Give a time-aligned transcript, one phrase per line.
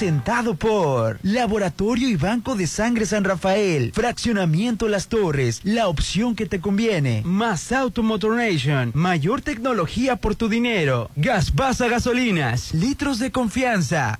[0.00, 6.46] presentado por Laboratorio y Banco de Sangre San Rafael, Fraccionamiento Las Torres, la opción que
[6.46, 7.20] te conviene.
[7.26, 11.10] Más Automotor Nation, mayor tecnología por tu dinero.
[11.16, 14.18] Gas Basa Gasolinas, litros de confianza.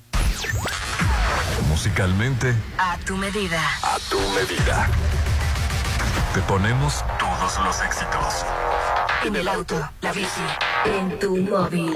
[1.67, 3.59] Musicalmente, A tu medida.
[3.81, 4.87] a tu medida.
[6.35, 8.45] Te ponemos todos los éxitos.
[9.25, 10.41] En el auto, la bici,
[10.85, 11.95] en tu móvil.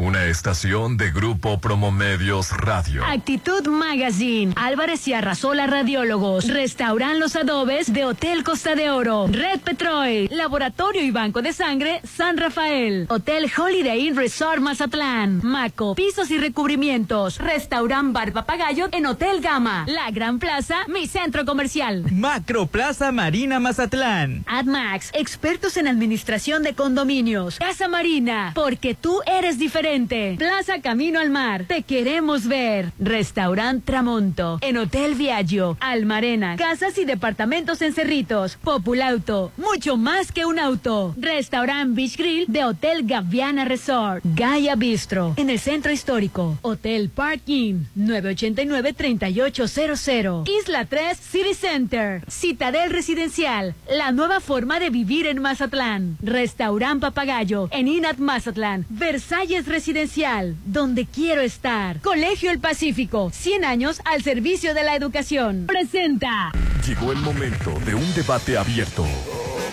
[0.00, 3.04] Una estación de Grupo Promomedios Radio.
[3.04, 9.58] Actitud Magazine, Álvarez y Arrasola Radiólogos, Restauran Los Adobes de Hotel Costa de Oro, Red
[9.58, 16.30] Petrol, Laboratorio y Banco de Sangre San Rafael, Hotel Holiday Inn Resort Mazatlán, Maco, Pisos
[16.30, 22.04] y Recubrimientos, Restaurant Bar Papagayo en Hotel Gama, La Gran Plaza, mi centro comercial.
[22.12, 24.44] Macro Plaza Marina Mazatlán.
[24.46, 27.58] AdMax, expertos en administración de condominios.
[27.58, 29.87] Casa Marina, porque tú eres diferente.
[30.36, 32.92] Plaza Camino al Mar, te queremos ver.
[32.98, 38.56] Restaurant Tramonto, en Hotel Viaggio, Almarena, casas y departamentos en Cerritos.
[38.56, 41.14] Populauto, mucho más que un auto.
[41.16, 44.22] Restaurant Beach Grill de Hotel Gaviana Resort.
[44.24, 46.58] Gaia Bistro, en el centro histórico.
[46.60, 50.46] Hotel Parking, 989-3800.
[50.60, 52.22] Isla 3 City Center.
[52.28, 56.18] Citadel Residencial, la nueva forma de vivir en Mazatlán.
[56.20, 58.84] Restaurant Papagayo, en Inat Mazatlán.
[58.90, 62.00] Versalles Residencial, donde quiero estar.
[62.00, 65.66] Colegio El Pacífico, 100 años al servicio de la educación.
[65.68, 66.50] Presenta.
[66.84, 69.06] Llegó el momento de un debate abierto.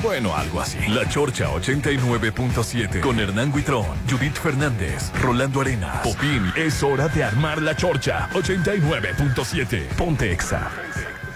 [0.04, 0.78] Bueno, algo así.
[0.90, 6.54] La Chorcha 89.7 con Hernán Guitrón, Judith Fernández, Rolando Arenas, Popín.
[6.56, 9.88] Es hora de armar la Chorcha 89.7.
[9.98, 10.70] Ponte Exa.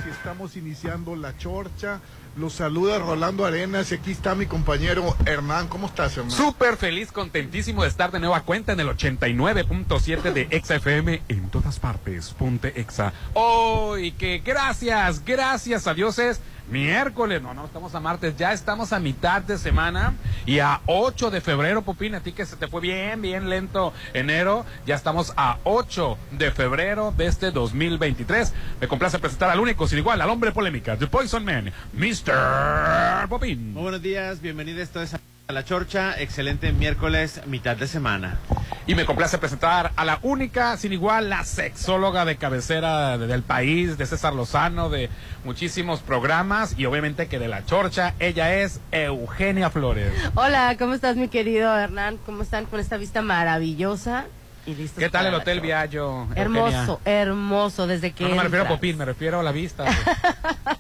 [0.03, 2.01] Si estamos iniciando la chorcha,
[2.35, 5.67] los saluda Rolando Arenas y aquí está mi compañero Hernán.
[5.67, 6.31] ¿Cómo estás, Hernán?
[6.31, 11.49] Súper feliz, contentísimo de estar de nueva cuenta en el 89.7 de Exa FM en
[11.49, 12.31] todas partes.
[12.31, 13.13] Ponte Exa.
[13.33, 16.39] Oh, y que gracias, gracias a Dios es
[16.69, 17.42] miércoles.
[17.42, 20.13] No, no, estamos a martes, ya estamos a mitad de semana
[20.45, 23.94] y a 8 de febrero, Popín, a ti que se te fue bien, bien lento
[24.13, 28.54] enero, ya estamos a 8 de febrero de este 2023.
[28.81, 33.27] Me complace presentar al único, sin igual, al hombre polémica, The Poison Man, Mr.
[33.27, 33.74] Popín.
[33.74, 36.13] Muy buenos días, bienvenidos todos a La Chorcha.
[36.21, 38.37] Excelente miércoles, mitad de semana.
[38.85, 43.41] Y me complace presentar a la única, sin igual, la sexóloga de cabecera de- del
[43.41, 45.09] país, de César Lozano, de
[45.43, 48.13] muchísimos programas y obviamente que de la chorcha.
[48.19, 50.13] Ella es Eugenia Flores.
[50.35, 52.17] Hola, ¿cómo estás, mi querido Hernán?
[52.27, 54.25] ¿Cómo están con esta vista maravillosa?
[54.67, 55.61] Y ¿Qué tal el Hotel?
[55.61, 56.27] Viallo?
[56.35, 58.23] Hermoso, hermoso, desde que.
[58.23, 58.67] No, no me refiero a.
[58.67, 59.85] Popín, me refiero a la vista.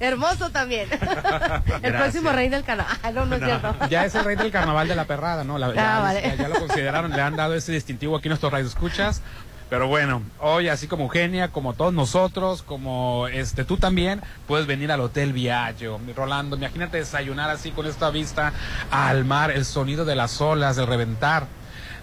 [0.00, 0.88] Hermoso también.
[0.92, 1.92] el Gracias.
[1.92, 2.96] próximo rey del carnaval.
[3.02, 3.74] Ah, no, no es cierto.
[3.88, 5.58] ya es el rey del carnaval de la perrada, ¿no?
[5.58, 6.22] La- ya, Ah, vale.
[6.22, 9.22] ya- ya lo consideraron, le han dado ese distintivo aquí a nuestros radioescuchas.
[9.68, 14.92] Pero bueno, hoy así como Eugenia, como todos nosotros, como este tú también, puedes venir
[14.92, 15.98] al Hotel Viaggio.
[16.14, 18.52] Rolando, imagínate desayunar así con esta vista
[18.92, 21.48] al mar, el sonido de las olas, el reventar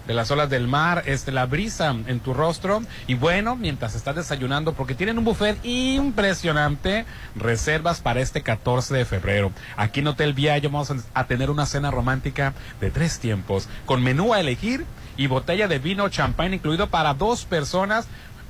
[0.06, 2.82] de las olas del mar, este, la brisa en tu rostro.
[3.06, 7.04] Y bueno, mientras estás desayunando, porque tienen un buffet impresionante,
[7.34, 9.52] reservas para este 14 de febrero.
[9.76, 14.34] Aquí en Hotel Viallo vamos a- tener una cena romántica de tres tiempos, con menú
[14.34, 14.84] a elegir
[15.16, 18.06] y botella de vino champán incluido para dos personas.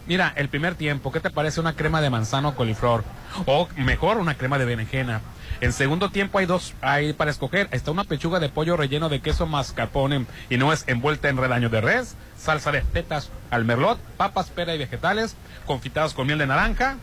[0.06, 3.04] Mira, el primer tiempo, ¿qué te parece una crema de manzano coliflor?
[3.46, 5.20] O mejor, una crema de berenjena.
[5.64, 7.70] En segundo tiempo hay dos, hay para escoger.
[7.70, 11.70] Está una pechuga de pollo relleno de queso mascarpone y no es envuelta en redaño
[11.70, 16.46] de res, salsa de tetas al merlot, papas, pera y vegetales, confitados con miel de
[16.46, 16.99] naranja,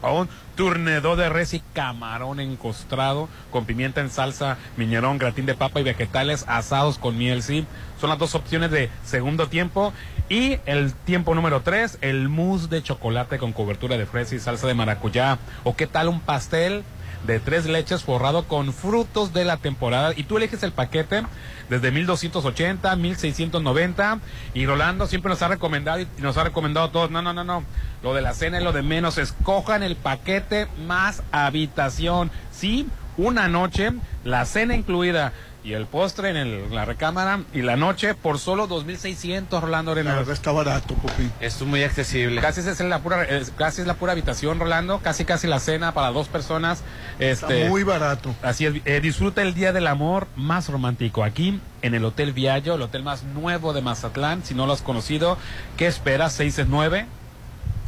[0.00, 5.54] o un turnedor de res y camarón encostrado con pimienta en salsa, miñerón, gratín de
[5.54, 7.66] papa y vegetales asados con miel, sí.
[8.00, 9.92] Son las dos opciones de segundo tiempo.
[10.30, 14.66] Y el tiempo número tres, el mousse de chocolate con cobertura de fresa y salsa
[14.66, 15.38] de maracuyá.
[15.62, 16.84] O qué tal un pastel
[17.26, 20.12] de tres leches forrado con frutos de la temporada.
[20.16, 21.22] Y tú eliges el paquete
[21.68, 24.20] desde 1280, 1690.
[24.54, 27.10] Y Rolando siempre nos ha recomendado y nos ha recomendado a todos.
[27.10, 27.64] No, no, no, no.
[28.02, 29.18] Lo de la cena es lo de menos.
[29.18, 32.30] Escojan el paquete más habitación.
[32.50, 33.92] Sí, una noche,
[34.24, 35.32] la cena incluida.
[35.64, 40.00] Y el postre en el- la recámara y la noche por solo 2.600, Rolando La
[40.00, 40.16] Arenas.
[40.18, 41.30] verdad está barato, Popín.
[41.40, 42.40] Es muy accesible.
[42.40, 44.98] Casi es la pura, es- casi es la pura habitación, Rolando.
[44.98, 46.82] Casi casi la cena para dos personas.
[47.20, 48.34] Está Este, muy barato.
[48.42, 52.74] Así es, eh, disfruta el Día del Amor más romántico aquí en el Hotel Viallo,
[52.74, 54.44] el hotel más nuevo de Mazatlán.
[54.44, 55.38] Si no lo has conocido,
[55.76, 56.32] ¿qué esperas?
[56.32, 57.06] 669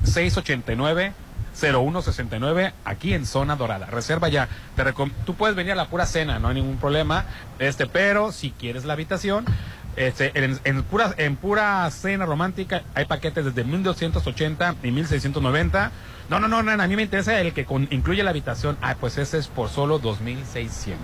[0.05, 1.13] 689
[1.55, 3.87] 0169 aquí en Zona Dorada.
[3.87, 4.49] Reserva ya.
[4.77, 7.25] Te recom- Tú puedes venir a la pura cena, no hay ningún problema.
[7.59, 9.45] Este, pero si quieres la habitación,
[9.97, 15.91] este, en, en pura, en pura cena romántica hay paquetes desde 1280 y 1690.
[16.29, 18.77] No, no, no, no, a mí me interesa el que con- incluye la habitación.
[18.83, 20.99] Ah, pues ese es por solo 2600.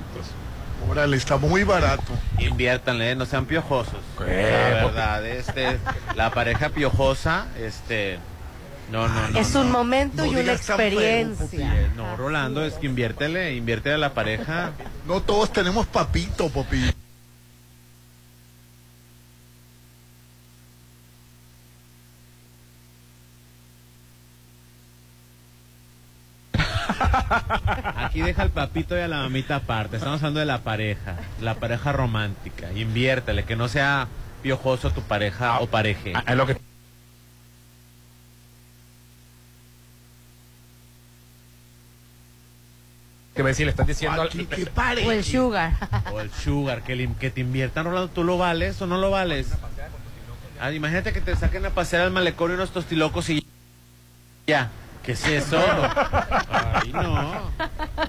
[0.91, 2.13] Órale, está muy barato.
[2.39, 4.01] Inviértanle, no sean piojosos.
[4.19, 4.25] ¿Qué?
[4.73, 5.79] La verdad, este,
[6.17, 8.19] la pareja piojosa, este,
[8.91, 9.39] no, no, no.
[9.39, 9.61] es no.
[9.61, 11.81] un momento no y una feo, experiencia.
[11.81, 14.73] Eh, No, Rolando, es que inviértele, inviértele a la pareja.
[15.07, 16.93] No todos tenemos papito, Popín.
[27.97, 29.97] Aquí deja el papito y a la mamita aparte.
[29.97, 32.73] Estamos hablando de la pareja, la pareja romántica.
[32.73, 34.09] Inviértele, que no sea
[34.43, 36.13] piojoso tu pareja o pareje.
[36.15, 36.57] Ah, es lo que
[43.45, 44.67] que decir, le estás diciendo al- Aquí, ¿qué
[45.07, 45.73] O el sugar.
[46.13, 49.11] O el sugar, que, le- que te inviertan, Rolando, ¿tú lo vales o no lo
[49.11, 49.49] vales?
[50.61, 53.47] Ah, imagínate que te saquen a pasear al malecón unos tostilocos y
[54.47, 54.71] ya.
[55.03, 55.59] ¿Qué es eso?
[56.53, 57.51] Ay, no.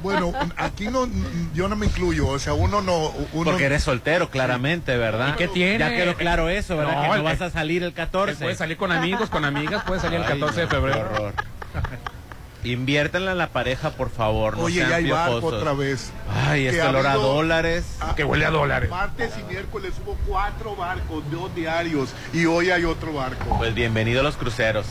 [0.03, 1.07] Bueno, aquí no,
[1.53, 5.29] yo no me incluyo, o sea, uno no, uno Porque eres soltero, claramente, ¿verdad?
[5.29, 5.79] ¿Y qué tiene?
[5.79, 6.95] Ya quedó claro eso, ¿verdad?
[6.97, 8.35] No, que no el- vas a salir el 14.
[8.43, 10.99] Puedes salir con amigos, con amigas, puedes salir el Ay, 14 de no, qué febrero.
[10.99, 11.33] horror.
[12.63, 14.57] Inviértanla en la pareja, por favor.
[14.57, 16.11] No Oye, sean ya hay barco otra vez.
[16.47, 17.85] Ay, este olor a dólares.
[17.99, 18.89] Ah, Que huele a dólares.
[18.89, 23.57] Martes y miércoles hubo cuatro barcos, dos diarios, y hoy hay otro barco.
[23.57, 24.85] Pues bienvenido a los cruceros.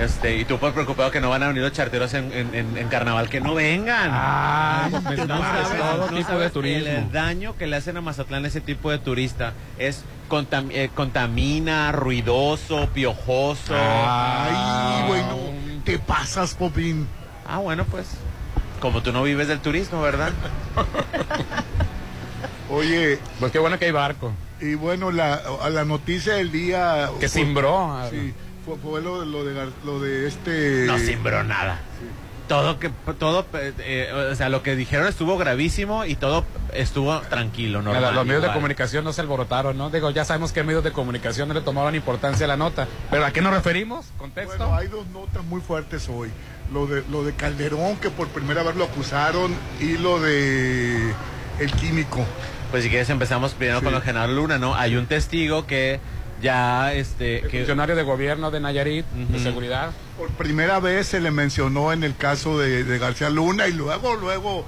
[0.00, 2.76] Este, y tú por preocupado que no van a venir los charteros en, en- en-
[2.76, 4.10] en carnaval, que no vengan.
[4.12, 6.88] Ah, pues no necesitamos sabes, todo no tipo sabes de turismo.
[6.88, 11.92] El daño que le hacen a Mazatlán ese tipo de turista es contam- eh, contamina,
[11.92, 13.72] ruidoso, piojoso.
[13.78, 15.36] Ay, bueno,
[15.84, 17.06] te pasas, Popín.
[17.46, 18.06] Ah, bueno, pues.
[18.80, 20.32] Como tú no vives del turismo, ¿verdad?
[22.70, 24.32] Oye, Pues qué bueno que hay barco.
[24.60, 27.10] y bueno, la, a la noticia del día...
[27.20, 27.98] Que fue- cimbró.
[28.10, 28.32] Sí,
[28.64, 30.84] fue, fue lo, de- lo de, Gar- lo de este...
[30.86, 31.80] No simbró nada.
[32.48, 37.18] Todo que todo eh, eh, o sea, lo que dijeron estuvo gravísimo y todo estuvo
[37.22, 38.14] tranquilo, normal.
[38.14, 38.54] los medios de igual.
[38.58, 39.88] comunicación no se alborotaron, ¿no?
[39.88, 42.86] Digo, ya sabemos que medios de comunicación no le tomaron importancia a la nota.
[43.10, 44.06] ¿Pero a qué nos referimos?
[44.18, 44.58] ¿Contexto?
[44.58, 46.30] Bueno, hay dos notas muy fuertes hoy.
[46.72, 51.14] Lo de, lo de Calderón, que por primera vez lo acusaron, y lo de
[51.60, 52.24] el químico.
[52.70, 53.84] Pues si quieres empezamos primero Sí.
[53.84, 54.74] con lo de Genaro Luna, ¿no?
[54.74, 56.00] Hay un testigo que
[56.44, 59.90] ya este El que funcionario de gobierno de Nayarit, de seguridad.
[60.18, 64.14] Por primera vez se le mencionó en el caso de, de García Luna y luego,
[64.14, 64.66] luego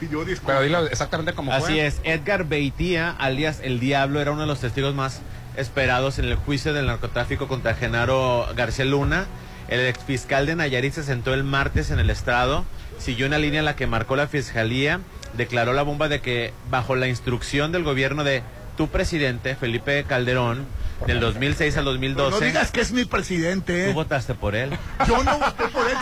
[0.00, 0.62] pidió Pero disculpas.
[0.62, 1.58] dilo exactamente como fue.
[1.68, 5.20] Así es, Edgar Beitia, alias El Diablo, era uno de los testigos más
[5.56, 9.26] esperados en el juicio del narcotráfico contra Genaro García Luna.
[9.68, 12.64] El exfiscal de Nayarit se sentó el martes en el estrado,
[12.98, 15.00] siguió una línea en la que marcó la fiscalía,
[15.36, 18.42] declaró la bomba de que bajo la instrucción del gobierno de
[18.78, 20.64] tu presidente, Felipe Calderón,
[21.06, 23.84] del 2006 al Pero 2012, no digas que es mi presidente.
[23.84, 23.94] tú ¿eh?
[23.94, 24.70] votaste por él.
[25.06, 25.96] Yo no voté por él.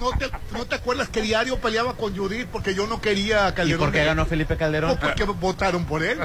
[0.00, 3.50] ¿No te, ¿No te acuerdas que diario peleaba con Judith porque yo no quería a
[3.50, 3.80] ¿Y Calderón?
[3.80, 4.90] por qué ganó Felipe Calderón?
[4.90, 6.18] ¿O porque votaron por él?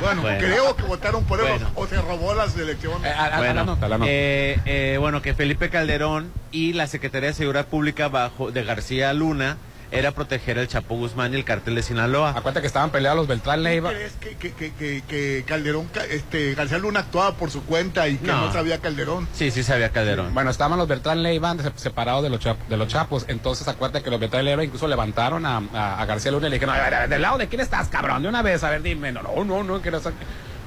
[0.00, 0.38] Bueno, Bueno.
[0.38, 1.70] creo que votaron por él o- Bueno.
[1.74, 3.04] o, se robó las elecciones.
[3.10, 4.10] Eh, a- a- a Bueno, la nota, a la nota.
[4.10, 9.12] eh, eh, bueno, que Felipe Calderón y la Secretaría de Seguridad Pública bajo de García
[9.12, 9.56] Luna
[9.92, 12.30] era proteger al Chapo Guzmán y el cartel de Sinaloa.
[12.30, 13.90] Acuérdate que estaban peleados los Beltrán Leiva.
[13.90, 18.16] ¿Crees que, que, que, que, Calderón, ca- este, García Luna actuaba por su cuenta y
[18.16, 18.46] que No.
[18.46, 19.26] no, sabía Calderón?
[19.32, 20.32] Sí, sí sabía Calderón.
[20.32, 23.24] Bueno, estaban los Beltrán Leiva se- separados de los, chap- de los Chapos.
[23.28, 26.56] Entonces, acuérdate que los Beltrán Leiva incluso levantaron a, a- a García Luna y le
[26.56, 28.22] dijeron, a ver, a ver, ¿del lado de quién estás, cabrón?
[28.22, 29.10] De una vez, a ver, dime.
[29.12, 30.10] No, no, no, no, que no sé".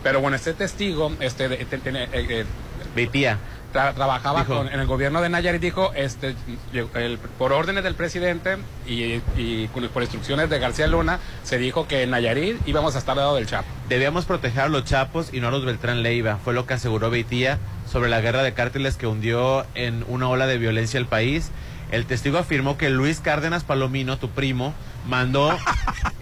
[0.04, 2.46] Pero bueno, este testigo, este, de- te- tiene, eh, eh,
[2.96, 3.40] Vitía.
[3.74, 4.58] Tra- trabajaba Dijo.
[4.58, 6.36] con- en el gobierno de Nayarit, dijo, este,
[6.74, 12.04] el- por órdenes del presidente y, y por instrucciones de García Luna, se dijo que
[12.04, 13.68] en Nayarit íbamos a estar al lado del Chapo.
[13.90, 16.38] Debíamos proteger a los Chapos y no a los Beltrán Leiva.
[16.44, 17.58] Fue lo que aseguró Beitía
[17.92, 21.52] sobre la guerra de cárteles que hundió en una ola de violencia el país.
[21.92, 24.74] El testigo afirmó que Luis Cárdenas Palomino, tu primo,
[25.08, 25.58] mandó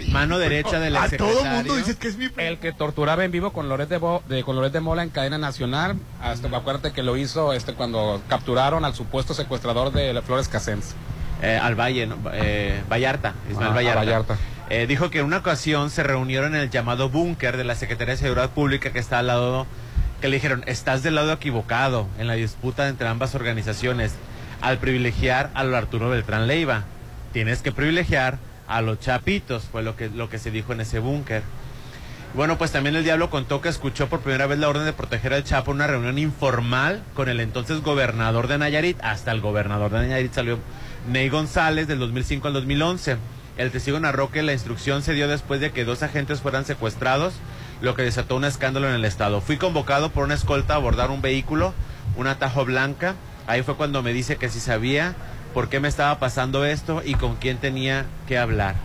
[0.10, 3.54] mano derecha del A todo mundo dices que es mi El que torturaba en vivo
[3.54, 5.98] con Loret de, Bo- de, con Loret de Mola en cadena nacional.
[6.22, 10.96] Hasta, acuérdate que lo hizo este cuando capturaron al supuesto secuestrador de Flores Casens.
[11.42, 12.18] Eh, al Valle, ¿no?
[12.34, 14.00] Eh, Vallarta, Ismael Ah, Vallarta.
[14.00, 14.38] Vallarta.
[14.70, 18.14] Eh, dijo que en una ocasión se reunieron en el llamado búnker de la Secretaría
[18.14, 19.66] de Seguridad Pública que está al lado,
[20.22, 24.14] que le dijeron, estás del lado equivocado en la disputa entre ambas organizaciones
[24.62, 26.84] al privilegiar a lo Arturo Beltrán Leiva.
[27.34, 28.38] Tienes que privilegiar
[28.72, 31.44] a los chapitos, fue lo que, lo que se dijo en ese búnker.
[32.34, 35.34] Bueno, pues también el diablo contó que escuchó por primera vez la orden de proteger
[35.34, 38.98] al Chapo en una reunión informal con el entonces gobernador de Nayarit.
[39.04, 40.58] Hasta el gobernador de Nayarit salió
[41.10, 43.18] Ney González del 2005 al 2011.
[43.58, 47.34] El testigo narró que la instrucción se dio después de que dos agentes fueran secuestrados,
[47.82, 49.42] lo que desató un escándalo en el estado.
[49.42, 51.74] Fui convocado por una escolta a abordar un vehículo,
[52.16, 53.16] un atajo blanca.
[53.46, 55.16] Ahí fue cuando me dice que si sabía
[55.54, 58.76] por qué me estaba pasando esto y con quién tenía que hablar.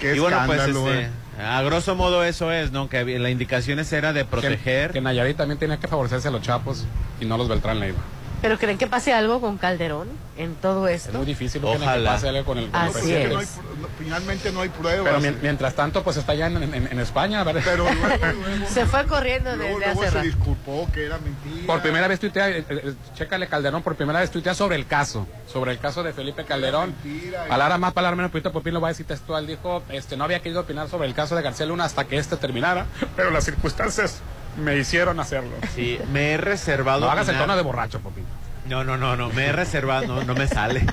[0.00, 1.08] Qué y bueno, pues este, eh.
[1.42, 2.88] a grosso modo eso es, ¿no?
[2.88, 4.92] Que la indicaciones era de Que, proteger.
[4.92, 6.86] que Nayarit también tenía que favorecerse a los chapos
[7.20, 7.98] y no a los Beltrán Leiva.
[8.42, 11.18] ¿Pero creen que pase algo con Calderón en todo Es esto?
[11.18, 12.12] muy difícil que Ojalá.
[12.12, 13.34] pase algo con el, con el Así Parece que presidente.
[13.34, 15.04] no hay pr- no- finalmente no hay pruebas.
[15.04, 17.60] Pero mien- mientras tanto, pues está ya en, en- en España, ¿verdad?
[17.64, 18.00] Pero luego,
[18.42, 20.26] luego, Se fue corriendo desde luego hace se rato.
[20.26, 21.66] disculpó que era mentira.
[21.66, 25.26] Por primera vez tuitea, eh, eh, chécale Calderón, por primera vez tuitea sobre el caso,
[25.46, 26.94] sobre el caso de Felipe Calderón.
[27.04, 27.44] Mentira.
[27.46, 30.40] Palabra más, palabra menos, Pepito Popín lo va a decir textual, dijo, este, no había
[30.40, 34.20] querido opinar sobre el caso de García Luna hasta que este terminara, pero las circunstancias
[34.56, 35.52] me hicieron hacerlo.
[35.74, 37.00] Sí, me he reservado.
[37.00, 38.24] No hagas el tono de borracho, Popín.
[38.66, 40.84] No, no, no, no, me he reservado, no, no me sale.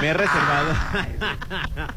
[0.00, 0.72] Me he reservado.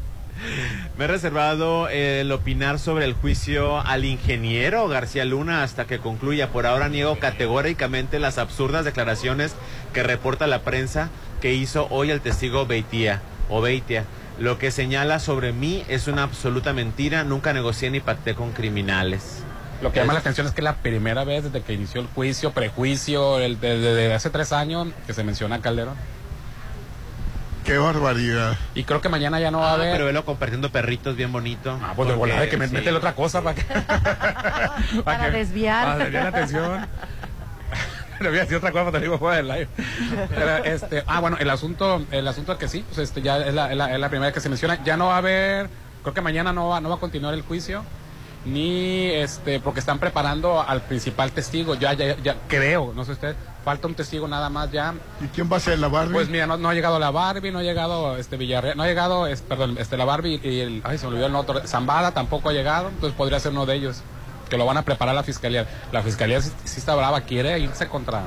[0.98, 5.98] me he reservado eh, el opinar sobre el juicio al ingeniero García Luna hasta que
[5.98, 6.48] concluya.
[6.48, 9.54] Por ahora niego categóricamente las absurdas declaraciones
[9.92, 14.04] que reporta la prensa que hizo hoy el testigo Beitia o Beitia.
[14.38, 17.24] Lo que señala sobre mí es una absoluta mentira.
[17.24, 19.44] Nunca negocié ni pacté con criminales.
[19.82, 22.06] Lo que llama la atención es que es la primera vez desde que inició el
[22.08, 25.94] juicio, prejuicio, el, desde desde hace tres años que se menciona a Calderón.
[27.64, 28.56] Qué barbaridad.
[28.74, 29.92] Y creo que mañana ya no va a Ah, haber...
[29.92, 31.78] pero velo compartiendo perritos bien bonito.
[31.82, 32.74] Ah, pues de volada de que me sí.
[32.74, 33.62] mete otra cosa para que...
[35.04, 35.84] Para que- desviar.
[35.84, 36.86] Para desviar la atención.
[38.20, 39.68] Le voy a decir otra cosa, pero te digo fuera del live.
[40.28, 43.54] Pero, este, ah, bueno, el asunto, el asunto es que sí, pues este ya es
[43.54, 44.82] la, es la, es la primera vez que se menciona.
[44.84, 45.70] Ya no va a haber,
[46.02, 47.82] creo que mañana no va, no va a continuar el juicio,
[48.44, 51.74] ni este, porque están preparando al principal testigo.
[51.74, 54.94] Ya, ya, ya creo, no sé usted, falta un testigo nada más ya.
[55.20, 56.12] ¿Y quién va a ser la Barbie?
[56.14, 58.86] Pues mira, no, no ha llegado la Barbie, no ha llegado este Villarreal, no ha
[58.86, 62.12] llegado, es- perdón, este la Barbie y el, ay, se me olvidó el otro, Zambada
[62.12, 64.02] tampoco ha llegado, entonces podría ser uno de ellos,
[64.48, 65.66] que lo van a preparar la fiscalía.
[65.92, 68.22] La fiscalía sí, sí está brava, quiere irse contra,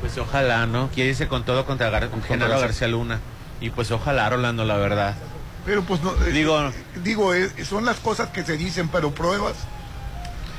[0.00, 0.88] Pues ojalá, ¿no?
[0.94, 3.18] Quiere irse con todo contra Gar Con- Genaro contra García Luna.
[3.60, 5.14] Y pues ojalá, Rolando, la verdad.
[5.66, 6.12] Pero pues no.
[6.24, 9.54] eh, Digo- digo, eh, son las cosas que se dicen, pero pruebas.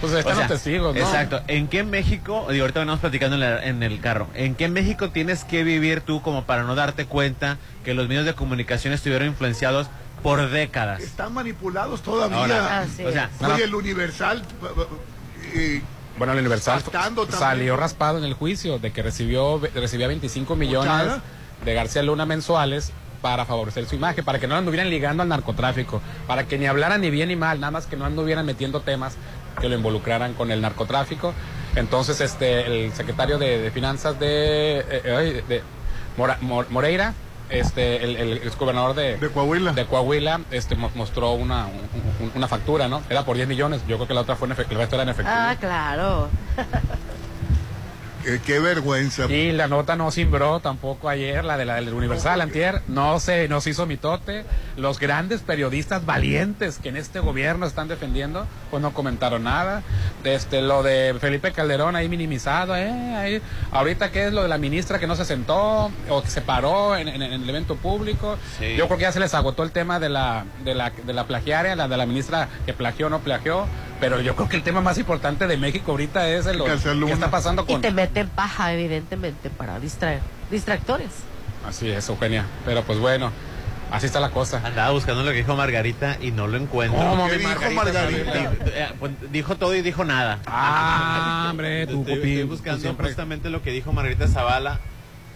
[0.01, 1.01] pues están O sea, los testigos, ¿no?
[1.01, 1.41] Exacto.
[1.47, 5.09] ¿En qué México, digo, ahorita venimos platicando en, la- en el carro, ¿en qué México
[5.09, 9.27] tienes que vivir tú como para no darte cuenta que los medios de comunicación estuvieron
[9.29, 9.87] influenciados
[10.21, 11.01] por décadas?
[11.01, 12.37] Están manipulados todavía.
[12.37, 13.29] Ahora, o sea.
[13.53, 14.43] Oye, el Universal.
[15.55, 15.81] eh,
[16.17, 16.83] Bueno, el Universal
[17.31, 21.13] salió raspado en el juicio de que recibió recibía 25 millones
[21.63, 26.01] de García Luna mensuales para favorecer su imagen, para que no anduvieran ligando al narcotráfico,
[26.27, 29.15] para que ni hablaran ni bien ni mal, nada más que no anduvieran metiendo temas
[29.59, 31.33] que lo involucraran con el narcotráfico.
[31.75, 35.63] Entonces, este, el secretario de, de Finanzas de, eh, de
[36.17, 37.13] Mora- Mor- Moreira,
[37.49, 39.71] este, el, el exgobernador de, De Coahuila.
[39.71, 43.01] de Coahuila, este, mo- mostró una, un- un- una factura, ¿no?
[43.09, 43.81] Era por 10 millones.
[43.87, 45.35] Yo creo que la otra fue en efectivo, el resto era en efectivo.
[45.37, 46.29] Ah, claro.
[48.27, 49.25] qué, qué vergüenza.
[49.31, 53.47] Y la nota no cimbró tampoco ayer, la de la del Universal antier, no se
[53.47, 54.43] nos hizo mitote.
[54.75, 59.81] Los grandes periodistas valientes que en este gobierno están defendiendo, pues no comentaron nada.
[60.23, 62.91] Este, lo de Felipe Calderón ahí minimizado, ¿eh?
[63.15, 63.41] Ahí,
[63.71, 66.95] ahorita qué es lo de la ministra que no se sentó o que se paró
[66.97, 68.37] en, en- en el evento público.
[68.59, 68.75] Sí.
[68.75, 71.25] Yo creo que ya se les agotó el tema de la, de la, de la
[71.25, 73.65] plagiaria, la de la ministra que plagió o no plagió.
[73.99, 77.13] Pero yo creo que el tema más importante de México ahorita es el, Luna.
[77.13, 77.81] está pasando Y con...
[77.81, 80.19] te meten paja, evidentemente, para distraer.
[80.51, 81.09] Distractores.
[81.67, 82.45] Así es, Eugenia.
[82.65, 83.31] Pero pues bueno,
[83.91, 84.61] así está la cosa.
[84.63, 86.99] Andaba buscando lo que dijo Margarita y no lo encuentro.
[86.99, 87.83] ¿Cómo ¿Qué mi dijo Margarita?
[87.83, 88.51] Margarita?
[88.67, 90.39] Eh, pues, dijo todo y dijo nada.
[90.45, 94.79] Ah, hombre, tu Estoy, estoy tú buscando siempre- justamente lo que dijo Margarita Zavala.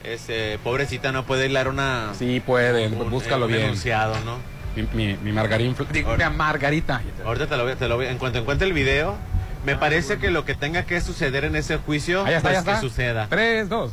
[0.04, 2.10] Este, pobrecita, no puede hilar una.
[2.18, 3.64] Sí puede, un- búscalo un bien.
[3.66, 4.38] enunciado, ¿no?
[4.76, 7.02] Mi, mi, mi Margarín, digo, Ahora- mi Margarita.
[7.26, 9.16] Ahorita te lo voy, te lo voy- en cuanto encuentre el video,
[9.66, 12.78] me parece que lo que tenga que suceder en ese juicio, Ahí está, pues que
[12.78, 13.28] suceda.
[13.30, 13.92] Tres, dos.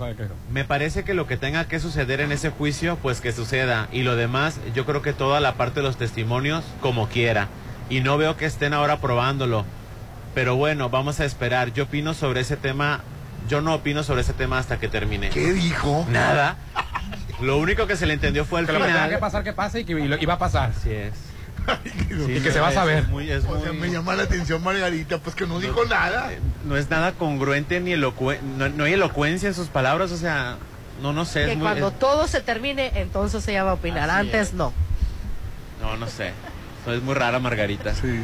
[0.50, 3.88] Me parece que lo que tenga que suceder en ese juicio, pues que suceda.
[3.92, 7.48] Y lo demás, yo creo que toda la parte de los testimonios, como quiera.
[7.90, 9.64] Y no veo que estén ahora probándolo.
[10.34, 11.72] Pero bueno, vamos a esperar.
[11.72, 13.00] Yo opino sobre ese tema.
[13.48, 15.30] Yo no opino sobre ese tema hasta que termine.
[15.30, 16.06] ¿Qué dijo?
[16.10, 16.56] Nada.
[17.40, 19.20] Lo único que se le entendió fue el Que lo que tenga que final.
[19.20, 20.70] pasar, que pase y que y lo- y va a pasar.
[20.76, 21.12] Así es.
[22.28, 22.98] Y que se va a saber.
[23.04, 26.30] Es muy, es O sea, me llama la atención Margarita, pues que no dijo nada.
[26.64, 30.56] no es nada congruente ni elocuente, no, no hay elocuencia en sus palabras, o sea,
[31.02, 31.42] no, no sé.
[31.42, 34.08] es Que muy- cuando es- todo se termine, entonces ella va a opinar.
[34.08, 34.54] Así Antes es.
[34.54, 34.72] no.
[35.82, 36.32] no, no sé.
[36.86, 37.94] No, es muy rara Margarita.
[37.94, 38.18] Sí.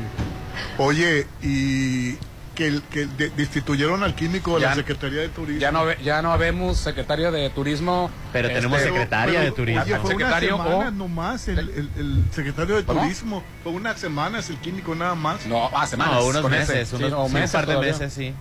[0.78, 2.14] Oye, y
[2.54, 5.60] que, que de- destituyeron al químico de la Ya- Secretaría de Turismo.
[5.60, 8.10] Ya no, ve- ya no vemos secretario de turismo.
[8.34, 9.82] Pero este, tenemos secretaria pero, de turismo.
[9.84, 13.00] Oye, fue Secretario una semana o- nomás el, el- el secretario de ¿Cómo?
[13.00, 13.42] Turismo.
[13.62, 15.46] Fue unas semanas el químico nada más.
[15.46, 16.14] No, ah, semanas.
[16.16, 17.92] No, unos meses, Sí, unos, o sí, meses un par de todavía.
[17.92, 18.34] meses, sí.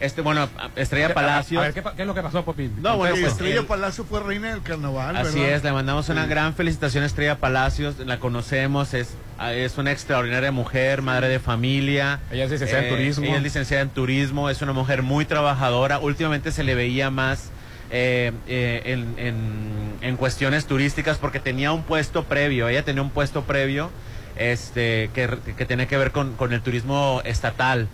[0.00, 1.60] Este, bueno, Estrella A- Palacios.
[1.60, 2.72] A ver, ¿qué, qué es lo que pasó, Popín?
[2.80, 5.56] No, bueno, pues, Estrella el- Palacio fue reina del carnaval, Así ¿verdad?
[5.56, 6.30] es, le mandamos una Sí.
[6.30, 9.10] gran felicitación a Estrella Palacios, la conocemos, es,
[9.52, 12.20] es una extraordinaria mujer, madre de familia.
[12.32, 13.26] Ella es licenciada en turismo.
[13.26, 17.50] Ella es licenciada en turismo, es una mujer muy trabajadora, últimamente se le veía más
[17.90, 23.10] eh, eh, en, en- en cuestiones turísticas porque tenía un puesto previo, ella tenía un
[23.10, 23.90] puesto previo
[24.36, 27.88] este que, que tenía que ver con, con el turismo estatal.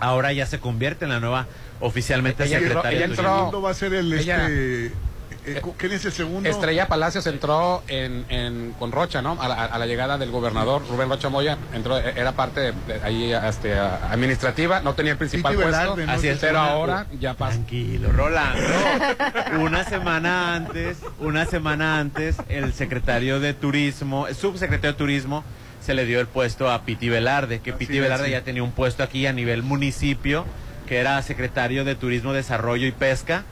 [0.00, 1.46] Ahora ya se convierte en la nueva
[1.80, 4.92] oficialmente Ella secretaria ella de El entró- va a ser el Ella- este.
[5.56, 6.48] Eh, ¿Quién es el segundo?
[6.48, 9.36] Estrella Palacios entró en, en- con Rocha, ¿no?
[9.40, 13.00] A la, a la llegada del gobernador Rubén Rocha Moya, entró, era parte de, de
[13.02, 16.12] ahí este, a- administrativa, no tenía el principal puesto, Velarde, ¿no?
[16.12, 17.54] Así es, pero ahora ya pasa.
[17.54, 18.62] Tranquilo, Rolando.
[19.60, 25.44] una semana antes, una semana antes, el secretario de Turismo, el subsecretario de Turismo,
[25.80, 28.30] se le dio el puesto a Piti Velarde, que Así Piti es, Velarde sí.
[28.32, 30.44] ya tenía un puesto aquí a nivel municipio,
[30.86, 33.44] que era secretario de Turismo, Desarrollo y Pesca,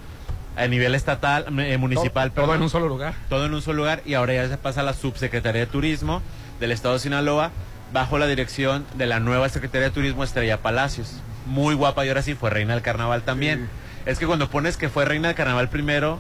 [0.57, 3.15] a nivel estatal, eh, municipal, todo, todo en un solo lugar.
[3.29, 6.23] todo en un solo lugar y ahora ya se pasa a la subsecretaría de Turismo
[6.61, 7.51] del Estado de Sinaloa
[7.93, 11.21] bajo la dirección de la nueva Secretaría de Turismo Estrella Palacios.
[11.47, 13.69] Muy guapa y ahora sí fue reina del carnaval también.
[14.07, 16.19] Es que cuando pones que fue reina del carnaval primero,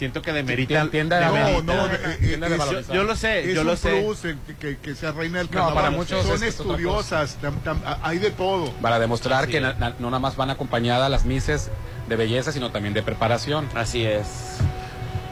[0.00, 0.88] siento que demerita.
[0.90, 3.76] Tiende a No, demerita- no, eh, eh, yo lo sé, Es yo lo un
[4.16, 4.36] sé.
[4.46, 5.74] que, que- que sea reina del No, carnaval.
[5.74, 8.72] para muchos Son es- estudiosas, tam- tam- a- hay de todo.
[8.80, 9.62] Para demostrar Así que es.
[9.62, 11.70] na- na- no nada más van acompañadas las mises
[12.08, 13.68] de belleza, sino también de preparación.
[13.74, 14.26] Así es.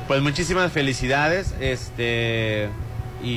[0.07, 2.68] Pues muchísimas felicidades, este
[3.22, 3.31] y,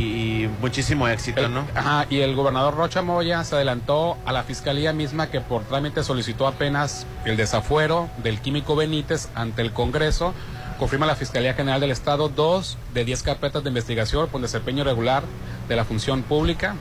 [0.44, 1.65] y muchísimo éxito, El- ¿no?
[1.74, 6.04] Ajá, y el gobernador Rocha Moya se adelantó a la fiscalía misma que por trámite
[6.04, 10.34] solicitó apenas el desafuero del químico Benítez ante el Congreso.
[10.82, 15.22] Confirma la Fiscalía General del Estado dos de diez carpetas de investigación por desempeño irregular
[15.70, 16.74] de la función pública.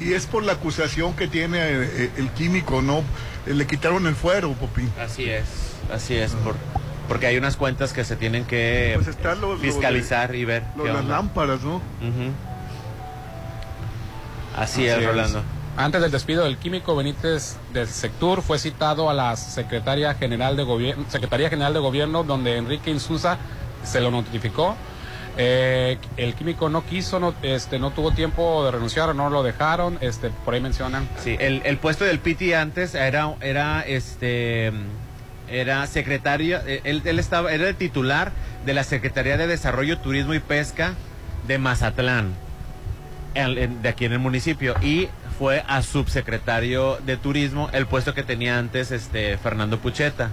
[0.00, 2.98] Y es por la acusación que tiene eh, el, químico, ¿no?
[3.46, 4.92] Eh, Le quitaron el fuero, Popín.
[5.00, 5.44] Así es,
[5.90, 6.56] así es, por,
[7.08, 10.44] porque hay unas cuentas que se tienen que Pues está lo- lo de- fiscalizar y
[10.44, 10.64] ver.
[10.76, 11.16] Lo qué de las onda.
[11.16, 11.80] lámparas, ¿no?
[14.54, 15.06] Así, Así es, es.
[15.06, 15.42] Rolando.
[15.76, 20.64] Antes del despido del químico Benítez del Sectur fue citado a la Secretaría General de
[20.64, 23.38] Gobierno, Secretaría General de Gobierno, donde Enrique Insusa
[23.82, 24.76] se lo notificó.
[25.38, 29.96] Eh, el químico no quiso, no, este, no tuvo tiempo de renunciar no lo dejaron.
[30.02, 31.08] Este, por ahí mencionan.
[31.18, 34.72] Sí, el, el puesto del Piti antes era, era este
[35.48, 38.32] era secretario, eh, él, él estaba, era el titular
[38.64, 40.94] de la Secretaría de Desarrollo, Turismo y Pesca
[41.46, 42.34] de Mazatlán,
[43.34, 45.08] de aquí en el municipio, y
[45.42, 50.30] fue a subsecretario de Turismo, el puesto que tenía antes este Fernando Pucheta.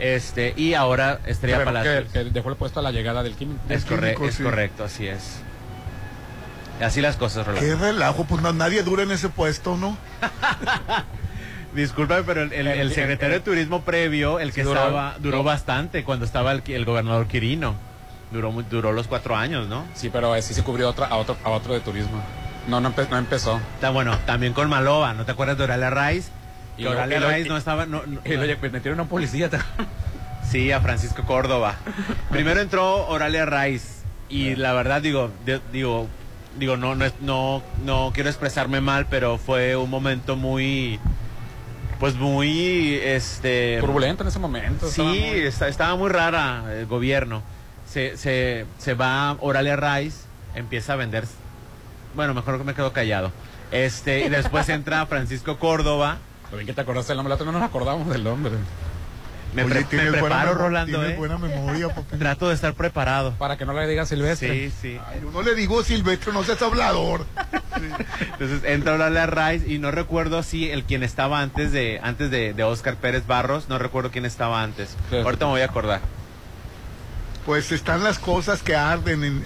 [0.00, 2.04] Este, y ahora Estrella Que- Palacios.
[2.12, 3.60] que, que dejó el puesto a la llegada del químico.
[3.68, 4.42] es, el corre- químico, es sí.
[4.42, 5.42] correcto, así es.
[6.82, 7.68] Así las cosas, Rolando.
[7.68, 9.96] Qué relajo, pues no, nadie dura en ese puesto, ¿no?
[11.72, 15.36] Disculpa, pero el, el- el secretario de turismo previo, el que Sí, duró- estaba, duró
[15.38, 15.44] no.
[15.44, 17.76] bastante cuando estaba el, el gobernador Quirino.
[18.32, 19.84] Duró, duró los cuatro años, ¿no?
[19.94, 22.20] Sí, pero sí se cubrió otra, a, otro, a otro de turismo.
[22.66, 23.60] No, no, empe- no empezó.
[23.74, 26.30] Está bueno, también con Malova, ¿no te acuerdas de Oralia Rice?
[26.76, 29.02] Y Que Oralia y lo- Rice no estaba, no, no- Y lo pues, metieron a
[29.04, 29.48] un policía.
[30.50, 31.76] sí, a Francisco Córdoba.
[32.30, 33.86] Primero entró Oralia Rice
[34.28, 36.08] y la verdad digo, de- digo,
[36.58, 40.98] digo no, no, no, no quiero expresarme mal, pero fue un momento muy,
[42.00, 44.88] pues muy, este, Turbulento en ese momento.
[44.88, 47.42] estaba Sí, muy- está- estaba muy rara el gobierno.
[47.88, 50.18] Se, se, se va Oralia Rice,
[50.56, 51.24] empieza a vender.
[52.16, 53.30] Bueno, mejor que me quedo callado.
[53.70, 56.18] Este, y después entra Francisco Córdoba.
[56.50, 58.52] Lo bien que te acordaste del nombre, la otra no nos acordamos del nombre.
[59.54, 61.14] Me, Oye, pre- me tienes buena preparo, Rolando, ¿eh?
[61.16, 61.88] buena memoria.
[62.18, 63.32] Trato de estar preparado.
[63.38, 64.70] Para que no le digas Silvestre.
[64.70, 65.00] Sí, sí.
[65.22, 67.24] Yo no le digo Silvestre, no seas hablador.
[68.32, 72.52] Entonces entra Oralia Rice y no recuerdo si el quien estaba antes de antes de,
[72.54, 74.96] de Oscar Pérez Barros, no recuerdo quién estaba antes.
[75.10, 75.16] Sí.
[75.16, 76.00] Ahorita me voy a acordar.
[77.46, 79.44] Pues están las cosas que arden en-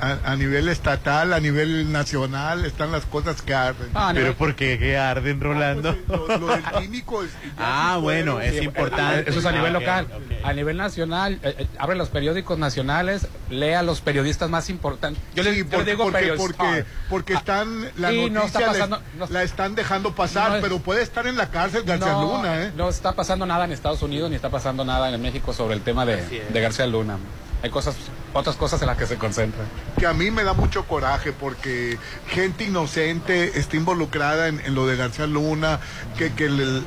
[0.00, 3.88] a, a- a nivel estatal, a nivel nacional, están las cosas que arden.
[3.94, 4.78] Ah, Pero ¿por qué?
[4.78, 5.96] ¿Qué arden, Rolando?
[6.06, 9.28] Pues, lo, lo del químico es- Ah, sí bueno, es importante.
[9.28, 10.06] Eso es a nivel Ah, local.
[10.44, 15.20] A nivel nacional, eh, eh, abre los periódicos nacionales, lea a los periodistas más importantes.
[15.34, 16.56] Yo les, Sí, yo les porque, digo porque, periodistas.
[16.56, 20.50] porque, porque están la y no está noticia pasando- les- no- la están dejando pasar,
[20.50, 22.72] no es- pero puede estar en la cárcel García no, Luna, ¿eh?
[22.76, 25.80] no está pasando nada en Estados Unidos ni está pasando nada en México sobre el
[25.82, 27.18] tema de, de García Luna.
[27.62, 27.94] Hay cosas,
[28.34, 29.66] otras cosas en las que se concentran.
[29.98, 31.96] Que a mí me da mucho coraje porque
[32.28, 35.78] gente inocente está involucrada en, en lo de García Luna,
[36.18, 36.84] que, que el-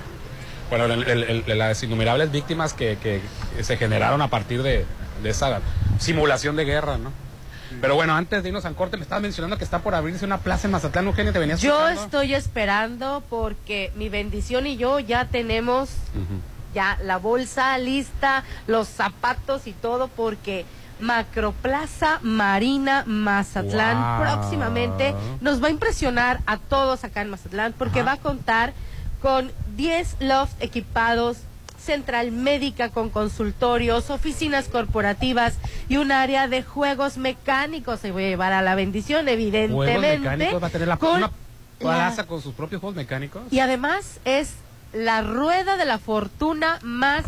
[0.70, 3.22] Bueno, el- el- el- las innumerables víctimas que, que
[3.64, 4.84] se generaron a partir de,
[5.24, 5.60] de esa
[6.00, 7.12] simulación de guerra, ¿no?
[7.82, 10.38] Pero bueno, antes de irnos al corte, me estabas mencionando que está por abrirse una
[10.40, 12.02] plaza en Mazatlán, Eugenia, te venías Yo escuchando?
[12.04, 15.90] estoy esperando porque mi bendición y yo ya tenemos.
[16.76, 20.66] Ya la bolsa lista, los zapatos y todo porque
[21.00, 24.22] Macroplaza Marina Mazatlán Wow.
[24.28, 28.06] próximamente nos va a impresionar a todos acá en Mazatlán porque Ajá.
[28.10, 28.74] va a contar
[29.22, 31.38] con 10 lofts equipados,
[31.84, 35.56] central médica con consultorios, oficinas corporativas
[35.90, 38.00] y un área de juegos mecánicos.
[38.00, 40.18] Se va a llevar a la bendición, Juegos evidentemente.
[40.20, 41.32] mecánicos, va a tener la, con una la-
[41.80, 43.44] plaza con sus propios juegos mecánicos.
[43.52, 44.52] y además es
[44.96, 47.26] la rueda de la fortuna más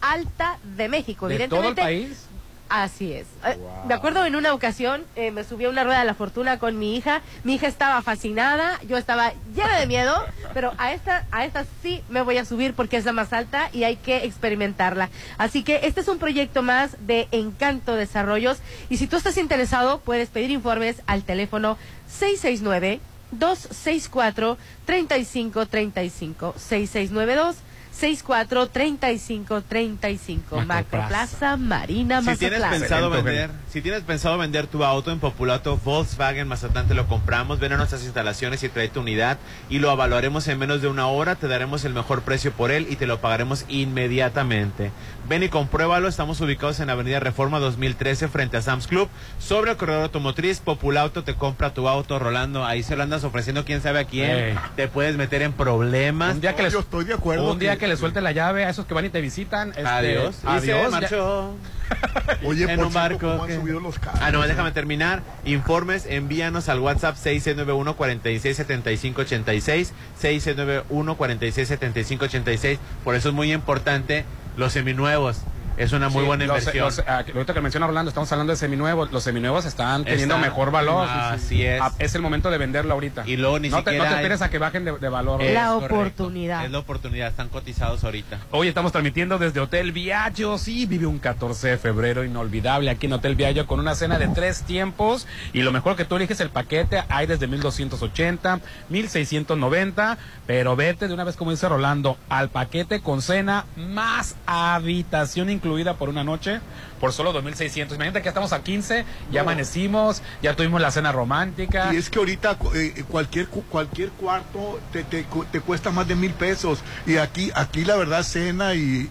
[0.00, 1.28] alta de México.
[1.28, 2.26] ¿De todo el país?
[2.68, 3.26] Así es.
[3.44, 3.86] Eh, Wow.
[3.88, 6.78] Me acuerdo en una ocasión, eh, me subí a una rueda de la fortuna con
[6.78, 7.20] mi hija.
[7.42, 10.14] Mi hija estaba fascinada, yo estaba llena de miedo,
[10.54, 13.70] pero a esta, a esta sí me voy a subir porque es la más alta
[13.72, 15.08] y hay que experimentarla.
[15.36, 18.58] Así que este es un proyecto más de Encanto Desarrollos.
[18.88, 21.76] Y si tú estás interesado, puedes pedir informes al teléfono
[22.08, 23.00] 669
[23.32, 27.56] 264 3535 6692
[27.92, 30.66] 64 35 35 Macroplaza.
[30.66, 32.80] Macroplaza Marina Si tienes Mazatlán.
[32.80, 37.58] pensado vender, si tienes pensado vender tu auto en Populato Volkswagen Mazatlán te lo compramos,
[37.58, 39.38] ven a nuestras instalaciones y trae tu unidad
[39.68, 42.86] y lo evaluaremos en menos de una hora, te daremos el mejor precio por él
[42.88, 44.92] y te lo pagaremos inmediatamente.
[45.30, 49.76] Ven y compruébalo, estamos ubicados en Avenida Reforma 2013 frente a Sam's Club, sobre el
[49.76, 54.00] corredor automotriz, Populauto te compra tu auto, Rolando, ahí se lo andas ofreciendo quién sabe
[54.00, 56.34] a quién, te puedes meter en problemas.
[56.34, 58.20] Un día que No, les, yo estoy de acuerdo un día que- que, le suelte
[58.20, 59.68] la llave a esos que van y te visitan.
[59.68, 60.34] este, Adiós.
[60.44, 60.90] Adiós.
[60.90, 61.54] marchó.
[62.44, 64.18] Oye, en por un barco, ¿cómo han subido los carros?
[64.20, 65.22] Ah, no, déjame terminar.
[65.44, 73.34] Informes, envíanos al WhatsApp 691 46 75 86 691 46 75 86 Por eso es
[73.34, 74.24] muy importante
[74.56, 75.42] los seminuevos.
[75.80, 76.84] Es una muy Sí, buena los- inversión.
[76.84, 79.10] los- ah, que ahorita que menciona Orlando, estamos hablando de seminuevos.
[79.12, 81.08] Los seminuevos están teniendo Está- mejor valor.
[81.08, 81.80] Así es.
[81.80, 83.22] Ah, Es el momento de venderlo ahorita.
[83.26, 85.08] Y luego ni no te, siquiera no te hay- esperes a que bajen de, de
[85.08, 85.40] valor.
[85.42, 85.94] Es La correcto.
[85.94, 86.64] oportunidad.
[86.66, 87.28] Es la oportunidad.
[87.28, 88.38] Están cotizados ahorita.
[88.50, 90.58] Hoy estamos transmitiendo desde Hotel Viaggio.
[90.58, 94.28] Sí, vive un 14 de febrero inolvidable aquí en Hotel Viaggio con una cena de
[94.28, 95.26] tres tiempos.
[95.54, 97.02] Y lo mejor que tú eliges el paquete.
[97.08, 100.18] Hay desde 1280, 1690.
[100.46, 105.69] Pero vete de una vez, como dice Rolando, al paquete con cena más habitación incluida
[105.96, 106.60] por una noche
[107.00, 107.96] por solo 2600.
[107.96, 109.50] Imagínate que ya estamos a 15, ya No.
[109.50, 111.92] amanecimos, ya tuvimos la cena romántica.
[111.92, 116.14] Y es que ahorita eh, cualquier cu- cualquier cuarto te, te, te cuesta más de
[116.16, 116.80] mil pesos.
[117.06, 119.08] Y aquí aquí la verdad cena y...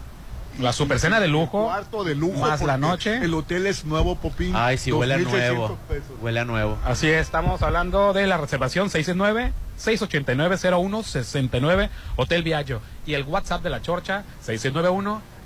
[0.60, 2.40] La supercena de lujo, Cuarto de lujo.
[2.42, 3.20] más la noche.
[3.24, 4.54] El hotel es nuevo, Popín.
[4.58, 5.78] Ay, sí, huele a 2,600 nuevo.
[5.88, 6.12] pesos.
[6.22, 6.78] Huele a nuevo.
[6.84, 12.82] Así es, estamos hablando de la reservación 669-689-0169, Hotel Viaggio.
[13.06, 14.26] Y el WhatsApp de la Chorcha,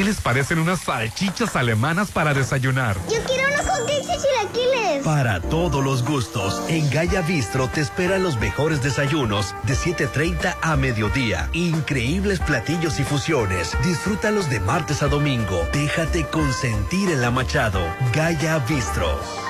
[0.00, 2.96] ¿Qué les parecen unas salchichas alemanas para desayunar?
[3.12, 5.04] Yo quiero unos hotcakes y chilaquiles.
[5.04, 10.76] Para todos los gustos, en Gaya Bistro te esperan los mejores desayunos de 7.30 a
[10.76, 11.50] mediodía.
[11.52, 13.76] Increíbles platillos y fusiones.
[13.84, 15.68] Disfrútalos de martes a domingo.
[15.74, 17.82] Déjate consentir en la Machado.
[18.14, 19.49] Gaya Bistro.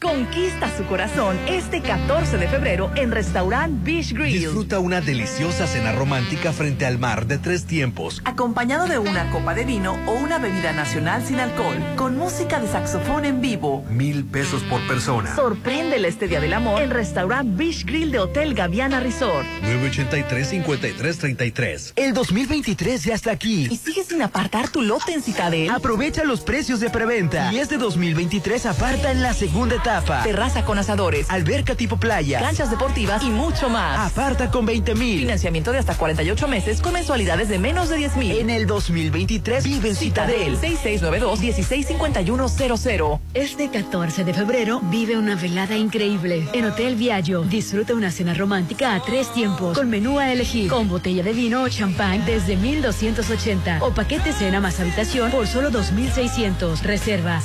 [0.00, 4.38] Conquista su corazón este 14 de febrero en Restaurant Beach Grill.
[4.38, 8.20] Disfruta una deliciosa cena romántica frente al mar de tres tiempos.
[8.26, 12.68] Acompañado de una copa de vino o una bebida nacional sin alcohol, con música de
[12.68, 13.82] saxofón en vivo.
[13.88, 15.34] Mil pesos por persona.
[15.34, 19.46] Sorpréndele este Día del Amor en Restaurant Beach Grill de Hotel Gaviana Resort.
[19.62, 21.94] 983-5333.
[21.96, 23.68] El 2023 ya está aquí.
[23.70, 25.70] ¿Y sigues sin apartar tu lote en Citadel?
[25.70, 27.50] Aprovecha los precios de preventa.
[27.54, 29.93] Y este 2023 aparta en la segunda etapa.
[30.02, 34.12] Terraza con asadores, alberca tipo playa, canchas deportivas y mucho más.
[34.12, 35.20] Aparta con 20 mil.
[35.20, 38.32] Financiamiento de hasta 48 meses con mensualidades de menos de 10 mil.
[38.32, 40.58] En el 2023 vive en Citadel.
[40.60, 43.20] 6692-165100.
[43.34, 46.48] Este 14 de febrero vive una velada increíble.
[46.52, 50.88] En Hotel Viaggio disfruta una cena romántica a tres tiempos con menú a elegir, con
[50.88, 56.82] botella de vino o champán desde 1280 o paquete cena más habitación por solo 2600.
[56.82, 57.40] Reserva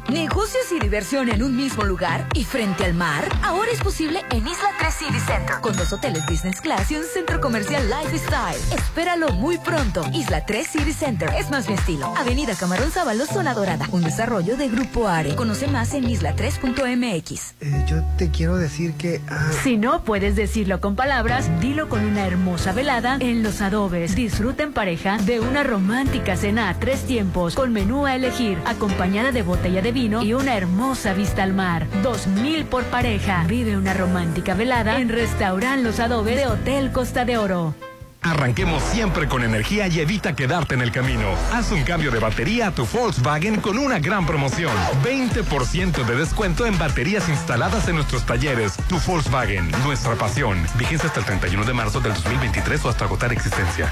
[0.10, 3.24] Negocios y diversión en un mismo lugar y frente al mar.
[3.44, 7.04] Ahora es posible en Isla 3 City Center, con dos hoteles business class y un
[7.04, 8.58] centro comercial lifestyle.
[8.76, 10.04] Espéralo muy pronto.
[10.13, 12.13] Isla 3 City Center es más mi estilo.
[12.18, 13.88] Avenida Camarón Sábalo, Zona Dorada.
[13.92, 15.36] Un desarrollo de Grupo Are.
[15.36, 17.56] Conoce más en isla3.mx.
[17.62, 19.22] Eh, yo te quiero decir que.
[19.30, 24.16] ah, Si no puedes decirlo con palabras, dilo con una hermosa velada en Los Adobes.
[24.16, 29.32] Disfruta en pareja de una romántica cena a tres tiempos con menú a elegir, acompañada
[29.32, 31.88] de botella de vino y una hermosa vista al mar.
[32.02, 33.44] Dos mil por pareja.
[33.48, 37.76] Vive una romántica velada en Restaurant Los Adobes de Hotel Costa de Oro.
[38.22, 41.28] Arranquemos siempre con energía y evita quedarte en el camino.
[41.54, 44.72] Haz un cambio de batería a tu Volkswagen con una gran promoción.
[45.04, 48.78] 20% de descuento en baterías instaladas en nuestros talleres.
[48.88, 50.66] Tu Volkswagen, nuestra pasión.
[50.78, 53.92] Vigencia hasta el 31 de marzo del 2023 o hasta agotar existencia.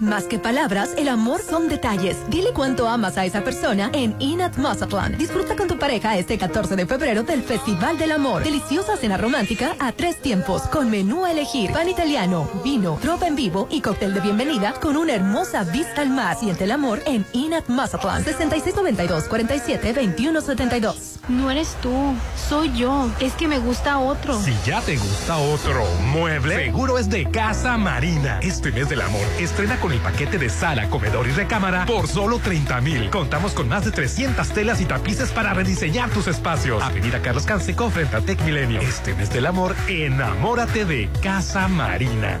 [0.00, 2.16] Más que palabras, el amor son detalles.
[2.28, 5.16] Dile cuánto amas a esa persona en Inat Mazatlán.
[5.16, 8.42] Disfruta con tu pareja este 14 de febrero del Festival del Amor.
[8.42, 13.36] Deliciosa cena romántica a tres tiempos, con menú a elegir, pan italiano, vino, tropa en
[13.36, 16.36] vivo y cóctel de bienvenida con una hermosa vista al mar.
[16.38, 18.24] Siente el amor en Inat Mazatlán.
[18.24, 21.20] 6692 47 2172.
[21.28, 22.14] No eres tú,
[22.48, 23.10] soy yo.
[23.20, 24.38] Es que me gusta otro.
[24.42, 28.40] Si ya te gusta otro mueble, seguro es de Casa Marina.
[28.42, 32.38] Este mes del amor, estrena con el paquete de sala, comedor y recámara por solo
[32.38, 33.10] 30 mil.
[33.10, 36.82] Contamos con más de 300 telas y tapices para rediseñar tus espacios.
[36.82, 38.80] Avenida Carlos Canseco frente a Tech Milenio.
[38.80, 42.40] Este mes del amor, enamórate de Casa Marina.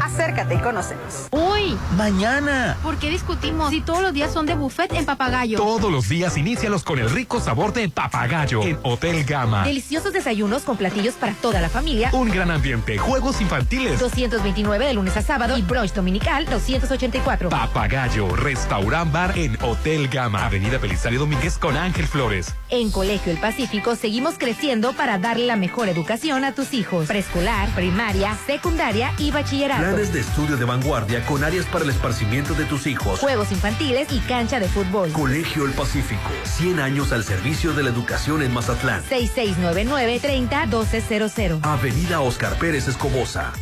[0.00, 1.28] acércate y conócenos.
[1.30, 2.76] Uy, Mañana.
[2.82, 5.58] ¿por qué discutimos si todos los días son de buffet en Papagayo?
[5.58, 9.64] Todos los días inícialos con el rico sabor de papagayo en Hotel Gama.
[9.64, 12.10] Deliciosos desayunos con platillos para toda la familia.
[12.12, 13.98] Un gran ambiente, juegos infantiles.
[14.00, 17.48] 229 de lunes a sábado y brunch dominical 284.
[17.48, 22.54] Papagayo, restaurant bar en Hotel Gama, Avenida Belisario Domínguez con Ángel Flores.
[22.70, 27.06] En Colegio El Pacífico seguimos creciendo para darle la mejor educación a tus hijos.
[27.06, 29.81] Preescolar, primaria, secundaria y bachillerato.
[29.82, 33.18] Planes de estudio de vanguardia con áreas para el esparcimiento de tus hijos.
[33.18, 35.10] Juegos infantiles y cancha de fútbol.
[35.10, 39.02] Colegio El Pacífico, 100 años al servicio de la educación en Mazatlán.
[39.10, 41.66] 6699-301200.
[41.66, 43.52] Avenida Oscar Pérez Escobosa.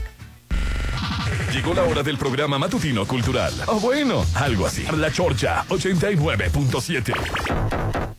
[1.55, 3.55] Llegó la hora del programa matutino cultural.
[3.65, 4.85] O bueno, algo así.
[4.95, 8.10] La Chorcha 89.7.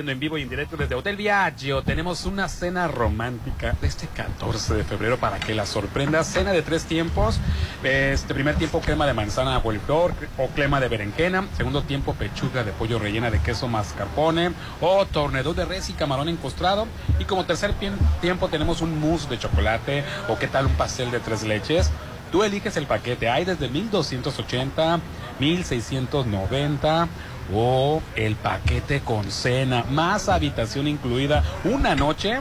[0.00, 1.82] transmitiendo en vivo y en directo desde Hotel Viaggio.
[1.82, 6.24] Tenemos una cena romántica de este 14 de febrero para que la sorprenda.
[6.24, 7.38] Cena de tres tiempos.
[7.82, 11.46] Este primer tiempo crema de manzana o flor o crema de berenjena.
[11.56, 16.28] Segundo tiempo pechuga de pollo rellena de queso mascarpone o tornedor de res y camarón
[16.28, 16.86] encostrado.
[17.18, 17.74] Y como tercer
[18.20, 21.90] tiempo tenemos un mousse de chocolate o qué tal un pastel de tres leches.
[22.32, 23.28] Tú eliges el paquete.
[23.28, 25.00] Hay desde 1280,
[25.40, 27.08] 1690
[27.54, 32.40] o el paquete con cena, más habitación incluida, una noche.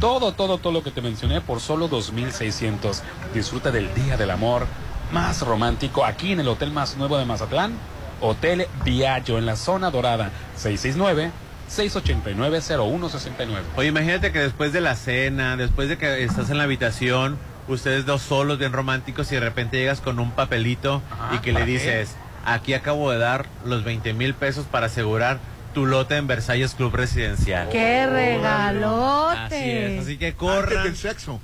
[0.00, 3.00] Todo, todo, todo lo que te mencioné por solo 2.600.
[3.32, 4.66] Disfruta del Día del Amor
[5.12, 7.74] más romántico aquí en el hotel más nuevo de Mazatlán,
[8.20, 11.30] Hotel Viaggio en la zona dorada, 669
[11.70, 13.46] 689-0169.
[13.76, 17.38] Oye, imagínate que después de la cena, después de que estás en la habitación,
[17.68, 21.02] ustedes dos solos, bien románticos, y de repente llegas con un papelito
[21.32, 25.38] y que le dices, aquí acabo de dar los 20 mil pesos para asegurar
[25.72, 27.68] tu lote en Versalles Club Residencial.
[27.68, 29.56] ¡Qué regalote!
[29.56, 30.84] Así es, así que corran.
[30.84, 31.40] del sexo.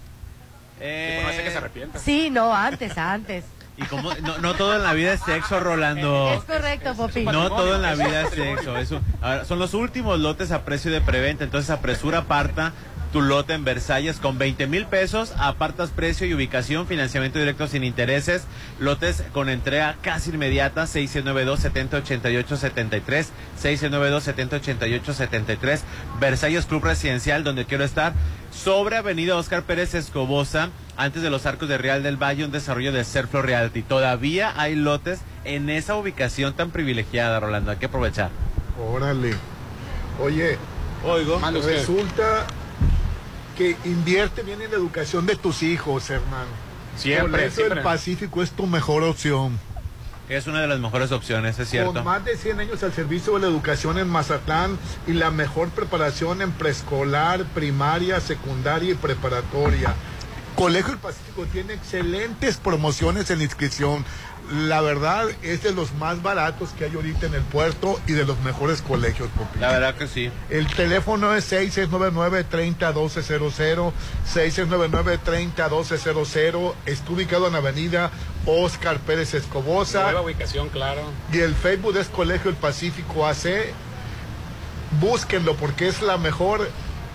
[0.80, 1.98] Eh, que se arrepienta.
[1.98, 3.44] Sí, no, antes, antes.
[3.76, 6.32] y como no, no todo en la vida es sexo, Rolando.
[6.32, 7.24] Es correcto, Popi.
[7.24, 8.78] No todo en la vida es sexo.
[8.78, 11.44] Eso, ahora, son los últimos lotes a precio de preventa.
[11.44, 12.72] Entonces apresura, aparta
[13.12, 15.32] tu lote en Versalles con 20 mil pesos.
[15.38, 18.44] Apartas precio y ubicación, financiamiento directo sin intereses.
[18.78, 20.84] Lotes con entrega casi inmediata.
[20.84, 23.26] 692-7088-73.
[23.60, 25.80] 692-7088-73.
[26.20, 28.12] Versalles Club Residencial, donde quiero estar.
[28.52, 32.90] Sobre Avenida Oscar Pérez Escobosa, antes de los arcos de Real del Valle, un desarrollo
[32.92, 33.82] de Serflo Realty.
[33.82, 37.70] Todavía hay lotes en esa ubicación tan privilegiada, Rolando.
[37.70, 38.30] Hay que aprovechar.
[38.78, 39.34] Órale.
[40.20, 40.58] Oye,
[41.04, 41.40] Oigo.
[41.62, 42.46] Resulta
[43.60, 46.48] que invierte bien en la educación de tus hijos, hermano.
[46.96, 47.78] Siempre, Por eso siempre.
[47.80, 49.60] el Pacífico es tu mejor opción.
[50.30, 51.92] Es una de las mejores opciones, es cierto.
[51.92, 55.68] Con más de 100 años al servicio de la educación en Mazatlán y la mejor
[55.68, 59.94] preparación en preescolar, primaria, secundaria y preparatoria.
[60.56, 64.06] Colegio del Pacífico tiene excelentes promociones en la inscripción.
[64.52, 68.24] La verdad es de los más baratos que hay ahorita en el puerto y de
[68.24, 69.60] los mejores colegios, Popín.
[69.60, 70.28] La verdad que sí.
[70.48, 73.92] El teléfono es 6699-301200,
[74.34, 76.74] 6699-301200.
[76.86, 78.10] Está ubicado en la avenida
[78.46, 80.02] Oscar Pérez Escobosa.
[80.02, 81.02] Nueva ubicación, claro.
[81.32, 83.72] Y el Facebook es Colegio del Pacífico AC.
[85.00, 86.68] Búsquenlo porque es la mejor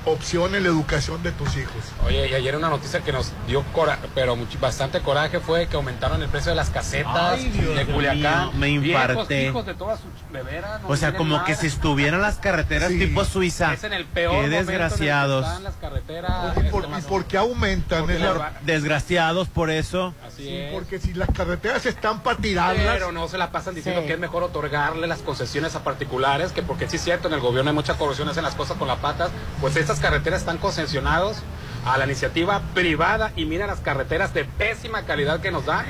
[0.06, 1.74] opción en la educación de tus hijos.
[2.06, 5.76] Oye, y ayer una noticia que nos dio cora pero mucho- bastante coraje fue que
[5.76, 8.50] aumentaron el precio de las casetas Ay, Dios de Culiacán.
[8.50, 9.48] mío, me infarté.
[9.48, 11.46] hijos de todas sus de veras, no O sea, como nada.
[11.46, 13.74] que si estuvieran las carreteras tipo Suiza.
[13.74, 15.46] Es en el peor Qué momento en el que desgraciados.
[15.46, 16.58] están las carreteras.
[16.58, 18.02] Oye, ¿y por, y por qué aumentan?
[18.02, 20.14] Porque la- Desgraciados por eso.
[20.26, 20.74] Así Sí, es.
[20.74, 22.86] porque si las carreteras están para tirarlas.
[22.94, 24.08] Pero no se la pasan diciendo Sí.
[24.08, 27.40] que es mejor otorgarle las concesiones a particulares, que porque sí es cierto, en el
[27.40, 29.32] gobierno hay mucha corrupción, hacen las cosas con las patas,
[29.62, 31.38] pues estas carreteras están concesionados
[31.86, 35.86] a la iniciativa privada y mira las carreteras de pésima calidad que nos dan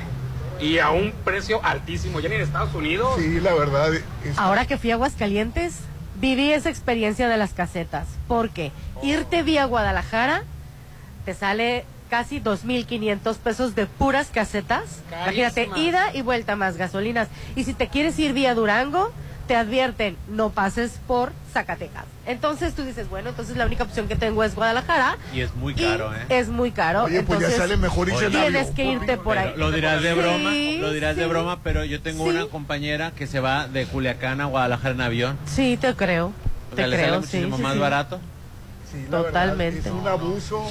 [0.59, 3.13] y a un precio altísimo, ya ni en Estados Unidos.
[3.17, 3.93] Sí, la verdad.
[3.93, 4.03] es-
[4.37, 5.75] Ahora que fui a Aguascalientes,
[6.19, 8.07] viví esa experiencia de las casetas.
[8.27, 8.71] Porque
[9.03, 10.43] irte vía Guadalajara
[11.25, 14.83] te sale casi 2.500 pesos de puras casetas.
[15.23, 17.27] Imagínate, ida y vuelta más gasolinas.
[17.55, 19.11] Y si te quieres ir vía Durango,
[19.47, 22.05] te advierten, no pases por Zacatecas.
[22.25, 25.17] Entonces tú dices, bueno, entonces la única opción que tengo es Guadalajara.
[25.33, 26.25] Y es muy y caro, ¿eh?
[26.29, 27.03] Es muy caro.
[27.03, 29.53] Oye, pues ya entonces sale mejor irse en Tienes que irte por ahí.
[29.55, 30.49] Lo dirás de Sí, broma,
[30.81, 32.31] lo dirás de broma, pero yo tengo Sí.
[32.31, 35.37] una compañera que se va de Culiacán a Guadalajara en avión.
[35.45, 36.33] Sí, te creo.
[36.71, 37.79] O Te le creo, sale sí, muchísimo sí, más sí.
[37.79, 38.19] barato.
[38.91, 39.79] Sí, la verdad, Totalmente.
[39.89, 40.63] es un abuso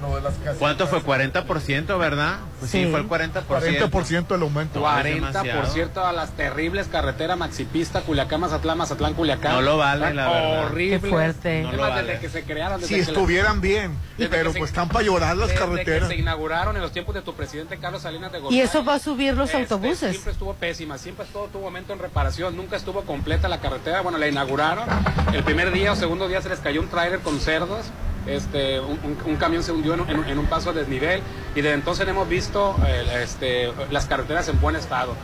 [0.00, 0.56] lo de las casetas.
[0.58, 1.00] ¿Cuánto fue?
[1.02, 2.36] 40%, ¿verdad?
[2.58, 2.90] Pues sí, Sí.
[2.90, 3.44] fue el 40%.
[3.90, 4.80] 40% el aumento.
[4.80, 9.52] 40% a las terribles carreteras Maxipista, Culiacán, Mazatlán, Mazatlán, Culiacán.
[9.52, 10.64] No lo vale, la verdad.
[10.66, 11.00] Horribles.
[11.02, 11.62] Qué fuerte.
[11.62, 12.02] No lo vale.
[12.02, 12.80] desde que se crearon.
[12.80, 16.08] desde Si que estuvieran bien, desde pero se- pues están para llorar las desde carreteras.
[16.08, 18.56] que se inauguraron en los tiempos de tu presidente Carlos Salinas de Gortari.
[18.58, 20.10] Y eso va a subir los Este, autobuses.
[20.10, 24.00] Siempre estuvo pésima, siempre todo tuvo momento en reparación, nunca estuvo completa la carretera.
[24.02, 24.84] Bueno, la inauguraron.
[25.32, 27.86] El primer día o segundo día se les cayó un tráiler con cerdos.
[28.26, 31.20] Este, un, camión se hundió en, un- en un- en un paso a desnivel
[31.54, 35.14] y desde entonces hemos visto eh, este, las carreteras en buen estado.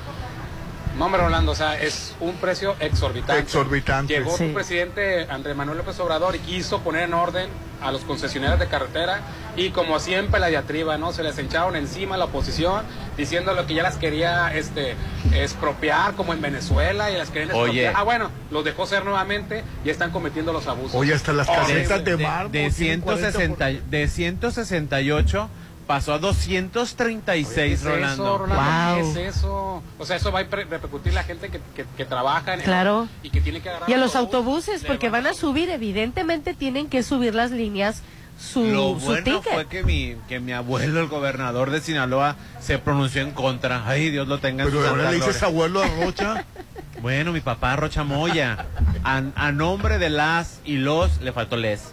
[0.99, 3.40] No, hombre, Rolando, o sea, es un precio exorbitante.
[3.43, 4.12] Exorbitante.
[4.12, 4.51] Llegó Sí.
[4.55, 7.49] presidente Andrés Manuel López Obrador y quiso poner en orden
[7.82, 9.20] a los concesionarios de carretera
[9.57, 11.12] y como siempre la diatriba, ¿no?
[11.12, 12.84] Se les echaron encima a la oposición
[13.16, 14.95] diciendo lo que ya las quería este,
[15.34, 17.61] expropiar como en Venezuela y las querían Oye.
[17.86, 17.95] expropiar.
[17.97, 20.95] Ah, bueno, los dejó ser nuevamente y están cometiendo los abusos.
[20.95, 22.53] Oye, hasta las casetas de mármol.
[22.53, 25.49] De, tienen 160, de 168
[25.93, 28.24] pasó a 236, ¿Qué es Rolando.
[28.24, 28.95] eso, Rolando?
[29.03, 29.12] Wow.
[29.14, 29.82] ¿Qué es eso?
[29.99, 33.09] O sea, eso va a repercutir la gente que, que, que trabaja en el- Claro.
[33.22, 34.66] y que tiene que agarrar Y a los autobús.
[34.68, 38.01] autobuses, porque van a subir, evidentemente tienen que subir las líneas
[38.40, 39.53] su, Lo su bueno ticket.
[39.53, 43.86] fue que mi, que mi abuelo, el gobernador de Sinaloa, se pronunció en contra.
[43.86, 46.45] Ay, Dios lo tenga en Pero ahora le dices abuelo a Rocha.
[47.03, 48.64] Bueno, mi papá Rocha Moya.
[49.03, 51.93] A, a nombre de las y los, le faltó les.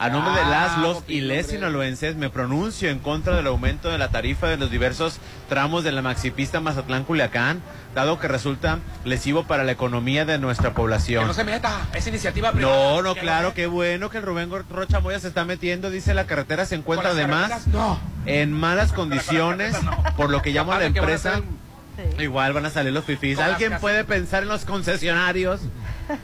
[0.00, 3.46] A nombre de las, Ah, los ok, y les sinaloenses me pronuncio en contra del
[3.46, 7.60] aumento de la tarifa de los diversos tramos de la maxipista Mazatlán-Culiacán,
[7.94, 11.26] dado que resulta lesivo para la economía de nuestra Que población.
[11.26, 12.74] no se meta, es iniciativa privada.
[12.94, 15.90] No, no, claro, qué bueno que el Rubén Rocha Moya se está metiendo.
[15.90, 17.98] Dice la carretera se encuentra las además no.
[18.24, 19.76] en malas condiciones,
[20.16, 21.42] por lo que llamo a la empresa.
[22.18, 23.36] Igual van a salir los fifís.
[23.36, 25.60] Con ¿Alguien puede pensar en los concesionarios?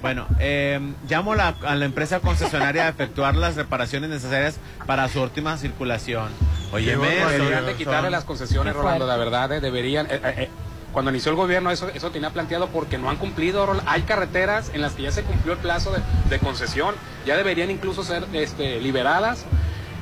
[0.02, 4.56] Bueno, eh, llamo la- a la empresa concesionaria a efectuar las reparaciones necesarias
[4.86, 6.28] para su última circulación.
[6.72, 6.96] Oye.
[6.96, 10.06] Deberían de quitarle las concesiones, Rolando, la verdad, eh, deberían.
[10.06, 10.50] eh, eh, eh,
[10.92, 13.80] cuando inició el gobierno eso, eso tenía planteado porque no han cumplido.
[13.86, 16.00] Hay carreteras en las que ya se cumplió el plazo de,
[16.30, 16.94] de concesión,
[17.26, 19.44] ya deberían incluso ser este, liberadas.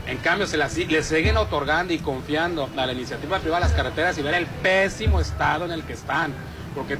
[0.06, 4.18] En cambio, se las le siguen otorgando y confiando a la iniciativa privada las carreteras
[4.18, 6.32] y ver el pésimo estado en el que están.
[6.74, 6.98] Porque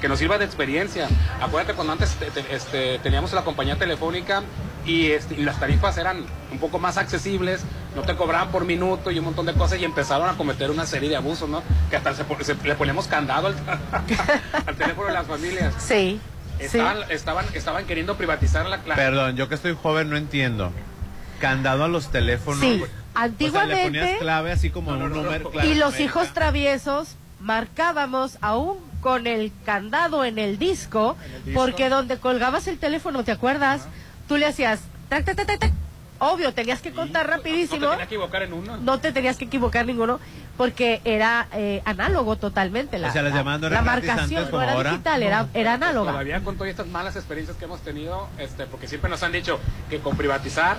[0.00, 1.08] que nos sirva de experiencia.
[1.40, 4.42] Acuérdate cuando antes te- te- este, teníamos la compañía telefónica
[4.84, 7.60] y, este, y las tarifas eran un poco más accesibles,
[7.94, 10.86] no te cobraban por minuto y un montón de cosas y empezaron a cometer una
[10.86, 11.62] serie de abusos, ¿no?
[11.88, 13.54] Que hasta se, se- le ponemos candado al,
[14.66, 15.72] al teléfono de las familias.
[15.78, 16.20] Sí,
[16.58, 16.64] sí.
[16.64, 19.00] Estaban, estaban, estaban queriendo privatizar la clase.
[19.00, 20.72] Perdón, yo que estoy joven no entiendo.
[21.42, 22.60] Candado a los teléfonos.
[22.60, 25.50] Sí, O sea, le antiguamente- ponías clave así como un número.
[25.50, 31.60] clave y los hijos traviesos marcábamos aún con el candado en el disco, disco.
[31.60, 33.88] porque donde colgabas el teléfono, ¿te acuerdas?
[34.28, 34.78] Tú le hacías
[35.08, 35.72] tac, tac, tac, tac, tac.
[36.20, 37.80] Obvio, tenías que contar No rapidísimo.
[37.80, 38.76] te tenía que equivocar en uno.
[38.76, 40.20] No te tenías que equivocar ninguno,
[40.56, 43.00] porque era eh, análogo totalmente.
[43.00, 44.90] La, O sea, las la- llamadas no la gratis marcación no era ahora.
[44.92, 46.12] digital, era, era análoga.
[46.12, 49.58] Todavía con todas estas malas experiencias que hemos tenido, este, porque siempre nos han dicho
[49.90, 50.76] que con privatizar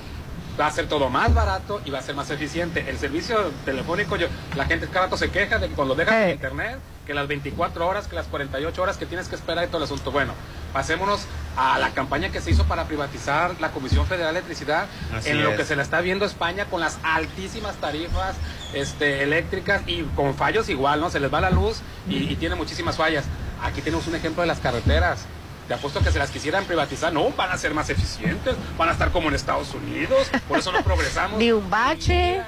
[0.60, 2.86] va a ser todo más barato y va a ser más eficiente.
[2.88, 6.32] El servicio telefónico, yo, la gente cada rato se queja de que cuando dejas el
[6.32, 9.78] internet, que las 24 horas, que las 48 horas que tienes que esperar y todo
[9.78, 10.12] el asunto.
[10.12, 10.34] Bueno,
[10.72, 11.26] pasémonos
[11.58, 15.44] a la campaña que se hizo para privatizar la Comisión Federal de Electricidad, Así en
[15.44, 18.36] lo que se la está viendo España con las altísimas tarifas
[18.74, 21.10] este, eléctricas y con fallos igual, ¿no?
[21.10, 23.26] Se les va la luz y, y tiene muchísimas fallas.
[23.62, 25.26] Aquí tenemos un ejemplo de las carreteras.
[25.68, 27.14] Te apuesto que se las quisieran privatizar.
[27.14, 30.72] No, van a ser más eficientes, van a estar como en Estados Unidos, por eso
[30.72, 31.40] no progresamos.
[31.40, 32.42] Ni un bache.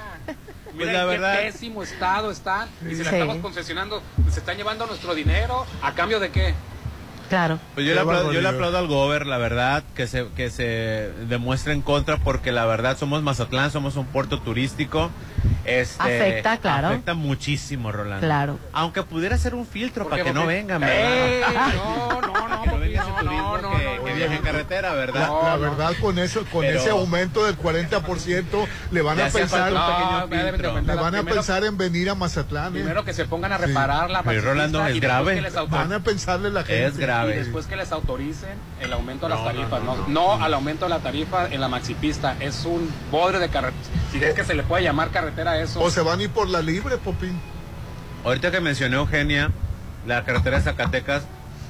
[0.74, 2.68] Mira la en qué verdad- pésimo estado están.
[2.82, 3.16] Y si la Sí.
[3.16, 5.64] estamos concesionando, se están llevando nuestro dinero.
[5.82, 6.54] ¿A cambio de qué?
[7.30, 7.58] Claro.
[7.74, 11.10] Pues yo le, aplaudo, yo le aplaudo al gober, la verdad, que se, que se
[11.28, 15.10] demuestre en contra porque la verdad somos Mazatlán, somos un puerto turístico.
[15.64, 16.88] Este, Afecta, claro.
[16.88, 18.24] Afecta muchísimo, Rolando.
[18.26, 18.58] Claro.
[18.72, 20.80] Aunque pudiera ser un filtro ¿Por para que no vengan.
[20.80, 21.74] ¿verdad?
[21.74, 24.28] No, no, no, Que no venga ese no, turismo no, que, no, que no, viaje
[24.28, 24.34] no.
[24.36, 25.28] en carretera, ¿verdad?
[25.42, 29.72] La, la verdad, con eso, con Pero- ese aumento del 40%, le van a pensar,
[29.72, 32.68] falta un pequeño No, le van a Primero- pensar en venir a Mazatlán.
[32.68, 32.80] ¿eh?
[32.80, 35.34] Primero que se pongan a reparar la Pero, Rolando, es y después grave.
[35.36, 36.86] que les autor- Van a pensarle la gente.
[36.86, 37.34] Es grave.
[37.34, 40.36] Y después que les autoricen el aumento de las No, no, tarifas, no, no, no.
[40.38, 42.36] no, al aumento de la tarifa en la maxipista.
[42.40, 43.82] Es un bodre de carretera.
[44.12, 45.80] Si es que se le puede llamar carretera eso.
[45.80, 47.38] O se van a ir por la libre, Popín.
[48.24, 49.50] Ahorita que mencioné Eugenia,
[50.06, 51.22] la carretera de Zacatecas,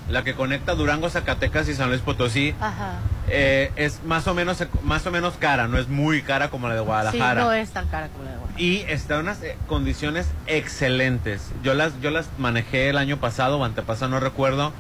[0.09, 2.95] la que conecta Durango, Zacatecas y San Luis Potosí, Ajá.
[3.29, 6.75] eh, es más o menos más o menos cara, no es muy cara como la
[6.75, 7.43] de Sí, Guadalajara.
[7.43, 8.63] no es tan cara como la de Guadalajara.
[8.63, 11.51] Y está en unas eh, condiciones excelentes.
[11.65, 14.73] Yo las, yo las manejé el año pasado o antepasado, no recuerdo.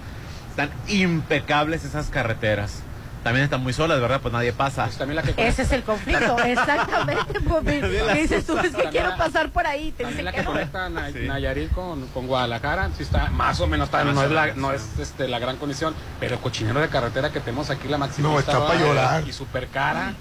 [0.50, 2.82] Están impecables esas carreteras.
[3.26, 4.20] También están muy solas, ¿verdad?
[4.20, 4.84] Pues nadie pasa.
[4.84, 8.56] Pues también la que Ese es el conflicto, exactamente, ¿Qué dices tú?
[8.56, 9.90] Es que También quiero la- pasar por ahí.
[9.90, 11.10] Te También dicen la que que no.
[11.12, 11.26] Sí.
[11.26, 14.72] Nayarit con, con Guadalajara, sí está más o menos, está- Más no, es la, no
[14.72, 18.28] es este, la gran condición, pero el cochinero de carretera que tenemos aquí, la máxima
[18.28, 19.24] No, está pa' llorar.
[19.26, 20.14] Y súper cara.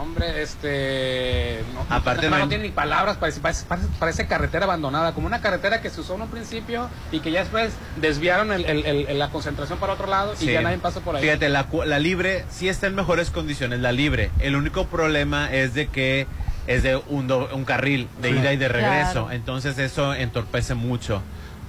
[0.00, 1.64] Hombre, este.
[1.74, 3.64] No, Aparte no, no tiene ni palabras, parece, parece,
[3.98, 7.40] parece- carretera abandonada, como una carretera que se usó en un principio y que ya
[7.40, 10.52] después desviaron el- el- el- la concentración para otro lado y Sí.
[10.52, 11.22] ya nadie pasa por ahí.
[11.22, 14.30] Fíjate, la, cu- la libre sí está en mejores condiciones, la libre.
[14.40, 16.26] El único problema es de que
[16.66, 19.12] es de un, do- un carril de ida y de regreso.
[19.26, 19.30] Claro.
[19.32, 21.22] Entonces eso entorpece mucho.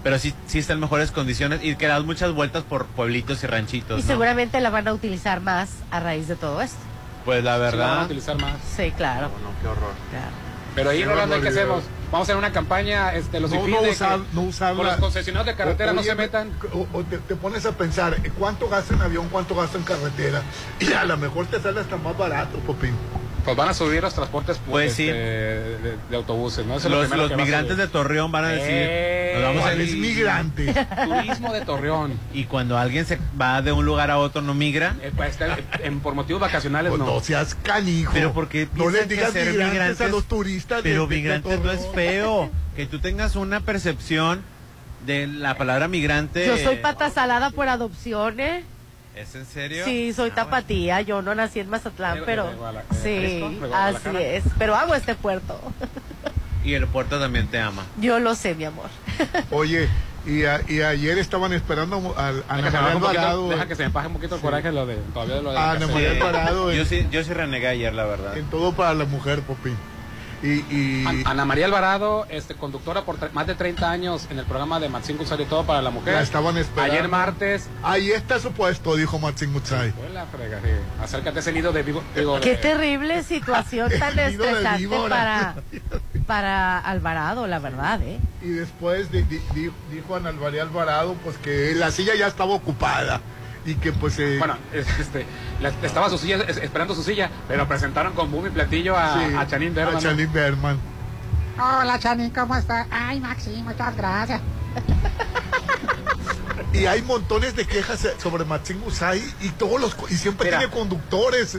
[0.03, 3.47] Pero sí, sí está en mejores condiciones y que das muchas vueltas por pueblitos y
[3.47, 3.99] ranchitos.
[3.99, 4.07] Y ¿no?
[4.07, 6.77] seguramente la van a utilizar más a raíz de todo esto.
[7.27, 8.05] Pues la Sí, la van a verdad.
[8.05, 8.53] utilizar más.
[8.77, 9.27] Sí, claro.
[9.43, 9.91] No, qué horror.
[10.11, 10.31] claro.
[10.75, 11.63] Pero ahí, Qué Rolando, ¿qué barbaridad.
[11.75, 11.83] hacemos?
[12.09, 15.01] Vamos a hacer una campaña, este, los No, no usar, no usar con la- los
[15.01, 16.51] concesionarios de carretera O- no se metan.
[16.73, 19.83] O, o te, te pones a pensar, ¿eh, ¿cuánto gasta en avión, cuánto gasta en
[19.83, 20.41] carretera?
[20.79, 22.95] Y a lo mejor te sale hasta más barato, Popín.
[23.47, 25.07] Pues van a subir los transportes Pues sí.
[25.07, 26.75] este, de, de autobuses, ¿no?
[26.75, 29.61] Eso es lo Los, los que migrantes de Torreón van a decir, Eh, nos vamos
[29.61, 29.97] a ¿Cuál es ir.
[29.99, 30.73] migrante?
[31.05, 32.19] Turismo de Torreón.
[32.33, 34.97] Y cuando alguien se va de un lugar a otro, no migra.
[35.01, 37.05] Eh, pues, está- en- por motivos vacacionales Pues no.
[37.05, 38.11] no seas canijo.
[38.13, 40.81] Pero porque no les digas ser migrantes, a los turistas.
[40.83, 42.51] Pero de migrantes no es feo.
[42.75, 44.41] Que tú tengas una percepción
[45.05, 46.45] de la palabra migrante.
[46.45, 48.65] Yo soy pata salada por adopción, ¿eh?
[49.17, 49.85] ¿Es en serio?
[49.85, 51.01] Sí, soy Ah, tapatía.
[51.01, 52.49] Yo no nací en Mazatlán, pero.
[53.03, 53.43] Sí,
[53.73, 54.43] así es.
[54.59, 55.59] Pero amo este puerto.
[56.63, 57.83] Y el puerto también te ama.
[57.99, 58.89] Yo lo sé, mi amor.
[59.51, 59.87] Oye,
[60.25, 63.01] y, a- y ayer estaban esperando a, a Ana que, se me María baje un
[63.01, 63.49] poquito- Alvarado.
[63.49, 65.71] deja que se me baje un poquito el coraje lo de, todavía lo de Ah,
[65.71, 66.11] Ana María.
[66.11, 66.73] Alvarado.
[66.73, 68.37] Yo en, sí, yo sí renegué ayer, la verdad.
[68.37, 69.77] en todo para la mujer, Popín.
[70.43, 74.45] Y, y An- Ana María Alvarado, este, conductora por más de 30 años en el
[74.45, 76.13] programa de Maxine González y todo para la mujer.
[76.13, 76.93] la estaban esperando.
[76.93, 80.69] Ayer martes, Ahí está su puesto, dijo fue la frega, sí.
[81.01, 82.03] Acércate a ese nido de vivo.
[82.15, 85.55] digo, Qué de- terrible situación tan estresante para,
[86.27, 88.19] para Alvarado, la verdad, ¿eh?
[88.43, 92.53] Y después di- di- di- dijo Ana María Alvarado pues que la silla ya estaba
[92.53, 93.21] ocupada
[93.67, 95.25] y que pues eh, Bueno, es- este,
[95.61, 99.13] la- estaba su silla, es- esperando su silla, pero presentaron con boom y platillo a,
[99.19, 99.97] sí, a Chanín Berman.
[99.97, 100.79] a Janine Berman.
[101.59, 102.87] Hola, Chani, ¿cómo está?
[102.91, 104.41] Ay, Maxi, muchas gracias.
[106.73, 110.59] Y hay montones de quejas sobre Martín Musay y todos los y siempre Mira.
[110.59, 111.57] tiene conductores.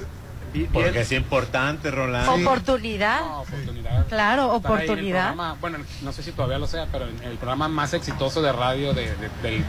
[0.73, 2.35] Porque es importante, Rolando.
[2.35, 3.21] Oportunidad.
[3.21, 4.07] No, oportunidad.
[4.09, 5.27] Claro, oportunidad.
[5.35, 8.93] programa, bueno, no sé si todavía lo sea, pero el programa más exitoso de radio
[8.95, 9.65] de, de- del-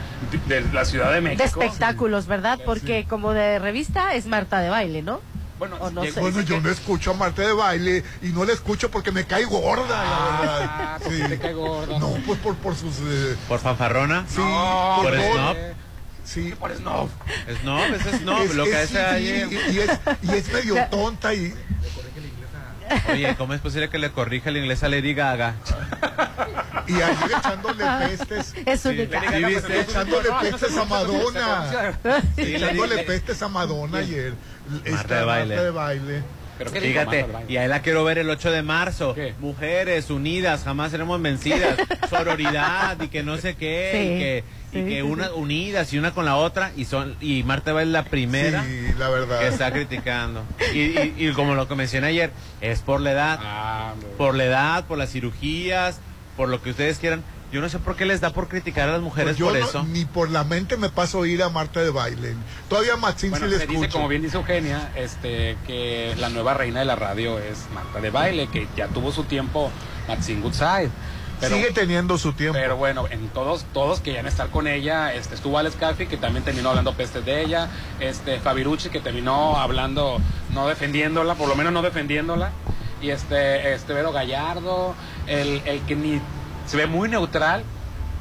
[0.48, 1.44] de la Ciudad de México.
[1.44, 2.60] De espectáculos, ¿verdad?
[2.66, 5.22] Porque como de revista es Marta de baile, ¿no?
[5.60, 6.22] Bueno, no llegó-.
[6.22, 9.44] Bueno, yo no escucho a Marta de baile y no la escucho porque me cae
[9.44, 10.70] gorda, la verdad.
[10.72, 12.00] Ah, ¿por qué te cae gorda?
[12.00, 12.96] No, pues por, por sus...
[13.00, 14.24] eh, ¿Por fanfarrona?
[14.28, 15.34] sí, No, ¿Por todo.
[15.34, 15.58] snob?
[16.30, 16.54] Sí.
[16.60, 17.10] Por snob.
[17.62, 18.44] Snob, es snob.
[18.44, 19.48] Es- lo que hace sí, ayer.
[19.52, 19.90] y, y es,
[20.22, 21.54] y es medio tonta y...
[23.12, 25.56] Oye, ¿cómo es posible que le corrija el inglés a Lady Gaga?
[26.88, 28.54] Y ayer echándole pestes.
[28.66, 29.22] Es única.
[29.32, 29.82] ¿Sí viste?
[29.82, 31.94] Echándole pestes a Madonna.
[32.36, 34.34] Sí, echándole le- pestes a Madonna ayer.
[34.86, 35.56] Esta de baile.
[35.56, 36.24] Marta de baile.
[36.58, 39.16] ¿Pero Fíjate, y ahí la quiero ver el 8 de marzo.
[39.40, 41.78] Mujeres unidas, jamás seremos vencidas.
[42.10, 45.98] Sororidad y que no sé qué, Sí, y que, y que sí, una unidas y
[45.98, 46.72] una con la otra.
[46.78, 49.40] Y son y Marta va es la primera Sí, la verdad.
[49.40, 50.44] que está criticando.
[50.74, 53.40] Y, y- y como lo que mencioné ayer, es por la edad.
[53.42, 56.00] Ah, por la edad, por las cirugías,
[56.38, 57.24] por lo que ustedes quieran.
[57.52, 59.58] Yo no sé por qué les da por criticar a las mujeres Pues yo por
[59.60, 59.84] no- eso.
[59.84, 62.36] ni por la mente me paso a ir a Marta de baile.
[62.70, 63.94] Todavía Maxine Bueno, sí le se dice, escucho.
[63.98, 68.12] como bien dice Eugenia, este, que la nueva reina de la radio es Marta de
[68.12, 69.72] Baile, que ya tuvo su tiempo
[70.08, 70.92] Maxine Goodside.
[71.40, 72.58] Pero, Sigue teniendo su tiempo.
[72.60, 75.14] pero bueno, en todos, todos querían estar con ella.
[75.14, 77.70] Este, estuvo Alex Calfi, que también terminó hablando pestes de ella.
[78.00, 80.20] Este, Fabirucci, que terminó hablando,
[80.54, 82.52] no defendiéndola, por lo menos no defendiéndola.
[83.02, 84.96] Y este, este Vero Gallardo,
[85.28, 86.20] el, el que ni
[86.68, 87.64] se ve muy neutral,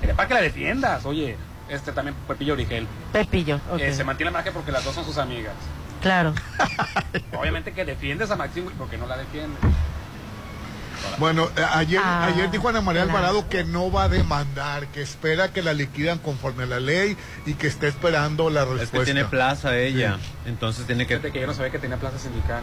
[0.01, 1.37] era para que la defiendas, oye.
[1.69, 2.87] Este también Pepillo Origel.
[3.13, 3.81] Pepillo, ok.
[3.81, 5.53] Eh, se mantiene la marca porque las dos son sus amigas.
[6.01, 6.33] Claro.
[7.39, 9.57] Obviamente que defiendes a Maxine porque no la defiende.
[11.19, 13.19] Bueno, eh, ayer, Ah, ayer dijo Ana María claro.
[13.19, 17.17] Alvarado que no va a demandar, que espera que la liquidan conforme a la ley
[17.47, 18.97] y que está esperando la respuesta.
[18.97, 21.97] Es que tiene plaza ella, entonces tiene que Fíjate que yo no sabía que tenía
[21.97, 22.63] plaza sindical.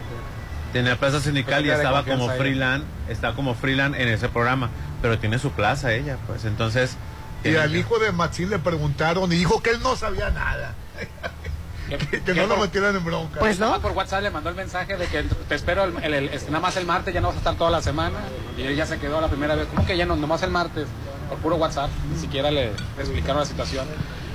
[0.73, 4.69] tenía plaza sindical y Pues, estaba como freelance, está como freelance en ese programa,
[5.01, 6.97] pero tiene su plaza ella, pues entonces
[7.39, 10.73] Y tiene al hijo de Maxine le preguntaron y dijo que él no sabía nada.
[11.89, 13.39] que, que no lo metieran en bronca.
[13.39, 13.79] Pues no.
[13.81, 16.61] Por WhatsApp le mandó el mensaje de que te espero el, el- el- este, nada
[16.61, 18.17] más el martes, ya no vas a estar toda la semana.
[18.57, 19.67] Y él ya se quedó la primera vez.
[19.73, 20.15] ¿Cómo que ya no?
[20.15, 20.87] Nomás el martes.
[21.29, 21.89] Por puro WhatsApp.
[22.11, 23.85] Ni siquiera le, le explicaron la situación.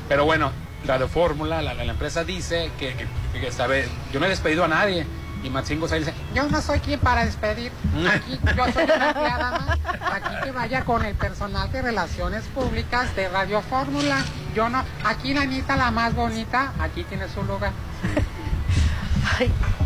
[0.09, 0.51] Pero bueno,
[0.87, 4.65] Radio Fórmula, la, la- la empresa dice que, que, que sabe, yo no he despedido
[4.65, 5.07] a nadie.
[5.43, 7.73] Y Maxine González dice, Yo no soy quien para despedir.
[8.15, 9.79] Aquí yo soy una empleada más.
[10.13, 14.19] Aquí que vaya con el personal de relaciones públicas de Radio Fórmula.
[14.55, 14.83] Yo no.
[15.05, 17.73] Aquí la Anita, la más bonita, aquí tiene su lugar.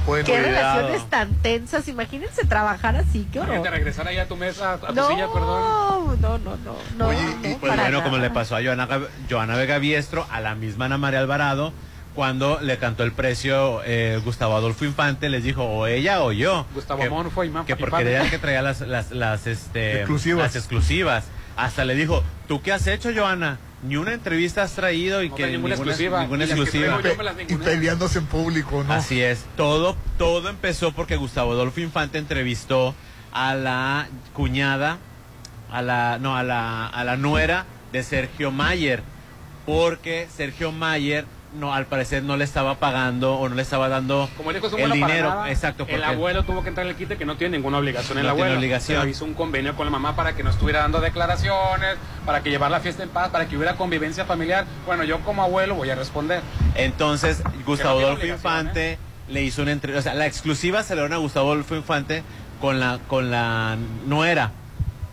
[0.07, 0.79] Bueno, Qué cuidado.
[0.81, 1.89] relaciones tan tensas.
[1.89, 3.73] Imagínense trabajar así, qué Imagínate horror.
[3.73, 6.21] regresar ahí a tu mesa, a tu No, silla, perdón.
[6.21, 7.07] no, no, no, no.
[7.09, 8.03] Oye, no, y pues bueno, nada.
[8.05, 8.87] como le pasó a Joana,
[9.31, 11.73] Joana Vega Biestro, a la misma Ana María Alvarado,
[12.15, 16.67] cuando le cantó el precio eh, Gustavo Adolfo Infante, les dijo o ella o yo.
[16.75, 19.99] Gustavo que, Monfo y Ma- que porque era el que traía las, las, las, este,
[19.99, 20.45] Exclusivas.
[20.45, 21.25] las exclusivas.
[21.57, 23.59] Hasta le dijo, ¿tú qué has hecho, Joana?
[23.83, 26.21] Ni una entrevista has traído y No que trae ninguna exclusiva.
[26.23, 27.01] ninguna Y las que exclusiva.
[27.49, 28.93] y peleándose en público, ¿no?
[28.95, 29.45] Así es.
[29.57, 32.95] Todo, todo empezó porque Gustavo Adolfo Infante entrevistó
[33.33, 34.99] a la cuñada,
[35.71, 39.03] a la, no, a la, a la nuera de Sergio Mayer,
[39.67, 41.25] porque Sergio Mayer
[41.55, 44.67] no, al parecer no le estaba pagando o no le estaba dando Como el hijo
[44.67, 45.31] es un el bueno para dinero.
[45.31, 45.87] nada, Exacto.
[45.89, 48.31] El abuelo tuvo que entrar en el quite que no tiene ninguna obligación el No
[48.33, 48.59] tiene abuelo.
[48.59, 48.99] obligación.
[49.01, 51.97] Pero hizo un convenio con la mamá para que no estuviera dando declaraciones,
[52.27, 54.67] para que llevar la fiesta en paz, para que hubiera convivencia familiar.
[54.87, 56.43] Bueno, yo como abuelo voy a responder.
[56.75, 58.99] Entonces, Gustavo Adolfo Infante
[59.29, 62.23] le hizo una entrevista, o sea, la exclusiva se le dio a Gustavo Adolfo Infante
[62.61, 63.77] con la, con la
[64.07, 64.51] nuera.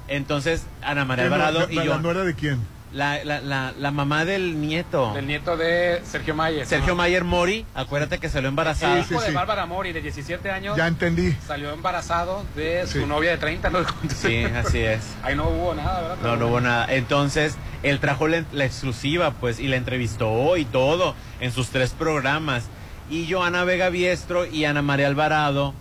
[0.07, 1.93] Entonces, Ana María ¿Quién no- Alvarado la- y yo.
[1.95, 2.59] la nuera de quién?
[2.93, 5.15] La, la, la, la mamá del nieto.
[5.17, 6.65] El nieto de Sergio Mayer.
[6.65, 8.95] Sergio Mayer Mori, acuérdate que salió embarazada.
[8.99, 10.75] El hijo de Bárbara Mori, de 17 años.
[10.75, 11.31] Ya entendí.
[11.47, 13.05] Salió embarazado de su Sí.
[13.05, 13.69] novia de 30.
[13.69, 13.79] ¿no?
[14.09, 15.01] Sí, así es.
[15.23, 16.17] Ahí no hubo nada, ¿verdad?
[16.21, 16.85] No, no hubo nada.
[16.93, 21.91] Entonces, él trajo la, la exclusiva, pues, y la entrevistó y todo en sus tres
[21.91, 22.65] programas.
[23.09, 25.73] Y Joana Vega Biestro y Ana María Alvarado,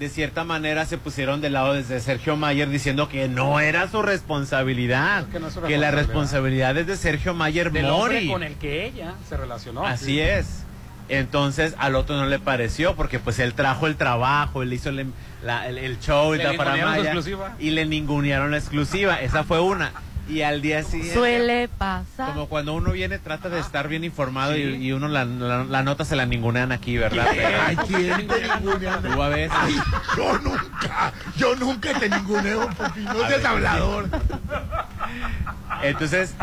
[0.00, 4.00] de cierta manera, se pusieron del lado de Sergio Mayer diciendo que no era su
[4.00, 5.26] responsabilidad.
[5.28, 6.76] Que no es su que la responsabilidad.
[6.78, 8.26] es de Sergio Mayer Del Mori.
[8.26, 9.86] con el que ella se relacionó.
[9.86, 10.64] Así es.
[11.10, 15.12] Entonces al otro no le pareció porque pues él trajo el trabajo, él hizo el,
[15.44, 16.50] la- el- el show y Le la
[17.58, 19.20] y le ningunearon la exclusiva.
[19.20, 19.92] Esa fue una.
[20.30, 22.32] Y al día siguiente, Suele pasar.
[22.32, 25.82] como cuando uno viene, trata de estar bien informado y, y uno la, la- la
[25.82, 27.26] nota se la ningunean aquí, ¿verdad?
[27.66, 28.98] Ay, ¿quién te ningunea?
[29.00, 29.58] Tú a veces.
[30.16, 33.46] Yo nunca, yo nunca te ninguneo, porque no ver.
[33.46, 34.08] hablador.
[35.82, 36.34] Entonces,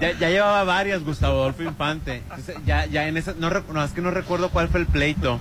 [0.00, 2.22] ya, ya llevaba varias Gustavo Adolfo Infante.
[2.30, 5.40] Entonces, ya, ya en esa, no, no, es que no recuerdo cuál fue el pleito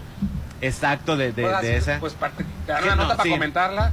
[0.61, 1.99] exacto de, de, Pues, de así, esa.
[1.99, 3.29] Pues parte, Sí, una no, nota para sí.
[3.29, 3.91] comentarla,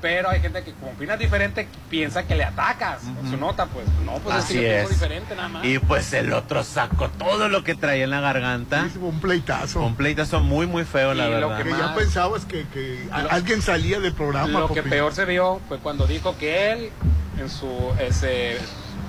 [0.00, 3.86] pero hay gente que como opinas diferente piensa que le atacas con su nota, pues
[4.04, 4.88] no, pues Así es que es.
[4.90, 5.64] diferente nada más.
[5.64, 8.88] Y pues el otro sacó todo lo que traía en la garganta.
[9.00, 9.82] un pleitazo.
[9.82, 11.62] Un pleitazo muy, muy feo, la Y lo verdad.
[11.64, 14.60] Que ya pensabas que, que Lo- alguien salía del programa.
[14.60, 16.90] Lo que peor se vio fue cuando dijo que él,
[17.38, 17.68] en su,
[18.00, 18.58] ese,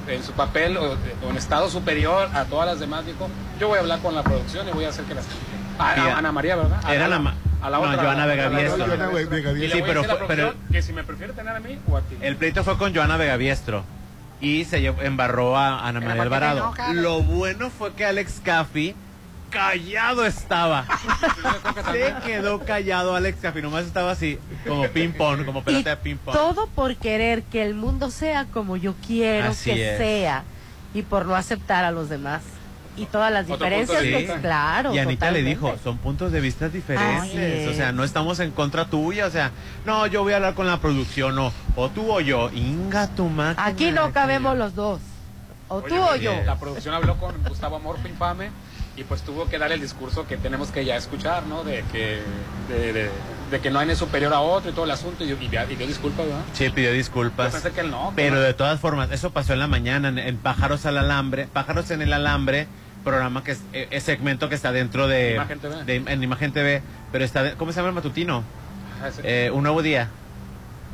[0.07, 3.29] en su papel o, o en estado superior a todas las demás, dijo,
[3.59, 5.25] yo voy a hablar con la producción y voy a hacer que las...
[5.79, 6.79] A, a- Mira, Ana María, ¿verdad?
[6.83, 8.01] A era la ma- a la no, otra.
[8.03, 8.49] Joana Biestro.
[8.85, 9.79] Joana Joana Vega Y le Biestro.
[9.79, 11.55] voy Sí, pero a decir a la fue- pero- producción que si me prefiere tener
[11.55, 12.15] a mí o a ti.
[12.21, 13.83] El pleito fue con Joana Vega Biestro.
[14.41, 16.73] Y se llevó- embarró a Ana Pero María ¿por qué te Alvarado.
[16.93, 18.95] Lo bueno fue que Alex Caffi
[19.51, 20.85] callado estaba.
[21.91, 26.15] Se quedó callado Alex Capi, nomás estaba así, como ping pong, como pelota de ping
[26.15, 26.33] pong.
[26.33, 29.97] Todo por querer que el mundo sea como yo quiero Así que es.
[29.97, 30.43] sea
[30.93, 32.41] y por no aceptar a los demás.
[32.97, 34.39] Y todas las diferencias, que- vista.
[34.41, 34.93] claro.
[34.93, 37.67] Y Anita le dijo, son puntos de vista diferentes.
[37.69, 39.27] O sea, no estamos en contra tuya.
[39.27, 39.51] O sea,
[39.85, 42.49] no, yo voy a hablar con la producción, o, o tú o yo.
[42.53, 43.65] Inga tu máquina.
[43.65, 44.99] Aquí no cabemos los dos.
[45.69, 46.33] O tú o yo.
[46.45, 48.49] La producción habló con Gustavo Amorfo Infame
[48.97, 51.63] y pues tuvo que dar el discurso que tenemos que ya escuchar, ¿no?
[51.63, 52.21] De que,
[52.69, 53.09] de, de-
[53.51, 55.75] de que no hay ni superior a otro y todo el asunto y, y, y
[55.75, 56.41] dio disculpas, ¿verdad?
[56.53, 57.47] Sí, pidió disculpas.
[57.47, 58.13] Yo pensé que él no.
[58.15, 58.41] Pero no.
[58.41, 61.47] de todas formas, eso pasó en la mañana en, en Pájaros al Alambre.
[61.51, 62.67] Pájaros en el Alambre,
[63.03, 65.33] programa que es, eh, es segmento que está dentro de.
[65.35, 65.83] Imagen TV.
[65.83, 66.81] de- en Imagen TV.
[67.11, 67.43] Pero está.
[67.43, 68.43] de- ¿Cómo se llama el matutino?
[69.03, 70.09] Ah, Eh, un nuevo día.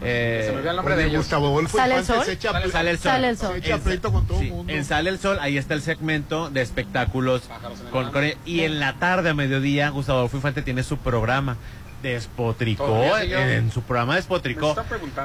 [0.03, 1.21] Eh, Se me olvidó el nombre Oye, de ellos.
[1.23, 2.23] Gustavo Adolfo ¿Sale el sol?
[2.25, 3.11] se echa Sale- Sale el sol.
[3.11, 3.51] Sale el sol.
[3.53, 4.71] Se echa En- pleito con todo sí, mundo.
[4.71, 7.49] en Sale el Sol, ahí está el segmento de espectáculos.
[7.85, 11.57] En Con, con- y en la tarde, a mediodía, Gustavo Adolfo Infante tiene su programa.
[12.03, 13.39] Despotricó, siguió.
[13.39, 14.75] en su programa despotricó.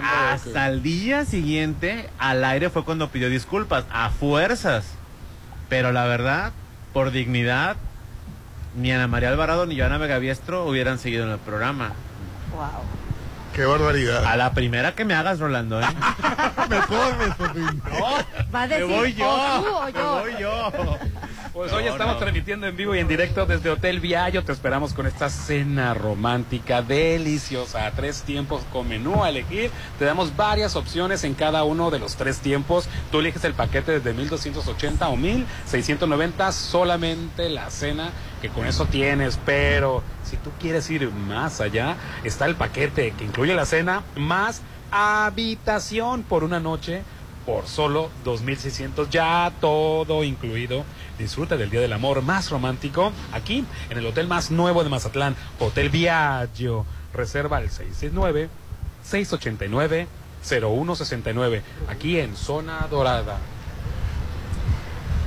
[0.03, 4.87] Hasta el día siguiente, al aire fue cuando pidió disculpas, a fuerzas.
[5.69, 6.53] Pero la verdad,
[6.95, 7.77] por dignidad,
[8.75, 11.93] ni Ana María Alvarado ni Joana Vegaviestro hubieran seguido en el programa.
[12.55, 12.69] Wow.
[13.55, 14.25] Qué barbaridad.
[14.25, 15.85] A la primera que me hagas, Rolando, ¿eh?
[16.71, 17.83] Me corres, Popín.
[18.55, 19.29] Va a Me voy yo.
[19.31, 20.21] o tú o Me yo.
[20.21, 20.73] voy yo.
[21.53, 22.19] Pues No, hoy estamos no.
[22.19, 24.43] transmitiendo en vivo y en directo desde Hotel Viallo.
[24.43, 27.87] Te esperamos con esta cena romántica deliciosa.
[27.87, 29.71] A tres tiempos con menú a elegir.
[29.99, 32.89] Te damos varias opciones en cada uno de los tres tiempos.
[33.11, 36.53] Tú eliges el paquete desde 1280 o 1690.
[36.53, 38.13] Solamente la cena
[38.43, 39.39] que con eso tienes.
[39.47, 44.61] Pero si tú quieres ir más allá, está el paquete que incluye la cena más
[44.91, 47.03] habitación por una noche
[47.47, 50.85] por solo 2.600, ya todo incluido.
[51.19, 55.35] Disfruta del Día del Amor más romántico aquí en el hotel más nuevo de Mazatlán,
[55.59, 56.85] Hotel Viaggio.
[57.15, 57.69] Reserva al
[60.45, 63.39] 669-689-0169, aquí en Zona Dorada.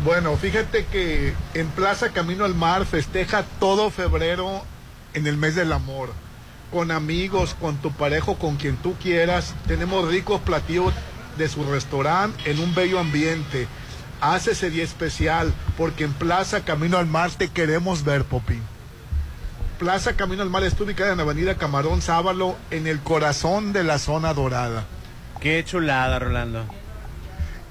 [0.06, 4.62] Bueno, fíjate que en Plaza Camino al Mar festeja todo febrero
[5.16, 6.14] en el mes del amor.
[6.72, 9.56] Con amigos, con tu pareja, con quien tú quieras.
[9.66, 10.94] Tenemos ricos platillos
[11.40, 13.68] de su restaurante en un bello ambiente.
[14.22, 18.62] Haz ese día especial porque en Plaza Camino al Mar te queremos ver, Popín.
[19.80, 23.84] Plaza Camino al Mar está ubicada en la avenida Camarón Sábalo, en el corazón de
[23.84, 24.86] la zona dorada.
[25.42, 26.64] Qué chulada, Rolando.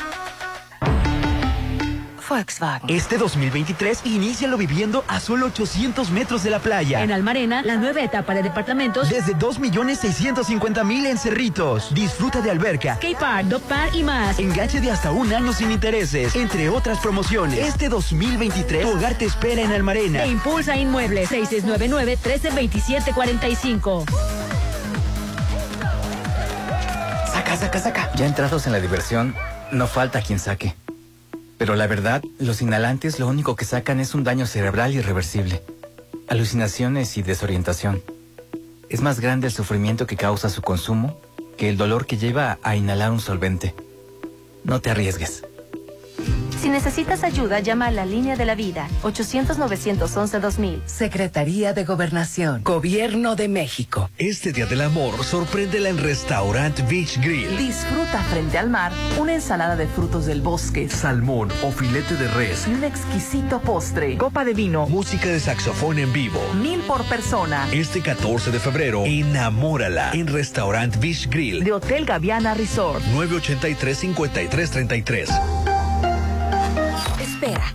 [2.31, 2.89] Volkswagen.
[2.89, 7.03] Este 2023, inícialo viviendo a solo 800 metros de la playa.
[7.03, 9.11] En Almarena, la nueva etapa de departamentos.
[9.11, 11.93] Desde 2.650.000 en Cerritos.
[11.93, 14.39] Disfruta de alberca, Skate Park, Dog Park y más.
[14.39, 17.59] enganche de hasta un año sin intereses, entre otras promociones.
[17.59, 20.23] Este 2023, tu hogar te espera en Almarena.
[20.23, 24.05] Te impulsa Inmuebles 6699-132745.
[27.33, 28.13] Saca, saca, saca.
[28.15, 29.35] Ya entrados en la diversión,
[29.73, 30.75] no falta quien saque.
[31.61, 35.63] Pero la verdad, los inhalantes lo único que sacan es un daño cerebral irreversible,
[36.27, 38.03] alucinaciones y desorientación.
[38.89, 41.21] Es más grande el sufrimiento que causa su consumo
[41.59, 43.75] que el dolor que lleva a inhalar un solvente.
[44.65, 45.43] No te arriesgues.
[46.61, 50.83] Si necesitas ayuda, llama a la línea de la vida 800-911-2000.
[50.85, 54.11] Secretaría de Gobernación, Gobierno de México.
[54.19, 57.57] Este Día del Amor, sorpréndela en Restaurant Beach Grill.
[57.57, 62.67] Disfruta frente al mar una ensalada de frutos del bosque, Salmón o filete de res.
[62.69, 66.41] y un exquisito postre, copa de vino, Música de saxofón en vivo.
[66.61, 67.67] mil por persona.
[67.73, 71.65] Este 14 de febrero, enamórala en Restaurant Beach Grill.
[71.65, 73.03] De Hotel Gaviana Resort.
[73.15, 75.60] 983-5333.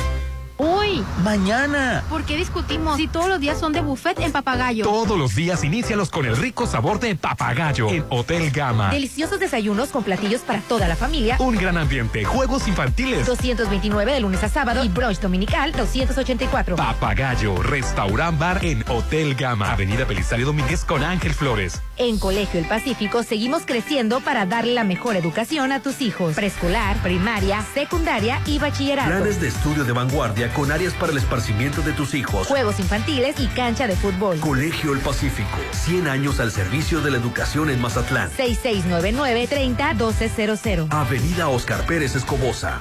[0.63, 2.05] Uy, Mañana.
[2.11, 4.85] ¿por qué discutimos si todos los días son de buffet en Papagayo?
[4.85, 8.91] Todos los días inícialos con el rico sabor de papagayo en Hotel Gama.
[8.91, 11.37] Deliciosos desayunos con platillos para toda la familia.
[11.39, 13.27] Un gran ambiente, juegos infantiles.
[13.27, 16.77] 229 de lunes a sábado y brunch dominical 284.
[16.77, 21.81] Papagayo, restaurant bar en Hotel Gama, Avenida Belisario Domínguez con Ángel Flores.
[21.97, 26.35] En Colegio El Pacífico seguimos creciendo para darle la mejor educación a tus hijos.
[26.35, 29.09] Preescolar, primaria, secundaria y bachillerato.
[29.09, 32.47] Planes de estudio de vanguardia con áreas para el esparcimiento de tus hijos.
[32.47, 34.39] Juegos infantiles y cancha de fútbol.
[34.41, 35.59] Colegio El Pacífico.
[35.73, 38.31] 100 años al servicio de la educación en Mazatlán.
[38.37, 40.89] 6699-301200.
[40.91, 42.81] Avenida Oscar Pérez Escobosa.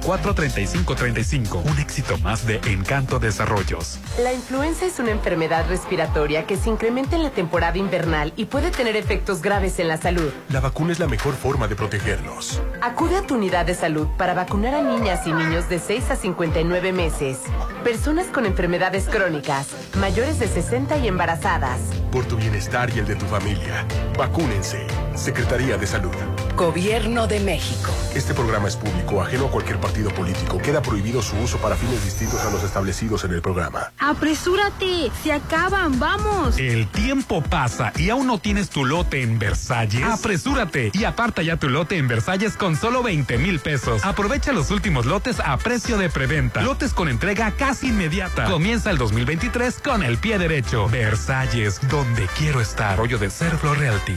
[0.00, 1.64] 6692-643535.
[1.64, 3.98] Un éxito más de Encanto Desarrollos.
[4.22, 8.70] La influenza es una enfermedad respiratoria que se incrementa en la temporada invernal y puede
[8.70, 10.32] tener efectos graves en la salud.
[10.50, 12.60] La vacuna es la mejor forma de protegernos.
[12.80, 16.16] Acude a tu unidad de salud para vacunar a niñas y niños de 6 a
[16.16, 17.38] 59 meses,
[17.82, 19.68] personas con enfermedades crónicas,
[19.98, 21.78] mayores de 60 y embarazadas.
[22.10, 23.86] Por tu bienestar y el de tu familia,
[24.16, 24.86] vacúnense.
[25.14, 26.14] Secretaría de Salud.
[26.56, 27.90] Gobierno de México.
[28.14, 30.58] Este programa es público, ajeno a cualquier partido político.
[30.58, 33.92] Queda prohibido su uso para fines distintos a los establecidos en el programa.
[33.98, 35.10] ¡Apresúrate!
[35.22, 35.98] ¡Se acaban!
[35.98, 36.56] ¡Vamos!
[36.56, 40.02] El tiempo pasa y aún no tienes tu lote en Versalles.
[40.04, 44.02] Apresúrate y aparta ya tu lote en Versalles con solo 20 mil pesos.
[44.06, 46.62] Aprovecha los últimos lotes a precio de preventa.
[46.62, 48.46] Lotes con entrega casi inmediata.
[48.46, 50.88] Comienza el 2023 con el pie derecho.
[50.88, 52.96] Versalles, donde quiero estar.
[52.96, 54.16] Rollo de Cerflo Realty.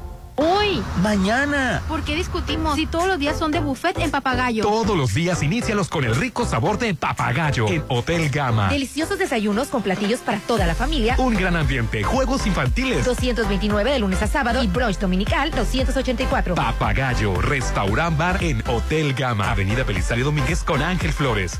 [0.35, 0.81] Hoy.
[1.01, 1.81] Mañana.
[1.87, 4.63] ¿Por qué discutimos si todos los días son de buffet en Papagayo?
[4.63, 8.69] Todos los días inícialos con el rico sabor de Papagayo en Hotel Gama.
[8.69, 11.15] Deliciosos desayunos con platillos para toda la familia.
[11.17, 13.05] Un gran ambiente, juegos infantiles.
[13.05, 16.55] 229 de lunes a sábado y brunch dominical 284.
[16.55, 19.51] Papagayo, restaurant bar en Hotel Gama.
[19.51, 21.59] Avenida Belisario Domínguez con Ángel Flores.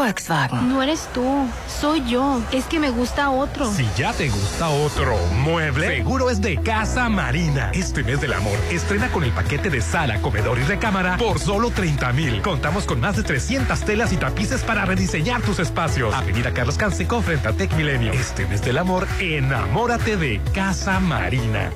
[0.00, 0.70] Volkswagen.
[0.70, 2.40] No eres tú, soy yo.
[2.52, 3.70] Es que me gusta otro.
[3.70, 7.70] Si ya te gusta otro mueble, seguro es de Casa Marina.
[7.74, 11.70] Este mes del amor, estrena con el paquete de sala, comedor y recámara por solo
[11.70, 12.40] 30 mil.
[12.40, 16.14] Contamos con más de 300 telas y tapices para rediseñar tus espacios.
[16.14, 18.12] Avenida Carlos Canseco frente a Tech Milenio.
[18.12, 21.70] Este mes del amor, enamórate de Casa Marina.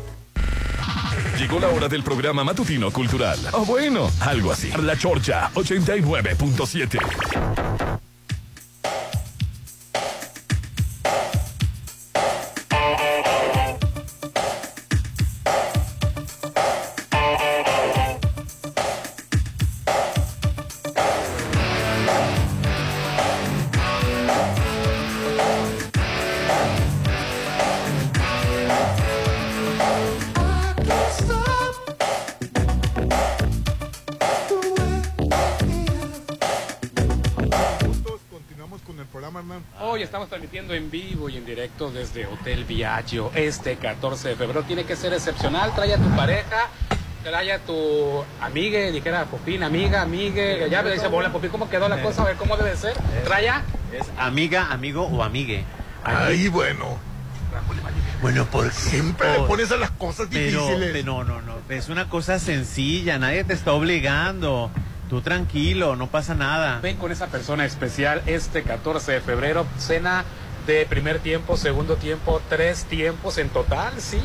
[1.38, 3.38] Llegó la hora del programa matutino cultural.
[3.52, 4.70] O bueno, algo así.
[4.80, 8.03] La Chorcha 89.7.
[40.64, 43.30] transmitiendo en vivo y en directo desde Hotel Viaggio.
[43.34, 45.74] Este 14 de febrero tiene que ser excepcional.
[45.74, 46.68] Trae a tu pareja,
[47.22, 50.68] trae a tu amiga, dijera Popín, amiga, amigue.
[50.70, 52.22] Ya me dice, bola, Popín, ¿cómo quedó la cosa?
[52.22, 52.94] A ver cómo debe ser.
[53.24, 53.62] Trae a...
[53.92, 55.64] Es amiga, amigo o amigue.
[56.02, 56.98] Ay, bueno.
[58.20, 60.90] Bueno, por siempre le pones a las cosas difíciles.
[60.92, 61.54] pero no, no, no.
[61.68, 64.70] Es una cosa sencilla, nadie te está obligando.
[65.10, 66.80] Tú tranquilo, no pasa nada.
[66.80, 70.24] Ven con esa persona especial este 14 de febrero, cena
[70.66, 74.20] de primer tiempo, segundo tiempo, tres tiempos en total, ¿sí?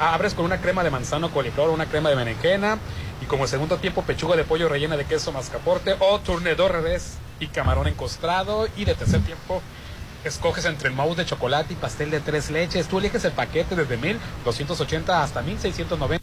[0.00, 2.78] Abres con una crema de manzano coliflor, una crema de berenjena
[3.20, 7.46] y como segundo tiempo pechuga de pollo rellena de queso mascaporte o tournedor revés y
[7.48, 9.62] camarón encostrado y de tercer tiempo
[10.24, 12.86] escoges entre el mouse de chocolate y pastel de tres leches.
[12.88, 16.21] Tú eliges el paquete desde 1280 hasta 1690.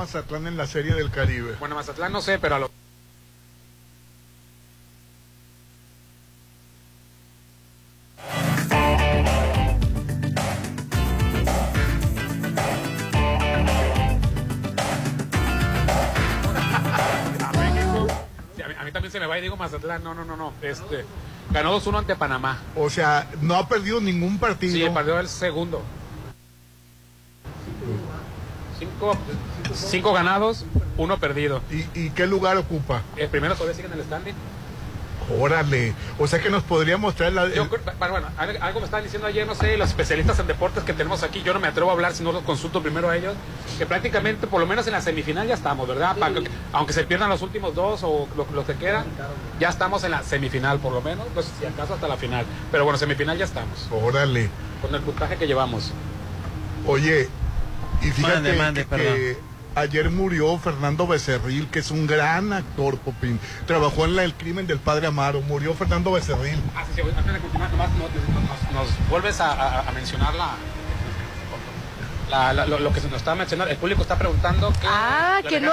[0.00, 1.56] Mazatlán en la Serie del Caribe?
[1.60, 2.70] Bueno, Mazatlán no sé, pero a lo...
[18.56, 20.34] Sí, a, mí, a mí también se me va y digo Mazatlán, no, no, no,
[20.34, 20.54] no.
[20.62, 21.04] Este,
[21.50, 22.62] ganó 2-1 ante Panamá.
[22.74, 24.72] O sea, no ha perdido ningún partido.
[24.72, 25.82] Sí, perdió el segundo.
[28.78, 29.14] Cinco,
[29.74, 30.64] cinco ganados,
[30.96, 31.62] uno perdido.
[31.70, 33.02] ¿Y, y qué lugar ocupa?
[33.16, 34.34] El primero todavía sigue en el standing.
[35.38, 35.94] Órale.
[36.18, 37.48] O sea que nos podría mostrar la.
[37.48, 38.26] Yo bueno,
[38.60, 41.54] algo me estaban diciendo ayer, no sé, los especialistas en deportes que tenemos aquí, yo
[41.54, 43.34] no me atrevo a hablar si no los consulto primero a ellos,
[43.78, 46.16] que prácticamente, por lo menos en la semifinal ya estamos, ¿verdad?
[46.16, 49.04] Pa- que- aunque se pierdan los últimos dos o lo, lo que queda,
[49.60, 52.44] ya estamos en la semifinal, por lo menos, pues si acaso hasta la final.
[52.72, 53.86] Pero bueno, semifinal ya estamos.
[53.92, 54.50] Órale.
[54.82, 55.92] Con el puntaje que llevamos.
[56.88, 57.28] Oye,
[58.02, 59.14] y fíjate Mande, mande, que, perdón.
[59.14, 59.38] que
[59.74, 63.38] ayer murió Fernando Becerril, que es un gran actor, Popín.
[63.66, 65.40] Trabajó en la- El crimen del padre Amaro.
[65.42, 66.58] Murió Fernando Becerril.
[66.76, 70.34] Ah, sí, sí, antes de continuar, nomás no- nos, nos vuelves a, a- a mencionar
[70.34, 70.50] la,
[72.30, 73.72] la- la- lo, lo que se nos está mencionando.
[73.72, 75.72] El público está preguntando que Ah, que no,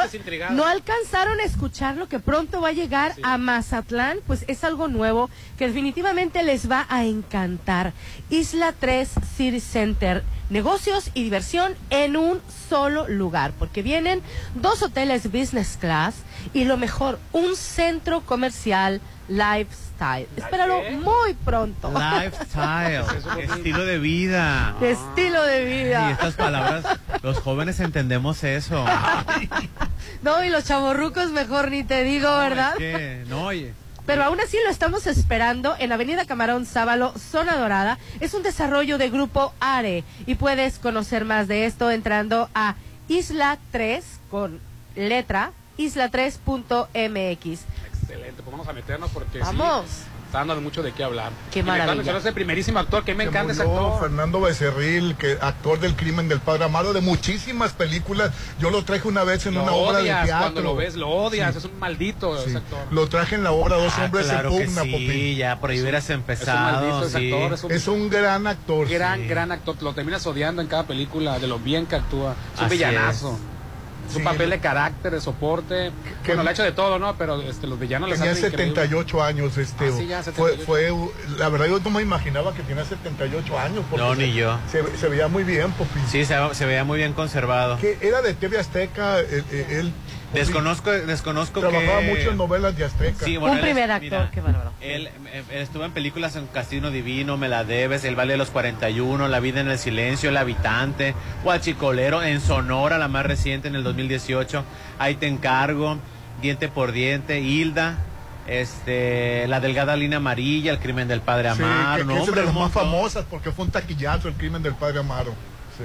[0.51, 4.87] no alcanzaron a escuchar lo que pronto va a llegar a Mazatlán, pues es algo
[4.87, 5.29] nuevo
[5.59, 7.93] que definitivamente les va a encantar.
[8.31, 14.21] Isla 3 City Center, negocios y diversión en un solo lugar, porque vienen
[14.55, 16.15] dos hoteles business class
[16.53, 20.27] y lo mejor, un centro comercial lifestyle.
[20.37, 21.91] Espéralo muy pronto.
[21.91, 23.03] Lifestyle,
[23.41, 24.75] estilo de vida.
[24.81, 26.11] Estilo de Y vida.
[26.11, 26.85] estas palabras,
[27.23, 28.85] los jóvenes entendemos eso.
[30.23, 32.71] No, y los chavorrucos mejor ni te digo, ¿verdad?
[32.73, 33.73] Es que, no, oye.
[34.07, 37.99] Pero aún así lo estamos esperando en Avenida Camarón Sábalo, Zona Dorada.
[38.21, 42.75] Es un desarrollo de Grupo ARE y puedes conocer más de esto entrando a
[43.09, 44.61] Isla 3 con
[44.95, 47.59] letra isla3.mx.
[47.91, 49.85] Excelente, pues vamos a meternos porque Vamos.
[49.87, 51.31] sí, está dando mucho de qué hablar.
[51.51, 52.17] Qué me maravilla.
[52.17, 53.99] ese primerísimo actor que me Se encanta ese actor.
[53.99, 58.31] Fernando Becerril, que actor del crimen del padre Amaro, de muchísimas películas.
[58.59, 60.41] Yo lo traje una vez en Lo una obra de odias, teatro.
[60.43, 61.57] cuando lo ves, lo odias, Sí.
[61.59, 62.79] es un maldito ese actor.
[62.91, 65.37] Lo traje en la obra Dos Ah, Hombres claro en que Pugna, sí, Popín.
[65.37, 66.71] ya por ahí hubieras Es un empezado.
[66.81, 67.31] maldito ese sí.
[67.33, 68.87] actor, es un, Es un gran actor.
[68.89, 69.27] gran, sí.
[69.27, 69.75] gran actor.
[69.81, 72.35] Lo terminas odiando en cada película de lo bien que actúa.
[72.53, 73.31] Es un Así villanazo.
[73.31, 73.56] Es
[74.15, 75.91] un Sí, papel de carácter, de soporte.
[76.23, 77.15] Que- Bueno, lo ha hecho de todo, ¿no?
[77.17, 78.75] Pero este, los villanos les Tenía hacen increíble.
[78.75, 79.87] 78 años, este.
[79.87, 80.63] Ah, sí, ya, fue, 78.
[80.65, 83.83] fue, la verdad yo no me imaginaba que tenía 78 años.
[83.95, 84.57] No, se- ni yo.
[84.71, 86.03] Se, se veía muy bien, Popín.
[86.09, 87.77] Sí, se, se veía muy bien conservado.
[87.77, 89.93] Que era de TV Azteca, él, él- él
[90.33, 92.07] Desconozco, desconozco trabajaba que...
[92.07, 93.23] mucho en novelas de Azteca.
[93.25, 94.71] Sí, bueno, un él primer es- actor, mira, qué bárbaro.
[94.81, 98.37] Él, eh, él estuvo en películas en Casino Divino, Me la debes, El Valle de
[98.37, 101.13] los 41, La vida en el silencio, El habitante,
[101.45, 104.63] Huachicolero, en Sonora, la más reciente en el 2018,
[104.99, 105.97] Ahí te encargo,
[106.41, 107.97] Diente por diente, Hilda,
[108.47, 112.35] este, La delgada línea amarilla, El crimen del padre Sí, Amaro, que, no, que es
[112.35, 115.31] de las más famosas porque fue un taquillazo el crimen del padre Amaro.
[115.77, 115.83] Sí.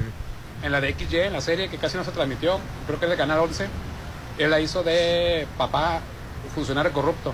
[0.65, 3.11] En la de XY, en la serie que casi no se transmitió, creo que es
[3.11, 3.67] de Canal 11,
[4.39, 6.01] él la hizo de papá
[6.55, 7.33] funcionario corrupto.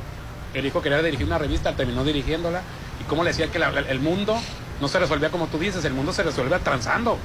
[0.55, 2.63] El hijo quería dirigir una revista, terminó dirigiéndola.
[3.01, 4.37] Y cómo le decía que la- el mundo
[4.81, 7.19] no se resolvía como tú dices, el mundo se resuelve transando.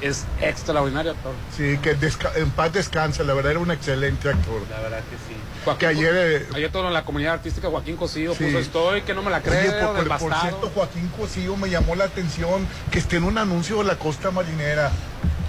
[0.00, 1.32] Es extraordinario actor.
[1.56, 1.96] Sí, que
[2.36, 4.62] en paz descansa, la verdad era un excelente actor.
[4.70, 5.76] La verdad que sí.
[5.78, 8.44] Que ayer, eh, Ayer todo en la comunidad artística, Joaquín Cosío Sí.
[8.44, 11.70] puso estoy, que no me la Oye, creo, por, por- por cierto, Joaquín Cosío me
[11.70, 14.90] llamó la atención que esté en un anuncio de la costa marinera.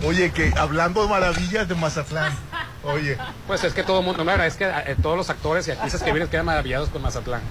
[0.06, 2.34] Oye, que hablando de maravillas de Mazatlán.
[2.86, 3.18] Oye,
[3.48, 6.02] Pues es que todo el mundo, no, es que eh, todos los actores y actrices
[6.04, 7.42] que vienen quedan maravillados con Mazatlán.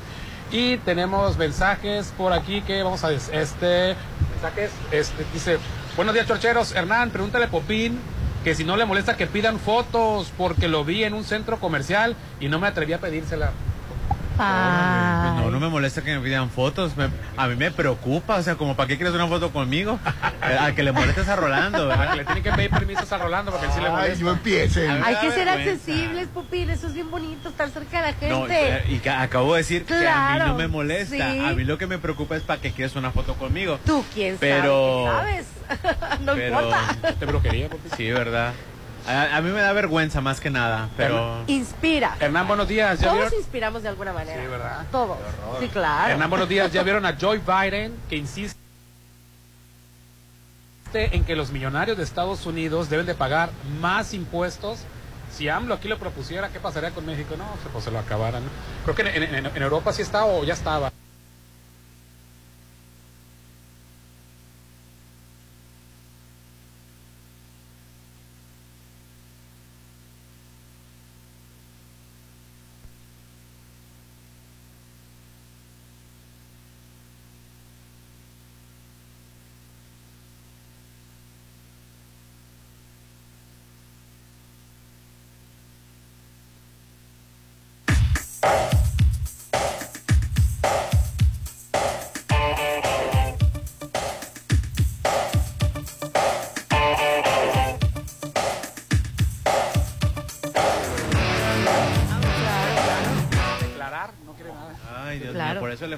[0.51, 3.95] Y tenemos mensajes por aquí que vamos a este
[4.33, 5.59] mensajes este dice,
[5.95, 6.75] "Buenos días, chorcheros.
[6.75, 8.01] Hernán, pregúntale a Popín
[8.43, 12.17] que si no le molesta que pidan fotos porque lo vi en un centro comercial
[12.41, 13.53] y no me atreví a pedírsela."
[14.38, 15.41] Ay.
[15.44, 16.95] No, no me molesta que me pidan fotos.
[16.98, 18.36] me- a mí me preocupa.
[18.38, 19.99] O sea, como para qué quieres una foto conmigo.
[20.44, 22.16] Eh, Al que le molestes a Rolando, Ah, que ¿verdad?
[22.16, 24.24] le tienen que pedir permisos a Rolando porque él sí le Ay, molesta.
[24.26, 24.90] no empiecen.
[24.90, 26.70] A mí me Hay que ser accesibles, Pupín.
[26.70, 28.84] Eso es bien bonito, estar cerca de la gente.
[28.90, 31.16] y que acabo de decir que a mí Claro, no me molesta.
[31.32, 31.40] sí.
[31.45, 33.80] A mí lo que me preocupa es para que quieres una foto conmigo.
[33.86, 36.20] Tú, quién Pero- sabe, ¿qué sabes?
[36.22, 37.14] no pero- importa.
[37.20, 37.91] Te brujería, Popín.
[37.95, 38.53] Sí, verdad.
[39.07, 41.44] A, a mí me da vergüenza más que nada, pero...
[41.48, 42.15] Inspira.
[42.19, 42.99] Hernán, buenos días.
[42.99, 43.40] ¿Ya Todos vieron?
[43.40, 44.41] inspiramos de alguna manera.
[44.41, 44.86] Sí, ¿verdad?
[44.91, 45.18] Todos.
[45.60, 46.14] Sí, claro.
[46.14, 46.72] Hernán, buenos días.
[46.72, 48.56] ¿Ya vieron a Joe Biden que insiste
[50.94, 53.49] en que los millonarios de Estados Unidos deben de pagar
[53.80, 54.80] más impuestos
[55.32, 57.36] Si AMLO aquí lo propusiera, ¿qué pasaría con México?
[57.38, 58.44] No, pues se lo acabaran.
[58.44, 58.49] ¿no?
[58.84, 60.91] Creo que en, en- en Europa sí está o ya estaba.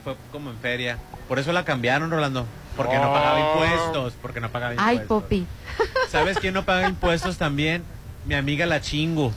[0.04, 0.98] Fue como en feria.
[1.28, 2.46] Por eso la cambiaron, Rolando.
[2.76, 3.14] Porque no Oh.
[3.14, 4.14] pagaba impuestos.
[4.22, 5.24] Porque no pagaba Ay, impuestos.
[5.24, 5.46] Popi.
[6.10, 7.84] ¿Sabes quién no paga impuestos también?
[8.26, 9.32] Mi amiga la Chingu.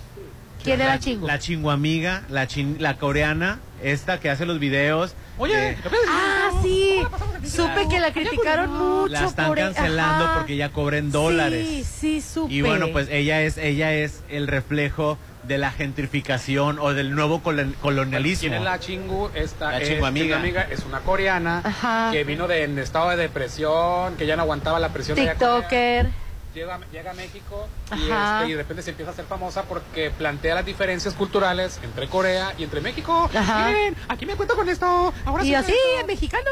[0.63, 1.27] ¿Quién era La- Chingu?
[1.27, 5.15] La Chingu amiga, la, chin- la coreana, esta que hace los videos.
[5.39, 5.77] Oye, de-
[6.09, 7.03] Ah, sí.
[7.45, 10.35] Supe que la criticaron mucho la están por e- cancelando ajá.
[10.39, 11.67] porque ya cobra en dólares.
[11.69, 12.53] Sí, sí, supe.
[12.53, 17.43] Y bueno, pues ella es, ella es el reflejo de la gentrificación o del nuevo
[17.43, 18.41] colon- colonialismo.
[18.49, 19.31] ¿Quién es la chingu?
[19.35, 20.67] Esta La es, chingu amiga.
[20.71, 22.11] es una coreana Ajá.
[22.13, 25.17] que vino de, en estado de depresión, que ya no aguantaba la presión.
[25.17, 25.27] de.
[25.29, 26.11] TikToker.
[26.57, 30.11] Llega, llega a México y, este, y de repente se empieza a hacer famosa porque
[30.11, 33.29] plantea las diferencias culturales entre Corea y entre México.
[33.35, 33.67] Ajá.
[33.69, 35.13] Miren, aquí me cuento con esto.
[35.27, 36.01] Ahora Y sí así, esto.
[36.01, 36.51] el mexicano.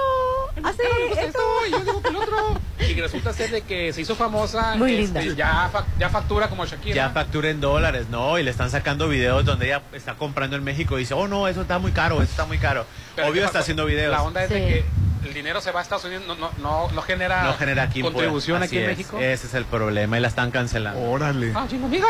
[0.56, 1.38] El Hace mexicano le gusta esto.
[1.38, 2.60] esto, y yo digo que el otro.
[2.86, 4.74] Y resulta ser de que se hizo famosa.
[4.76, 5.34] Muy este, linda.
[5.36, 6.94] Ya, fa- ya factura como Shakira.
[6.94, 8.38] Ya factura en dólares, ¿no?
[8.38, 11.48] Y le están sacando videos donde ella está comprando en México y dice, oh no,
[11.48, 12.84] eso está muy caro, eso está muy caro.
[13.14, 14.10] Pero Obvio ¿qué está haciendo videos.
[14.10, 14.84] La onda es de que
[15.26, 18.02] el dinero se va a Estados Unidos, no, no, no, no genera, no genera aquí
[18.02, 19.18] contribución aquí en es, México.
[19.18, 21.00] Ese es el problema y la están cancelando.
[21.00, 21.52] Órale.
[21.54, 22.06] Ah, chingo, amiga,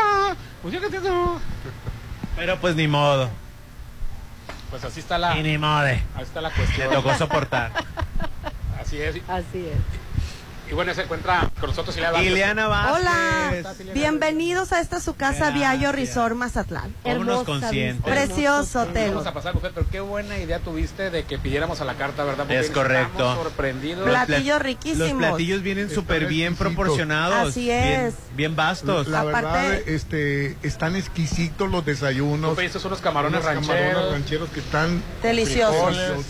[0.61, 0.99] pues te
[2.35, 3.29] Pero pues ni modo.
[4.69, 5.85] Pues así está la, Y ni modo.
[5.85, 6.91] así está la Le cuestión.
[6.91, 7.71] tocó soportar.
[8.81, 9.15] Así es.
[9.27, 10.04] Así es.
[10.69, 12.31] Y bueno, se encuentra con nosotros Ileana Vázquez.
[12.31, 12.99] Ileana Vázquez.
[12.99, 16.91] Hola, bienvenidos a esta su casa Viallo Resort Mazatlán.
[17.03, 18.03] Hermosa conscientes.
[18.03, 19.09] Precioso hotel.
[19.11, 22.23] Vamos a pasar, mujer, pero qué buena idea tuviste de que pidiéramos a la carta,
[22.23, 22.49] ¿verdad?
[22.51, 23.35] Es correcto.
[23.35, 24.07] Sorprendidos.
[24.09, 25.11] Plat- Platillos Los riquísimos.
[25.19, 27.49] platillos vienen súper bien proporcionados.
[27.49, 28.15] Así bien- es.
[28.35, 29.07] Bien, vastos.
[29.07, 32.55] La verdad, Aparte- este, están exquisitos los Tú desayunos.
[32.55, 33.77] pediste unos camarones unos rancheros.
[33.91, 35.95] camarones rancheros que están Deliciosos.
[35.95, 36.25] deliciosos.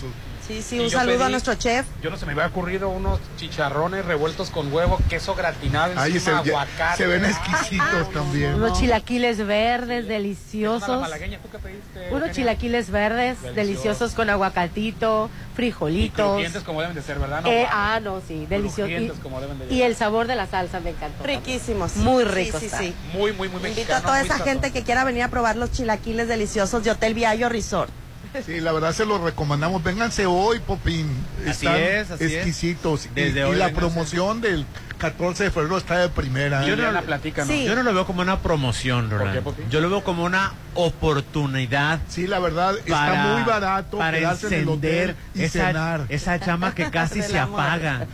[0.47, 1.85] Sí, sí, Y un saludo a nuestro chef.
[2.03, 6.17] Yo no se me había ocurrido unos chicharrones revueltos con huevo, queso gratinado Ay, se,
[6.17, 6.97] encima, aguacate.
[6.97, 8.53] se ven Ay, exquisitos también.
[8.53, 11.01] Unos chilaquiles verdes Una deliciosos.
[11.01, 12.09] malagueña, ¿tú qué pediste?
[12.13, 13.55] Unos chilaquiles verdes Delicioso.
[13.55, 16.27] deliciosos con aguacatito, Y frijolitos.
[16.31, 17.41] crujientes como deben de ser, ¿verdad?
[17.41, 18.81] No, Eh, ah, no, sí, delicioso.
[18.84, 21.23] Crujientes Y, como deben de y el sabor de la salsa me encantó.
[21.23, 21.95] Riquísimos.
[21.97, 22.93] Muy Sí, rico Sí, sí.
[23.13, 23.97] Muy, muy, muy Invito mexicano.
[23.97, 27.49] a toda esa gente que quiera venir a probar los chilaquiles deliciosos de Hotel Viallo
[27.49, 27.89] Resort.
[28.43, 29.83] Sí, la verdad se los recomendamos.
[29.83, 31.07] Vénganse hoy, Popín.
[31.41, 33.05] Así Están es, así exquisitos.
[33.05, 33.75] Y- Desde y, hoy la vénganse.
[33.75, 34.65] promoción del
[34.97, 36.61] 14 de febrero está de primera.
[36.61, 37.51] Yo no- Ileana, platícanos.
[37.53, 37.65] Sí.
[37.65, 39.41] Yo no lo veo como una promoción, ¿Por qué, Rolando.
[39.43, 39.63] Popi?
[39.69, 44.47] Yo lo veo como una oportunidad Sí, la verdad, para, está muy barato para quedarse
[44.47, 46.05] en el encender hotel y esa, cenar.
[46.09, 48.07] esa llama que casi se apaga.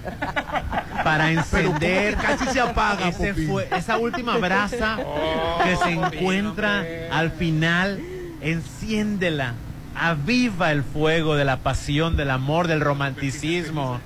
[1.03, 5.95] Para encender ¿cómo que casi se apaga, ese fue- esa última brasa Oh, que se
[5.95, 7.09] Popín, encuentra hombre.
[7.09, 7.99] al final,
[8.41, 9.53] enciéndela.
[9.95, 13.99] Aviva el fuego de la pasión, del amor, del romanticismo.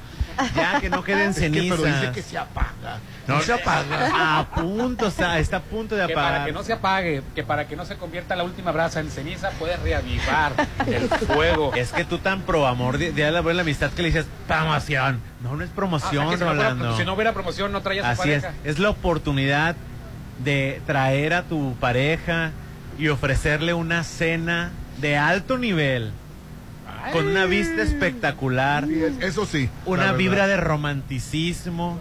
[0.53, 2.13] Ya que no queden Es que, pero dice cenizas.
[2.13, 2.99] que se apaga.
[3.25, 4.39] No, No se apaga.
[4.39, 6.47] A punto, está, está a punto de Que para apagar.
[6.47, 9.51] que no se apague, que para que no se convierta la última brasa en ceniza,
[9.51, 10.51] puede reavivar
[10.87, 11.73] el fuego.
[11.73, 15.21] Es que tú tan pro amor, de, de la buena amistad que le dices promoción.
[15.41, 17.81] No, no es Ah, promoción, o sea, que si, no si no hubiera promoción, no
[17.81, 18.59] traía a su Así es, pareja.
[18.65, 19.77] es la oportunidad
[20.43, 22.51] de traer a tu pareja
[22.99, 26.11] y ofrecerle una cena de alto nivel,
[27.11, 29.69] con una vista espectacular, Sí, Eso sí.
[29.85, 31.99] una vibra de romanticismo,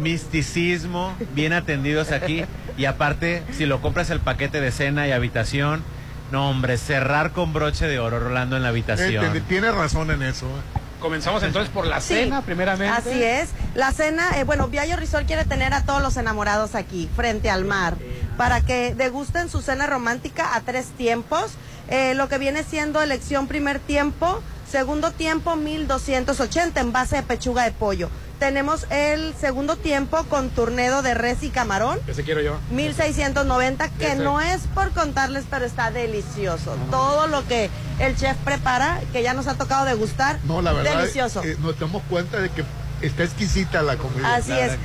[0.00, 2.44] misticismo, bien atendidos aquí.
[2.76, 5.82] Y aparte, si lo compras el paquete de cena y habitación,
[6.30, 9.32] no hombre, cerrar con broche de oro, Rolando, en la Eh, habitación.
[9.32, 10.46] te- Tiene razón en eso.
[10.46, 10.78] eh.
[11.00, 12.92] Comenzamos entonces por la Sí, cena, primeramente.
[12.92, 13.50] Así es.
[13.76, 17.64] La cena, eh, bueno, Viallo Resort quiere tener a todos los enamorados aquí, frente al
[17.64, 17.96] mar,
[18.38, 21.50] para que degusten su cena romántica a tres tiempos.
[21.90, 24.40] Eh, lo que viene siendo elección primer tiempo,
[24.70, 28.08] segundo tiempo 1280 en base de pechuga de pollo.
[28.38, 31.98] Tenemos el segundo tiempo con turnedo de res y camarón.
[32.06, 32.56] Ese quiero yo.
[32.70, 34.16] 1690, que Ese.
[34.22, 36.76] no es por contarles, pero está delicioso.
[36.90, 40.98] Todo lo que el chef prepara, que ya nos ha tocado degustar, No, la verdad,
[40.98, 41.42] delicioso.
[41.42, 42.62] eh, nos damos cuenta de que
[43.02, 44.34] está exquisita la comida.
[44.34, 44.76] Así es.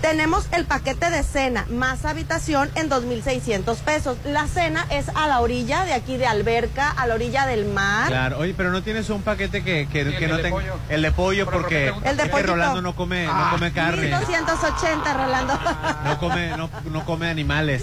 [0.00, 4.18] Tenemos el paquete de cena más habitación en 2.600 pesos.
[4.24, 8.08] La cena es a la orilla de aquí de Alberca, a la orilla del mar.
[8.08, 10.62] Claro, oye, pero no tienes un paquete que, que, que no tenga.
[10.88, 12.52] El de pollo, porque El de pollito.
[12.52, 14.08] Rolando no come, no come carne.
[14.08, 15.58] 1280, Rolando.
[16.04, 17.82] No come, no, no come animales.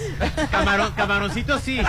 [0.50, 1.80] Camarón, camaroncito sí.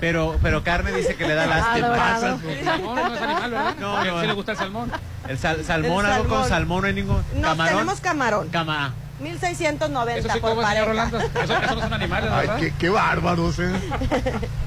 [0.00, 2.18] Pero, pero carne dice que le da lástima.
[2.64, 3.74] Salmón no es animal, ¿verdad?
[3.78, 4.20] No, ¿A quién no.
[4.20, 4.90] sí le gusta el salmón?
[5.28, 6.80] El sal- salmón, El algo con salmón.
[6.82, 7.22] no hay ningún.
[7.34, 7.74] No, camarón.
[7.74, 8.48] tenemos camarón.
[8.48, 8.94] Cama.
[9.20, 10.84] 1690 Eso sí por pareja.
[10.84, 11.18] Rolando.
[11.18, 12.60] Eso, eso no son animales, Ay, ¿verdad?
[12.60, 13.72] qué, qué bárbaros, ¿eh?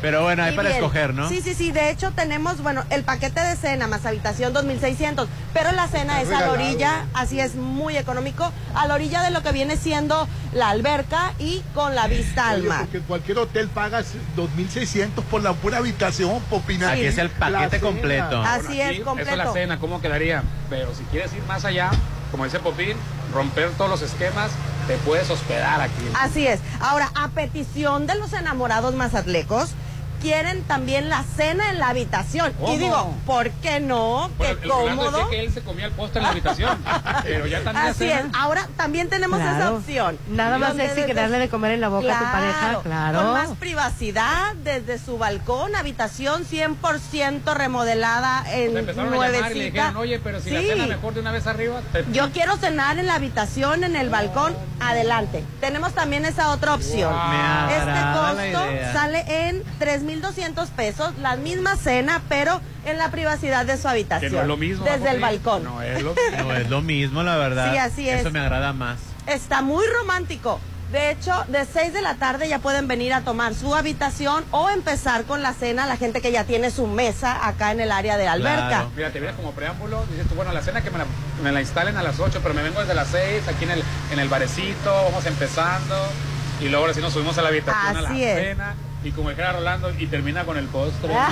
[0.00, 0.80] Pero bueno, hay Y para bien.
[0.82, 1.28] escoger, ¿no?
[1.28, 1.72] Sí, sí, sí.
[1.72, 5.28] De hecho, tenemos, bueno, el paquete de cena más habitación 2600.
[5.52, 9.30] Pero la cena es a la orilla, así es muy económico, a la orilla de
[9.30, 12.80] lo que viene siendo la alberca y con la vista al Oye, mar.
[12.82, 16.92] porque cualquier hotel pagas 2.600 por la pura habitación, Popina.
[16.92, 18.40] Aquí es el paquete completo.
[18.42, 19.52] Así es, Aquí, Eso es la completo.
[19.52, 20.42] cena, ¿cómo quedaría?
[20.70, 21.90] Pero si quieres ir más allá,
[22.30, 22.96] como dice Popín,
[23.34, 24.50] romper todos los esquemas,
[24.86, 26.02] te puedes hospedar aquí.
[26.14, 26.60] Así es.
[26.80, 29.70] Ahora, a petición de los enamorados mazatlecos,
[30.20, 32.52] quieren también la cena en la habitación.
[32.60, 32.72] ¿Cómo?
[32.72, 34.30] Y digo, ¿por qué no?
[34.38, 35.10] Bueno, Qué el cómodo.
[35.10, 36.78] decía que él se comía el postre en la habitación,
[37.24, 38.20] pero ya también la Así cena.
[38.20, 38.26] es.
[38.34, 39.76] Ahora también tenemos esa Claro.
[39.76, 40.18] opción.
[40.28, 43.18] Nada más sexy que darle de comer en la boca a tu pareja, claro.
[43.22, 49.48] Con más privacidad, desde su balcón, habitación 100% remodelada en y le nuevecita.
[49.54, 50.66] dijeron, oye, pero si la Sí.
[50.68, 52.04] cena mejor de una vez arriba, te...
[52.12, 55.44] Yo quiero cenar en la habitación, en el balcón, adelante.
[55.60, 57.12] Tenemos también esa otra opción.
[57.14, 59.62] La Este costo sale en
[60.08, 64.30] 3.200 pesos, la misma cena, pero en la privacidad de su habitación.
[64.30, 65.64] Que no es lo mismo, Desde el balcón.
[65.64, 67.72] No es lo, no es lo mismo, la verdad.
[67.72, 68.20] Sí, así es.
[68.20, 68.98] Eso me agrada más.
[69.26, 70.60] Está muy romántico.
[70.90, 74.70] De hecho, de 6 de la tarde ya pueden venir a tomar su habitación o
[74.70, 78.16] empezar con la cena la gente que ya tiene su mesa acá en el área
[78.16, 78.68] de la alberca.
[78.68, 78.90] Claro.
[78.96, 81.04] Mira, te vienes como preámbulo, dices tú, bueno, la cena que me la,
[81.42, 83.82] me la instalen a las 8, pero me vengo desde las 6, aquí en el,
[84.12, 85.94] en el barecito, vamos empezando,
[86.58, 88.38] y luego ahora sí nos subimos a la habitación a la Así es.
[88.38, 88.74] cena,
[89.08, 91.14] y como dijera Rolando, y termina con el postre.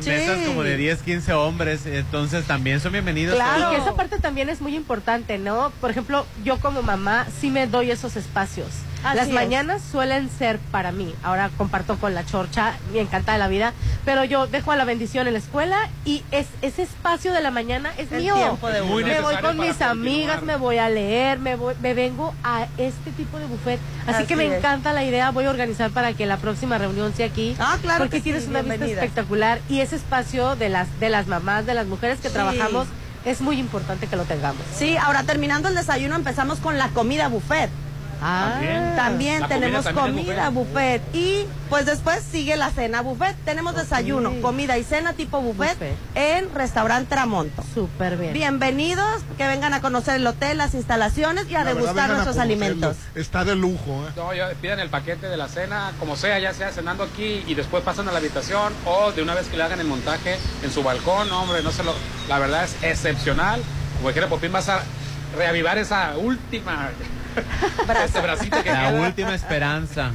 [0.00, 0.10] Sí.
[0.10, 3.36] Mesas como de 10, 15 hombres, entonces también son bienvenidos.
[3.36, 3.70] Y todos.
[3.70, 5.70] que esa parte también es muy importante, ¿no?
[5.80, 8.66] Por ejemplo, yo como mamá sí me doy esos espacios.
[9.04, 9.32] Así Las es.
[9.34, 11.14] mañanas suelen ser para mí.
[11.22, 13.72] Ahora comparto con la chorcha, me encanta de la vida,
[14.04, 17.50] pero yo dejo a la bendición en la escuela y es, ese espacio de la
[17.52, 18.34] mañana es El mío.
[18.34, 19.06] tiempo de uno.
[19.06, 23.12] me voy con mis amigas, me voy a leer, me, voy- me vengo a este
[23.12, 23.78] tipo de buffet.
[24.06, 24.54] Así, Así que me es.
[24.54, 27.54] encanta la idea, voy a organizar para que la próxima reunión sea aquí.
[27.60, 29.04] Ah, claro Porque que sí, tienes una vista bienvenidas.
[29.04, 32.34] espectacular y ese espacio de las, de las mamás, de las mujeres que Sí.
[32.34, 32.88] trabajamos,
[33.24, 34.62] es muy importante que lo tengamos.
[34.74, 37.70] Sí, ahora terminando el desayuno empezamos con la comida buffet.
[38.20, 38.60] Ah,
[38.96, 39.38] También.
[39.38, 41.02] Comida tenemos también comida buffet.
[41.14, 43.36] y pues después sigue la cena buffet.
[43.44, 45.94] Tenemos desayuno, comida y cena tipo buffet, Buffet.
[46.14, 47.62] en restaurante Tramonto.
[47.74, 48.32] súper bien.
[48.32, 52.96] Bienvenidos, que vengan a conocer el hotel, las instalaciones y a La degustar nuestros alimentos.
[53.14, 54.12] Está de lujo, ¿eh?
[54.16, 57.54] No, ya pidan el paquete de la cena, como sea, ya sea cenando aquí y
[57.54, 60.70] después pasan a la habitación o de una vez que le hagan el montaje en
[60.72, 61.94] su balcón, no, hombre, no se lo,
[62.28, 63.62] la verdad es excepcional.
[63.98, 64.80] Como dijera Popín, vas a
[65.36, 66.90] reavivar esa última,
[68.04, 69.00] ese bracito que La queda.
[69.06, 70.10] última esperanza.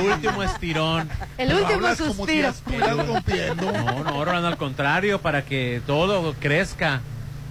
[0.00, 1.08] El último estirón.
[1.38, 3.72] El último Hablas como si rompiendo.
[3.72, 7.00] No, no, Rolando, al contrario, para que todo crezca.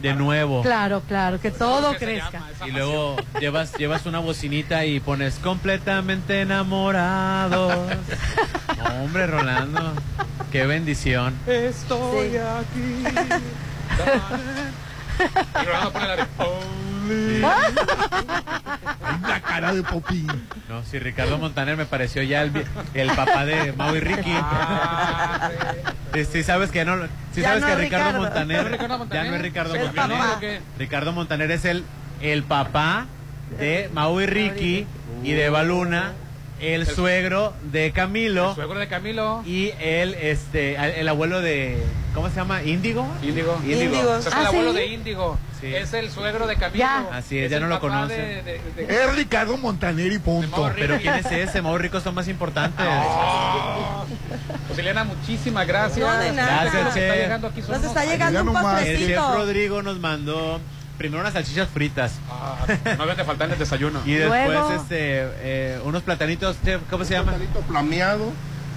[0.02, 0.64] de nuevo.
[0.64, 2.42] Claro, claro, que todo crezca.
[2.66, 7.70] Y luego llevas, llevas una bocinita y pones completamente enamorado.
[9.04, 9.94] Hombre, Rolando,
[10.52, 11.36] qué bendición.
[11.46, 13.04] Estoy aquí.
[15.62, 16.26] y Rolando pone la de...
[19.28, 20.28] La cara de Popín.
[20.69, 22.52] No, si Ricardo Montaner me pareció ya el,
[22.94, 24.34] el papá de Mau y Ricky.
[26.14, 26.95] Sí, sí, sabes que no,
[27.34, 28.23] sí Ya sabes no que es Ricardo Ricardo.
[28.23, 29.23] Montaner, ¿No es Ricardo Montaner?
[29.23, 30.61] ya no es Ricardo Es Montaner.
[30.78, 31.84] Ricardo Montaner es el
[32.22, 33.06] el papá
[33.60, 34.86] de Mau y Ricky
[35.23, 36.11] y de Baluna,
[36.62, 39.44] el suegro de Camilo El suegro de Camilo.
[39.46, 41.82] y el este el, el abuelo de
[42.14, 42.62] ¿cómo se llama?
[42.64, 43.08] Índigo.
[43.24, 43.60] Índigo.
[43.66, 44.16] Índigo.
[44.18, 44.78] Es ¿Ah, el abuelo sí?
[44.78, 45.38] de Índigo.
[45.60, 45.68] Sí.
[45.76, 46.80] Es el suegro de Camilo.
[46.80, 47.06] Ya.
[47.14, 48.16] Así es, ya no lo papá conoce.
[48.18, 50.72] de- de- de- Es Ricardo Montaner y punto.
[50.76, 51.62] Pero quién es ese?
[51.62, 52.86] Mau Rico son más importantes.
[52.88, 54.04] Ah.
[54.68, 56.00] Pues Eliana, muchísimas gracias.
[56.00, 56.64] No, de nada.
[56.64, 58.78] Gracias, Nos está llegando aquí Nos está llegando ya un.
[58.88, 59.18] El chef.
[59.18, 60.60] Rodrigo nos mandó
[61.02, 62.56] primero unas salchichas fritas Ah,
[62.98, 63.99] no debe de faltar en el desayuno.
[64.06, 64.72] y después Luego.
[64.73, 67.32] este eh, unos platanitos, chef, ¿cómo se llama?
[67.32, 68.32] Platanito flameado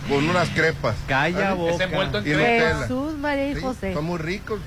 [0.09, 0.96] con unas crepas.
[1.06, 1.55] Calla ¿Vale?
[1.55, 1.74] boca.
[1.74, 2.42] Es envuelto en Y crema.
[2.42, 2.78] Nutella.
[2.82, 3.94] Jesús, María y Sí, José.
[3.94, 4.60] son muy ricos.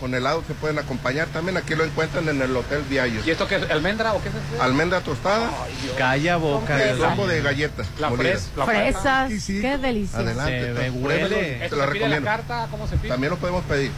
[0.00, 1.28] Con helado se pueden acompañar.
[1.28, 3.20] También aquí lo encuentran en el Hotel Viallo.
[3.24, 3.70] ¿Y esto qué es?
[3.70, 4.62] ¿Almendra o qué es eso?
[4.62, 5.50] Almendra tostada
[5.96, 6.82] Calla boca.
[6.82, 7.86] el combo de galletas.
[7.98, 9.60] La fres, la Fresas, Sí, sí.
[9.60, 10.18] qué delicioso.
[10.24, 10.60] Adelante.
[10.60, 11.36] Se me pruébelo, huele.
[11.36, 12.26] Te ¿Esto la se pide la recomiendo.
[12.26, 12.68] carta?
[12.70, 13.08] ¿Cómo se pide?
[13.08, 13.90] También lo podemos pedir.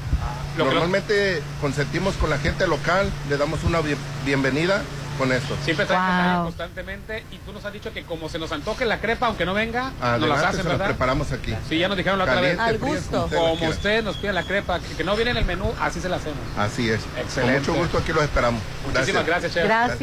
[0.57, 4.83] Lo lo- Normalmente consentimos con la gente local, le damos una bien- bienvenida
[5.17, 5.57] con esto.
[5.65, 6.45] Siempre traen Wow.
[6.47, 9.55] constantemente y tú nos has dicho que como se nos antoje la crepa, aunque no
[9.55, 10.87] venga, nos las Adelante, hacen, las ¿verdad?
[10.87, 11.55] preparamos aquí.
[11.69, 12.59] Sí, ya nos dijeron la otra vez.
[12.59, 13.29] Al gusto.
[13.31, 16.09] como usted nos pide la crepa, que, que no viene en el menú, así se
[16.09, 16.39] la hacemos.
[16.57, 17.01] Así es.
[17.19, 17.67] Excelente.
[17.67, 18.61] Con mucho gusto aquí los esperamos.
[18.87, 19.65] Muchísimas gracias, chef.
[19.65, 19.99] Gracias.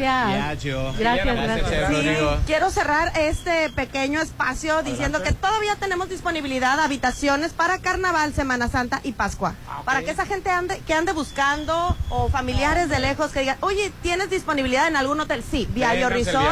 [0.98, 2.16] Gracias, Gracias, Sí,
[2.46, 9.00] quiero cerrar este pequeño espacio diciendo que todavía tenemos disponibilidad habitaciones para Carnaval, Semana Santa
[9.04, 9.54] y Pascua.
[9.68, 9.82] Ah.
[9.84, 13.92] Para que esa gente ande, que ande buscando o familiares de lejos que digan, oye,
[14.02, 15.42] ¿tienes disponibilidad en algún hotel?
[15.48, 16.48] Sí, Viallo Resort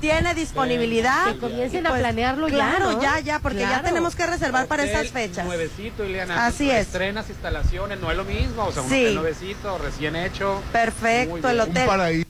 [0.00, 1.32] tiene disponibilidad.
[1.32, 3.02] Que comiencen a pues, planearlo ya, Claro, ¿no?
[3.02, 5.44] ya, ya, porque ya tenemos que reservar para esas fechas.
[5.44, 6.46] Nuevecito, Ileana.
[6.46, 6.86] Así es.
[6.86, 8.64] Estrenas, instalaciones, no es lo mismo.
[8.64, 9.02] O sea, un Sí.
[9.02, 10.62] hotel nuevecito, recién hecho.
[10.72, 11.86] Perfecto, el Un hotel.
[11.86, 12.24] paraíso.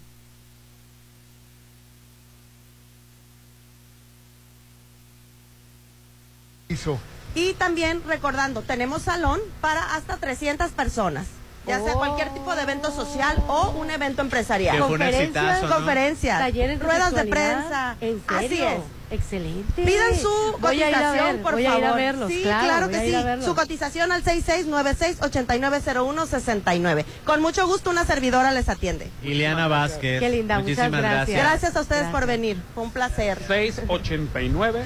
[7.34, 11.26] Y también recordando, tenemos salón para hasta 300 personas.
[11.68, 14.76] Ya sea cualquier tipo de evento social o un evento empresarial.
[14.76, 15.74] Que fue un Conferencias, exitazo, ¿no?
[15.76, 17.56] Conferencias, Talleres de ruedas de sexualidad.
[17.58, 17.96] prensa.
[18.00, 18.66] ¿En serio?
[18.68, 18.97] Así es.
[19.10, 19.82] Excelente.
[19.82, 20.28] Pidan su
[20.60, 21.76] Voy a ir a cotización, ver, por voy favor.
[21.76, 22.28] a ir a verlos.
[22.30, 23.16] Sí, claro, claro voy que a ir sí.
[23.16, 23.44] a verlos.
[23.46, 27.04] Su cotización al 6696-890169.
[27.24, 29.10] Con mucho gusto, una servidora les atiende.
[29.22, 30.20] Ileana Vázquez.
[30.20, 31.40] Qué linda, muchas Muchísimas gracias.
[31.40, 32.20] Gracias a ustedes Gracias.
[32.20, 32.58] por venir.
[32.74, 33.38] Fue un placer.
[33.48, 34.84] 689-0169,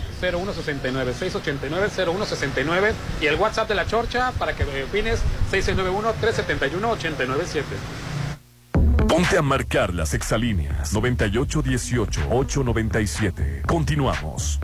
[1.19, 5.19] 689-0169 y el WhatsApp de la Chorcha para que opines
[5.51, 7.63] 6691-371-897.
[9.13, 13.67] Ponte a marcar las exalíneas 9818-897.
[13.67, 14.59] Continuamos.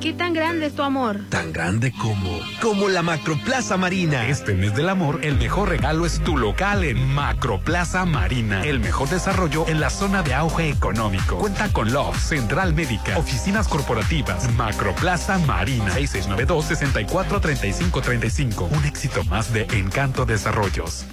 [0.00, 1.20] ¿Qué tan grande es tu amor?
[1.30, 4.28] Tan grande como, como la Macroplaza Marina.
[4.28, 8.62] Este mes del amor, el mejor regalo es tu local en Macroplaza Marina.
[8.62, 11.38] El mejor desarrollo en la zona de auge económico.
[11.38, 15.94] Cuenta con Love, Central Médica, oficinas corporativas, Macroplaza Marina.
[15.94, 18.68] 6692-643535.
[18.70, 21.06] Un éxito más de Encanto Desarrollos.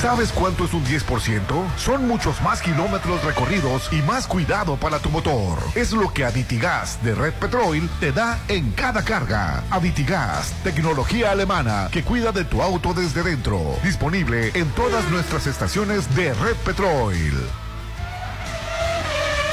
[0.00, 1.76] ¿Sabes cuánto es un 10%?
[1.76, 5.58] Son muchos más kilómetros recorridos y más cuidado para tu motor.
[5.74, 9.64] Es lo que Aditigas de Red Petrol te da en cada carga.
[9.70, 13.60] Aditigas, tecnología alemana que cuida de tu auto desde dentro.
[13.82, 17.14] Disponible en todas nuestras estaciones de Red Petrol.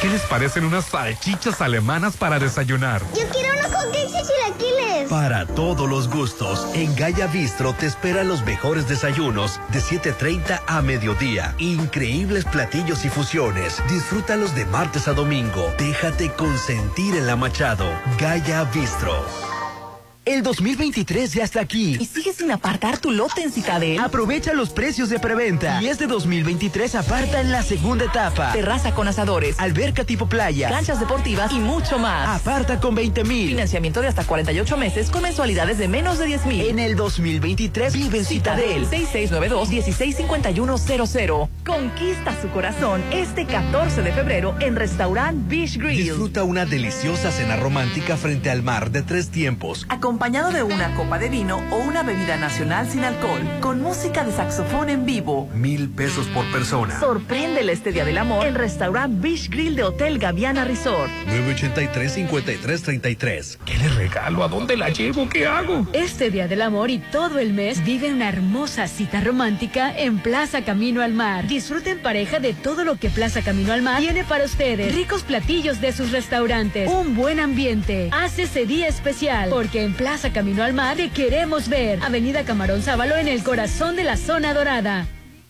[0.01, 3.01] ¿Qué les parecen unas salchichas alemanas para desayunar?
[3.15, 3.44] Yo quiero
[3.91, 5.09] chilaquiles.
[5.09, 10.81] Para todos los gustos, en Gaya Bistro te esperan los mejores desayunos de 7.30 a
[10.81, 11.55] mediodía.
[11.57, 13.81] Increíbles platillos y fusiones.
[13.89, 15.73] Disfrútalos de martes a domingo.
[15.77, 17.87] Déjate consentir en la Machado.
[18.17, 19.54] Gaya Bistro.
[20.25, 21.97] El 2023 ya está aquí.
[21.99, 23.99] ¿Y sigues sin apartar tu lote en Citadel?
[23.99, 25.79] Aprovecha los precios de preventa.
[25.83, 28.51] Y este 2023 aparta en la segunda etapa.
[28.51, 32.41] Terraza con asadores, alberca tipo playa, canchas deportivas y mucho más.
[32.41, 33.49] Aparta con 20 mil.
[33.49, 36.69] Financiamiento de hasta 48 meses con mensualidades de menos de 10 mil.
[36.69, 38.89] En el 2023 vive en Citadel.
[38.89, 41.49] 6692-165100.
[41.63, 46.03] Conquista su corazón este 14 de febrero en Restaurant Beach Grill.
[46.03, 49.85] Disfruta una deliciosa cena romántica frente al mar de tres tiempos
[50.15, 54.31] acompañado de una copa de vino o una bebida nacional sin alcohol, con música de
[54.31, 55.49] saxofón en vivo.
[55.53, 56.97] Mil pesos por persona.
[57.01, 61.11] Sorpréndele este Día del Amor en Restaurant Beach Grill de Hotel Gaviana Resort.
[61.27, 63.57] 983-5333.
[63.65, 64.45] ¿Qué le regalo?
[64.45, 65.27] ¿A dónde la llevo?
[65.27, 65.85] ¿Qué hago?
[65.91, 70.63] Este Día del Amor y todo el mes vive una hermosa cita romántica en Plaza
[70.63, 71.45] Camino al Mar.
[71.45, 74.95] Disfruten pareja de todo lo que Plaza Camino al Mar tiene para ustedes.
[74.95, 76.89] Ricos platillos de sus restaurantes.
[76.89, 78.07] Un buen ambiente.
[78.13, 82.03] Hace ese día especial porque en Plaza Camino al Mar te queremos ver.
[82.03, 85.07] Avenida Camarón Sábalo en el corazón de la zona dorada.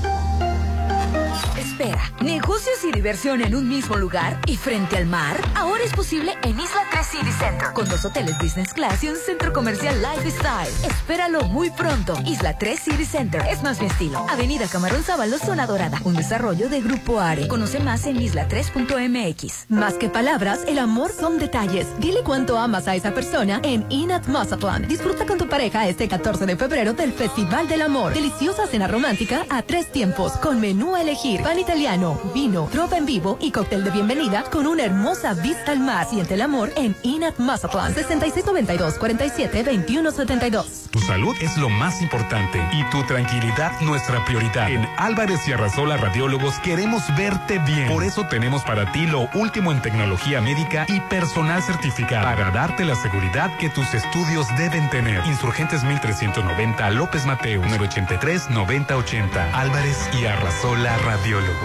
[2.23, 5.37] Negocios y diversión en un mismo lugar y frente al mar.
[5.55, 9.17] Ahora es posible en Isla 3 City Center, con dos hoteles business class y un
[9.17, 10.73] centro comercial lifestyle.
[10.85, 12.17] Espéralo muy pronto.
[12.25, 14.25] Isla 3 City Center es más mi estilo.
[14.31, 16.01] Avenida Camarón Sábalo, zona dorada.
[16.05, 17.47] Un desarrollo de Grupo Are.
[17.47, 19.67] Conoce más en isla3.mx.
[19.69, 21.89] Más que palabras, el amor son detalles.
[21.99, 24.89] Dile cuánto amas a esa persona en Inat Mazatlán.
[24.89, 28.15] Disfruta con tu pareja este 14 de febrero del Festival del Amor.
[28.15, 33.07] Deliciosa cena romántica a tres tiempos, con menú a elegir, pan italiano, vino, tropa en
[33.07, 36.07] vivo y cóctel de bienvenida con una hermosa vista al mar.
[36.09, 37.93] Siente el amor en Inat Mazatlán.
[37.93, 40.91] 6692 47 2172.
[40.93, 44.71] Tu salud es lo más importante y tu tranquilidad nuestra prioridad.
[44.71, 47.89] En Álvarez y Arrasola Radiólogos queremos verte bien.
[47.89, 52.85] Por eso tenemos para ti lo último en tecnología médica y personal certificado para darte
[52.85, 55.21] la seguridad que tus estudios deben tener.
[55.27, 61.56] Insurgentes 1390 López Mateo 983 9080 Álvarez y Arrasola Radiólogos.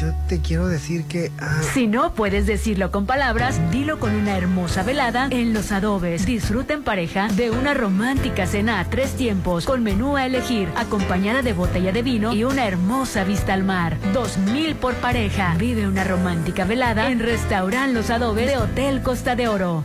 [0.00, 1.30] Yo te quiero decir que...
[1.38, 6.24] ah, Si no puedes decirlo con palabras, dilo con una hermosa velada en Los Adobes.
[6.24, 11.42] Disfruta en pareja de una romántica cena a tres tiempos con menú a elegir, acompañada
[11.42, 13.96] de botella de vino y una hermosa vista al mar.
[14.14, 15.54] Dos mil por pareja.
[15.58, 19.84] Vive una romántica velada en Restaurant Los Adobes de Hotel Costa de Oro.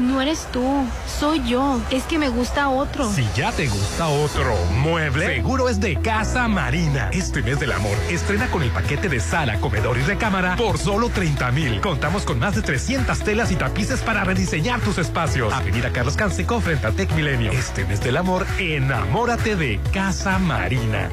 [0.00, 1.80] No eres tú, soy yo.
[1.92, 3.08] Es que me gusta otro.
[3.12, 4.52] Si ya te gusta otro
[4.82, 7.10] mueble, seguro es de Casa Marina.
[7.12, 11.10] Este mes del amor, estrena con el paquete de sala, comedor y recámara por solo
[11.10, 11.80] 30 mil.
[11.80, 15.52] Contamos con más de 300 telas y tapices para rediseñar tus espacios.
[15.52, 17.52] Avenida Carlos Canseco frente a Tech Milenio.
[17.52, 21.08] Este mes del amor, enamórate de Casa Marina.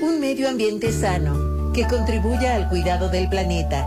[0.00, 3.86] Un medio ambiente sano que contribuya al cuidado del planeta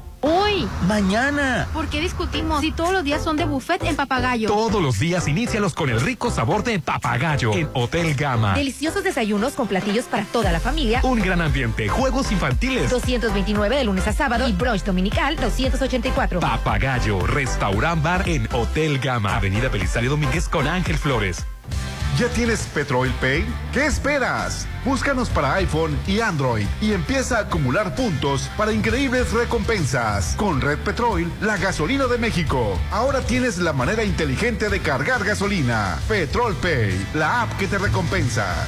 [0.21, 0.67] Hoy.
[0.87, 1.67] Mañana.
[1.73, 4.47] ¿Por qué discutimos si todos los días son de buffet en Papagayo?
[4.47, 8.53] Todos los días inícialos con el rico sabor de Papagayo en Hotel Gama.
[8.53, 11.01] Deliciosos desayunos con platillos para toda la familia.
[11.03, 12.89] Un gran ambiente, juegos infantiles.
[12.89, 16.39] 229 de lunes a sábado y brunch dominical 284.
[16.39, 19.35] Papagayo, restaurant bar en Hotel Gama.
[19.35, 21.45] Avenida Belisario Domínguez con Ángel Flores.
[22.21, 23.43] ¿Ya tienes Petrol Pay?
[23.73, 24.67] ¿Qué esperas?
[24.85, 30.35] Búscanos para iPhone y Android y empieza a acumular puntos para increíbles recompensas.
[30.35, 32.79] Con Red Petrol, la gasolina de México.
[32.91, 35.97] Ahora tienes la manera inteligente de cargar gasolina.
[36.07, 38.67] Petrol Pay, la app que te recompensa.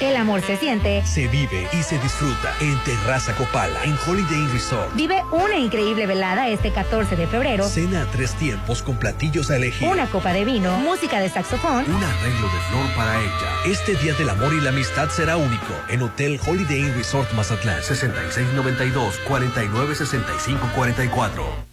[0.00, 4.52] El amor se siente, se vive y se disfruta en Terraza Copala, en Holiday Inn
[4.52, 4.94] Resort.
[4.94, 7.68] Vive una increíble velada este 14 de febrero.
[7.68, 9.88] Cena a tres tiempos con platillos a elegir.
[9.88, 11.84] Una copa de vino, música de saxofón.
[11.92, 13.56] Un arreglo de flor para ella.
[13.66, 17.82] Este día del amor y la amistad será único en Hotel Holiday Inn Resort Mazatlán.
[17.82, 21.67] 6692 496544.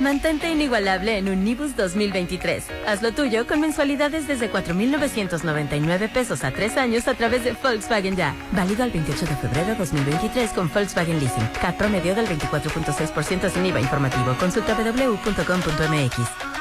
[0.00, 2.66] Mantente inigualable en un Nibus 2023.
[2.86, 8.14] Haz lo tuyo con mensualidades desde 4,999 pesos a tres años a través de Volkswagen
[8.14, 8.34] Ya.
[8.52, 11.48] Válido al 28 de febrero 2023 con Volkswagen Leasing.
[11.60, 14.36] CAT promedio del 24.6% sin IVA informativo.
[14.38, 16.57] Consulta www.com.mx.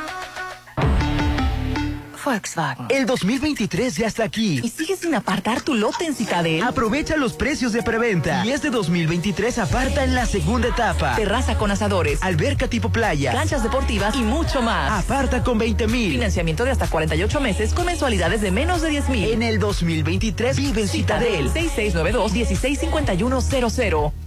[2.28, 2.88] Volkswagen.
[2.90, 4.60] El 2023 ya está aquí.
[4.62, 6.62] ¿Y sigues sin apartar tu lote en Citadel?
[6.62, 8.46] Aprovecha los precios de preventa.
[8.46, 11.16] Y este 2023 aparta en la segunda etapa.
[11.16, 15.06] Terraza con asadores, alberca tipo playa, canchas deportivas y mucho más.
[15.06, 16.12] Aparta con 20 mil.
[16.12, 19.32] Financiamiento de hasta 48 meses con mensualidades de menos de 10 mil.
[19.32, 21.50] En el 2023 vive en Citadel.
[21.54, 24.27] 6692-165100.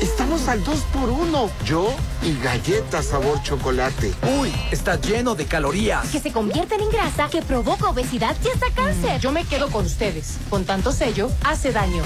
[0.00, 4.12] Estamos al 2 por 1 Yo y galletas sabor chocolate.
[4.38, 6.06] Uy, está lleno de calorías.
[6.08, 9.20] Que se convierten en grasa, que provoca obesidad y hasta cáncer.
[9.20, 10.36] Yo me quedo con ustedes.
[10.50, 12.02] Con tanto sello, hace daño.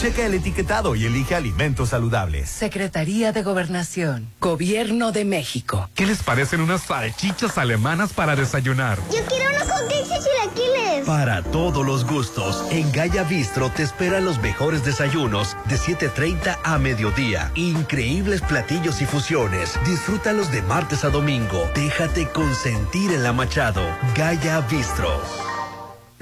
[0.00, 2.48] Checa el etiquetado y elige alimentos saludables.
[2.48, 4.28] Secretaría de Gobernación.
[4.40, 5.88] Gobierno de México.
[5.94, 8.98] ¿Qué les parecen unas salchichas alemanas para desayunar?
[9.12, 11.06] Yo quiero unos con queso y chilaquiles.
[11.06, 16.78] Para todos los gustos, en Gaya Bistro te esperan los mejores desayunos de 7.30 a
[16.78, 17.33] mediodía.
[17.54, 19.78] Increíbles platillos y fusiones.
[19.84, 21.68] Disfrútalos de martes a domingo.
[21.74, 23.82] Déjate consentir en la Machado.
[24.14, 25.53] Gaya Bistro.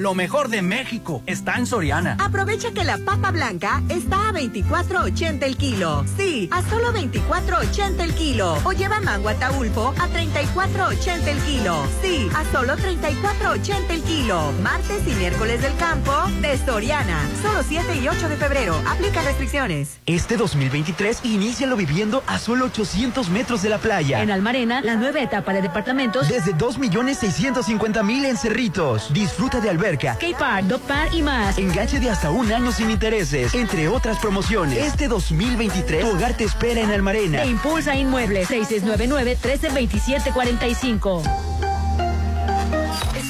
[0.02, 2.16] Lo mejor de México está en Soriana.
[2.18, 6.04] Aprovecha que la papa blanca está a 24.80 el kilo.
[6.16, 8.58] Sí, a solo 24.80 el kilo.
[8.64, 11.86] O lleva mango ataulfo a 34.80 el kilo.
[12.02, 14.50] Sí, a solo 34.80 el kilo.
[14.60, 17.20] Martes y miércoles del campo de Soriana.
[17.40, 18.74] Solo 7 y 8 de febrero.
[18.88, 20.00] Aplica restricciones.
[20.06, 24.20] Este 2023 inícialo viviendo a solo 800 metros de la playa.
[24.20, 26.28] En Almarena, la nueva etapa de departamentos.
[26.28, 29.12] Desde 2.650.000 en Cerritos.
[29.12, 31.58] Disfruta de alberca alberca, skate park, dog park y más.
[31.58, 34.78] enganche de hasta un año sin intereses, entre otras promociones.
[34.78, 37.42] Este 2023, tu hogar te espera en Almarena.
[37.42, 41.22] Te impulsa Inmuebles 6699 132745.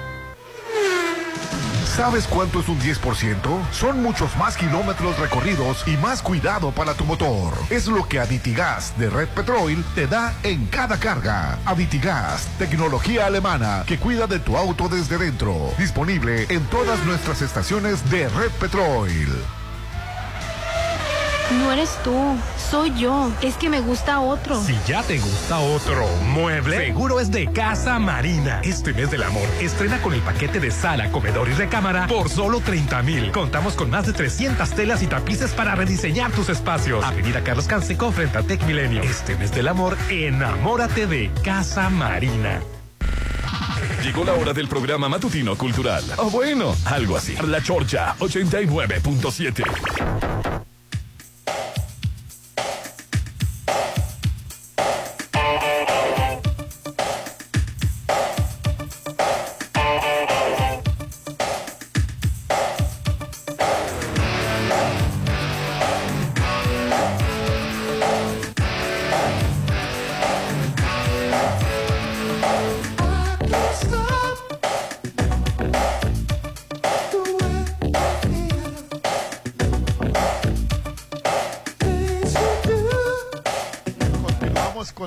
[1.95, 3.71] ¿Sabes cuánto es un 10%?
[3.73, 7.53] Son muchos más kilómetros recorridos y más cuidado para tu motor.
[7.69, 11.59] Es lo que Aditigas de Red Petrol te da en cada carga.
[11.65, 15.53] Aditigas, tecnología alemana que cuida de tu auto desde dentro.
[15.77, 19.09] Disponible en todas nuestras estaciones de Red Petrol.
[21.59, 22.15] No eres tú,
[22.69, 23.29] soy yo.
[23.41, 24.61] Es que me gusta otro.
[24.63, 28.61] Si ya te gusta otro mueble, seguro es de Casa Marina.
[28.63, 32.61] Este mes del amor, estrena con el paquete de sala, comedor y recámara por solo
[32.61, 33.31] 30 mil.
[33.31, 37.03] Contamos con más de 300 telas y tapices para rediseñar tus espacios.
[37.03, 39.01] Avenida Carlos Canseco frente a Tech Milenio.
[39.01, 42.61] Este mes del amor, enamórate de Casa Marina.
[44.03, 46.03] Llegó la hora del programa matutino cultural.
[46.17, 47.35] O bueno, algo así.
[47.45, 50.70] La Chorcha 89.7.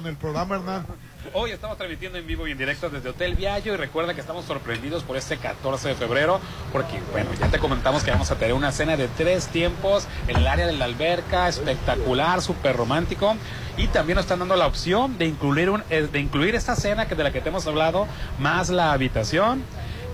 [0.07, 0.87] el programa, Hernán.
[1.33, 4.45] Hoy estamos transmitiendo en vivo y en directo desde Hotel Viallo y recuerda que estamos
[4.45, 6.41] sorprendidos por este 14 de febrero
[6.73, 10.37] porque, bueno, ya te comentamos que vamos a tener una cena de tres tiempos en
[10.37, 13.37] el área de la alberca, espectacular, súper romántico
[13.79, 17.09] y también nos están dando la opción de incluir, un, eh, de incluir esta cena
[17.09, 18.07] que de la que te hemos hablado,
[18.39, 19.63] más la habitación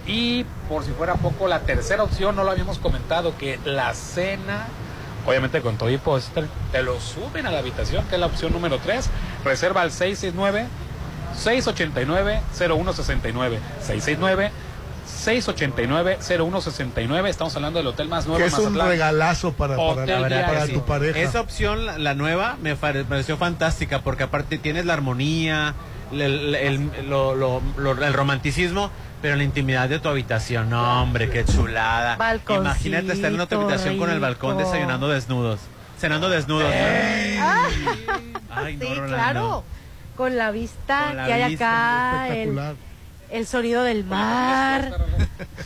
[0.06, 4.68] y por si fuera poco, la tercera opción, no lo habíamos comentado, que la cena
[5.26, 8.52] obviamente con todo y póster, te lo suben a la habitación, que es la opción
[8.52, 9.08] número 3.
[9.44, 10.66] Reserva al 669
[11.36, 14.50] 689 0169 669
[15.06, 20.22] 689 0169 Estamos hablando del hotel más nuevo Que es un regalazo para, para, Hotel
[20.46, 21.18] para tu pareja.
[21.18, 25.74] Esa opción, la, la nueva, me pare- pareció fantástica porque aparte tienes la armonía,
[26.12, 28.90] el, el- el- lo- lo- lo- el romanticismo,
[29.22, 30.70] pero la intimidad de tu habitación.
[30.70, 32.16] No, hombre, qué chulada.
[32.16, 35.60] Balconcito Imagínate estar en otra habitación con el balcón desayunando desnudos.
[35.98, 36.72] Cenando desnudos.
[36.72, 39.06] Ay, no, sí, Rolando.
[39.06, 39.64] claro.
[40.16, 42.74] Con la vista Con la que hay vista, acá, el, espectacular.
[43.30, 45.06] el sonido del mar.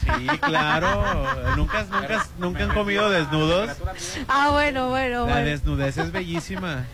[0.00, 1.24] Sí, claro.
[1.56, 3.70] ¿Nunca, nunca, nunca han comido desnudos?
[4.28, 5.46] Ah, bueno, bueno, La bueno.
[5.48, 6.84] desnudez es bellísima.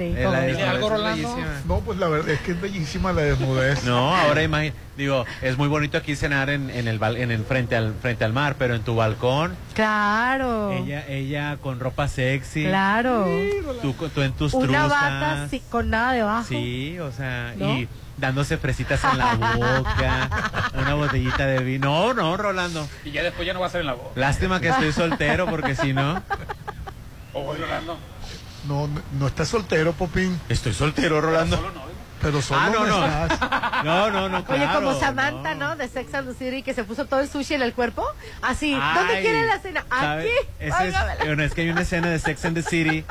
[0.00, 1.28] Sí, Eh, la ¿Algo, es Rolando?
[1.28, 1.60] bellísima.
[1.68, 3.84] No, pues la verdad es que es bellísima la desnudez.
[3.84, 7.44] No, ahora imagínate, digo, es muy bonito aquí cenar en, en el bal- en el
[7.44, 10.72] frente al frente al mar, pero en tu balcón, Claro.
[10.72, 12.64] ella ella con ropa sexy.
[12.64, 13.26] Claro.
[13.82, 14.88] Tú, con- tú en tus Una truzas.
[14.88, 16.46] bata sí, con nada debajo.
[16.48, 17.74] Sí, o sea, ¿No?
[17.74, 17.86] y
[18.16, 20.30] dándose fresitas en la boca,
[20.80, 21.90] una botellita de vino.
[21.90, 22.88] No, no, Rolando.
[23.04, 24.12] Y ya después ya no va a ser en la voz.
[24.14, 26.22] Lástima que estoy soltero porque si no.
[27.32, 27.98] O Rolando.
[28.70, 30.38] No, no, no estás soltero, Popín.
[30.48, 31.58] Estoy soltero, Rolando.
[32.22, 33.22] Pero solo Ah, no, no, no.
[33.26, 33.38] estás.
[33.84, 35.74] No, no, no, Oye, como Samantha, ¿no?
[35.74, 38.04] De Sex and the City, que se puso todo el sushi en el cuerpo.
[38.42, 39.84] Así, ¿dónde Ay, quieren la cena?
[39.88, 40.22] ¿sabe?
[40.22, 40.30] Aquí.
[40.60, 40.94] Ese es,
[41.24, 43.04] bueno, es que hay una escena de Sex and the City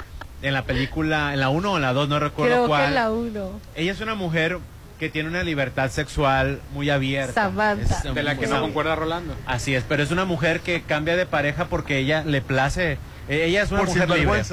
[0.44, 2.82] en la película, en la 1 o en la 2, no recuerdo Creo cuál.
[2.84, 3.60] que es la uno.
[3.76, 4.60] Ella es una mujer
[5.00, 7.34] que tiene una libertad sexual muy abierta.
[7.46, 8.02] Samantha.
[8.08, 9.34] Es, De la que no concuerda Rolando.
[9.48, 12.94] Así es, pero es una mujer que cambia de pareja porque ella le place.
[13.28, 14.44] eh, Ella es una Por mujer libre.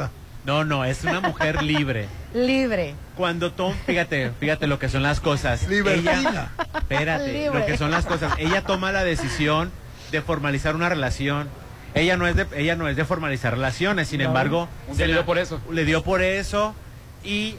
[0.46, 2.06] No, no, es una mujer libre.
[2.32, 2.94] Libre.
[3.16, 5.66] Cuando Tom, fíjate, fíjate lo que son las cosas.
[5.68, 6.20] Libertina.
[6.20, 7.58] Ella, espérate, Libre.
[7.60, 8.32] lo que son las cosas.
[8.38, 9.72] Ella toma la decisión
[10.12, 11.48] de formalizar una relación.
[11.94, 14.26] Ella no es de, ella no es de formalizar relaciones, sin No.
[14.26, 15.60] embargo, se le dio por eso.
[15.70, 16.74] Le dio por eso
[17.24, 17.56] y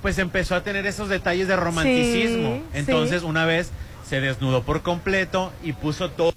[0.00, 2.54] pues empezó a tener esos detalles de romanticismo.
[2.72, 3.26] Sí, Entonces, sí.
[3.26, 3.70] una vez
[4.08, 6.32] se desnudó por completo y puso todo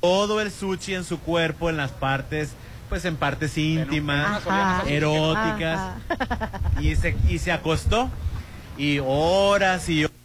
[0.00, 2.52] todo el sushi en su cuerpo, en las partes,
[2.88, 4.82] pues en partes íntimas, Ajá.
[4.86, 5.96] eróticas,
[6.80, 8.10] y se, y se acostó.
[8.76, 10.17] Y horas y Este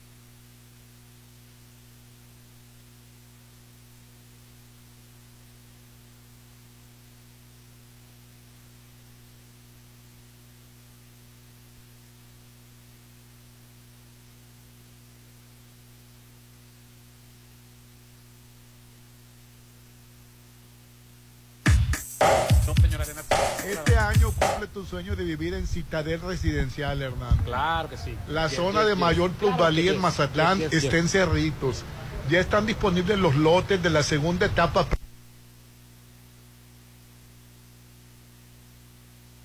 [24.48, 27.38] cumple tu sueño de vivir en Citadel Residencial, Hernán.
[27.46, 28.16] Claro que sí.
[28.28, 30.02] La zona de mayor Claro plusvalía que en.
[30.02, 31.10] Mazatlán está en.
[31.10, 31.84] Cerritos.
[32.30, 34.88] Ya están disponibles los lotes de la segunda etapa.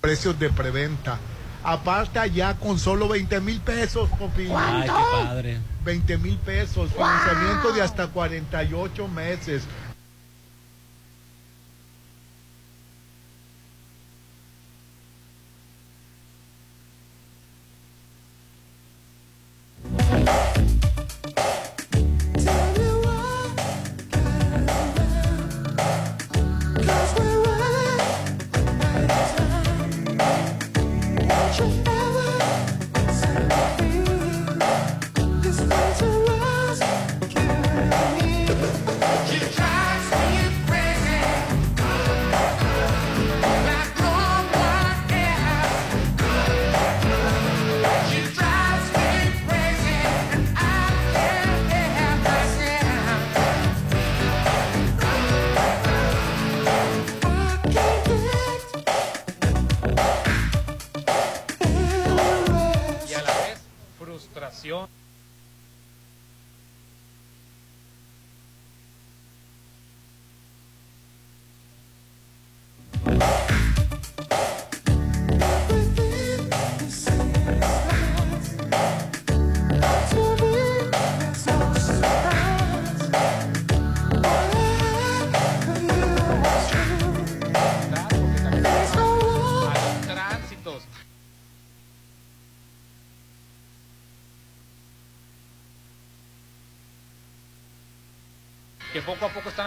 [0.01, 1.19] Precios de preventa.
[1.61, 4.51] Aparta ya con solo 20 mil pesos, Popín.
[4.55, 5.59] Ay, qué padre.
[5.83, 6.89] 20 mil pesos.
[6.93, 9.63] Financiamiento de hasta 48 meses.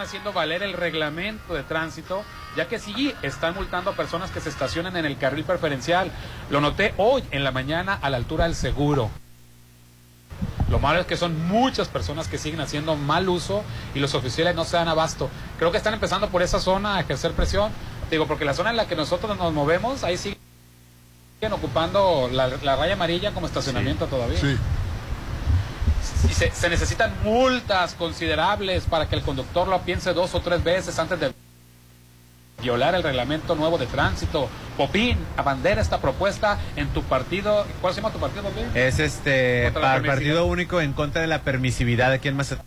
[0.03, 2.23] Haciendo valer el reglamento de tránsito,
[2.55, 6.11] ya que sí están multando a personas que se estacionan en el carril preferencial.
[6.49, 9.09] Lo noté hoy en la mañana a la altura del seguro.
[10.69, 13.63] Lo malo es que son muchas personas que siguen haciendo mal uso
[13.93, 15.29] y los oficiales no se dan abasto.
[15.57, 17.71] Creo que están empezando por esa zona a ejercer presión.
[18.09, 20.37] Digo, porque la zona en la que nosotros nos movemos, ahí siguen
[21.51, 24.39] ocupando la, la raya amarilla como estacionamiento todavía.
[24.39, 24.57] Sí.
[26.29, 30.63] Y se, se necesitan multas considerables para que el conductor lo piense dos o tres
[30.63, 31.33] veces antes de
[32.61, 34.47] violar el reglamento nuevo de tránsito.
[34.77, 37.65] Popín, abandera esta propuesta en tu partido.
[37.81, 38.65] ¿Cuál se llama tu partido, Popín?
[38.73, 40.03] Es este permisividad.
[40.05, 42.63] partido único en contra de la permisividad aquí en Mazatlán.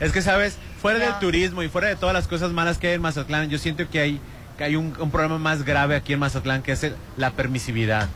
[0.00, 2.94] Es que sabes, fuera del turismo y fuera de todas las cosas malas que hay
[2.94, 4.20] en Mazatlán, yo siento que hay
[4.58, 8.08] que hay un, un problema más grave aquí en Mazatlán que es el- la permisividad.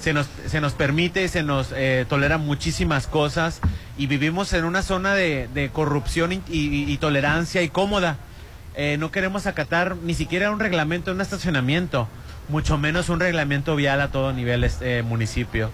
[0.00, 3.60] Se nos, se nos permite se nos eh, tolera muchísimas cosas
[3.96, 8.16] y vivimos en una zona de, de corrupción y, tolerancia y cómoda.
[8.76, 12.08] Eh, no queremos acatar ni siquiera un reglamento de un estacionamiento,
[12.48, 15.70] mucho menos un reglamento vial a todo nivel este municipio.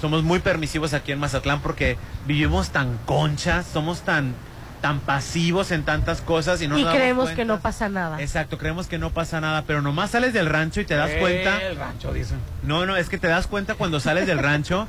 [0.00, 4.34] Somos muy permisivos aquí en Mazatlán porque vivimos tan conchas, somos tan
[4.80, 8.20] tan pasivos en tantas cosas y no y nos creemos que no pasa nada.
[8.20, 11.60] Exacto, creemos que no pasa nada, pero nomás sales del rancho y te das cuenta.
[11.62, 12.38] El rancho, dicen.
[12.62, 14.88] No, no, es que te das cuenta cuando sales del rancho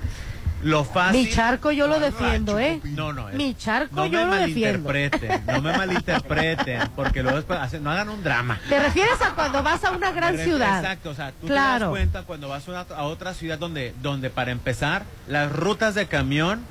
[0.63, 1.25] lo fácil.
[1.25, 2.79] Mi charco yo lo defiendo, ¿eh?
[2.83, 4.87] No, no, es- Mi charco no yo me lo defiendo.
[4.89, 8.59] malinterpreten, no me malinterpreten, porque luego después hacen- no hagan un drama.
[8.69, 10.79] ¿Te refieres a cuando vas a una gran Me ciudad?
[10.83, 11.85] Exacto, o sea, tú te Claro.
[11.87, 15.95] das cuenta cuando vas a, una- a otra ciudad donde, donde para empezar, las rutas
[15.95, 16.61] de camión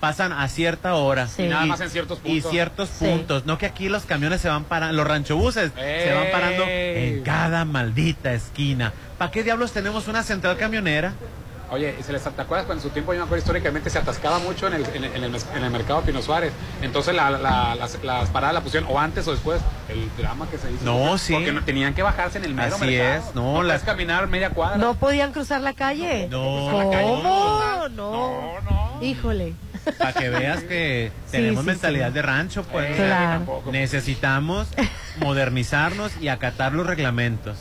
[0.00, 1.26] pasan a cierta hora.
[1.28, 1.42] Sí.
[1.44, 2.50] Y nada más en ciertos Y puntos.
[2.50, 3.04] ciertos Sí.
[3.04, 3.46] puntos.
[3.46, 7.14] No que aquí los camiones se van parando, los ranchobuses se van parando ¡Ey!
[7.18, 8.92] en cada maldita esquina.
[9.18, 11.12] ¿Para qué diablos tenemos una central camionera?
[11.72, 13.98] Oye, ¿y se les, ¿te acuerdas cuando en su tiempo, yo me acuerdo históricamente, se
[13.98, 16.52] atascaba mucho en el, en el, en el, en el mercado Pino Suárez?
[16.82, 20.58] Entonces la, la- las, las paradas la pusieron, o antes o después, el drama que
[20.58, 20.84] se hizo.
[20.84, 21.32] No, sí.
[21.32, 23.28] Porque no- tenían que bajarse en el mero Así mercado.
[23.28, 24.78] es, no, puedes las- caminar media cuadra.
[24.78, 26.26] No podían cruzar la calle.
[26.28, 26.40] No.
[26.90, 27.88] ¿Cómo?
[27.94, 28.98] No.
[29.00, 29.54] Híjole.
[29.98, 32.14] Para que veas que tenemos sí, mentalidad sí.
[32.14, 32.90] de rancho, pues.
[32.90, 33.62] Eh, Claro.
[33.72, 34.68] Necesitamos
[35.18, 37.58] modernizarnos y acatar los reglamentos.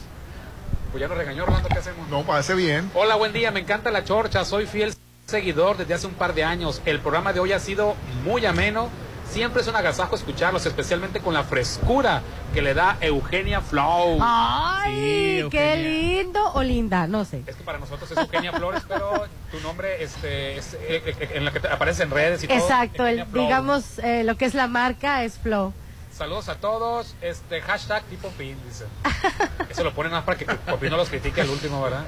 [0.92, 2.08] Pues ya nos regañó Rolando, ¿qué hacemos?
[2.10, 2.90] No, parece bien.
[2.94, 4.94] Hola, buen día, me encanta la chorcha, soy fiel
[5.28, 6.82] seguidor desde hace un par de años.
[6.86, 8.90] El programa de hoy ha sido muy ameno.
[9.30, 12.22] Siempre es un agasajo escucharlos, especialmente con la frescura
[12.54, 14.18] que le da Eugenia Flow.
[14.22, 17.44] Ay, Sí, qué lindo o linda, no sé.
[17.46, 21.46] Es que para nosotros es Eugenia Flores, pero tu nombre este, es eh, eh, en
[21.46, 22.58] la que te aparece en redes y todo.
[22.58, 23.44] Exacto, Eugenia Flow.
[23.44, 25.74] digamos eh, lo que es la marca es Flow.
[26.12, 27.16] Saludos a todos.
[27.22, 28.86] Este hashtag tipo pin, dice.
[29.70, 32.04] Eso lo ponen más para que Popín no los critique al último, ¿verdad?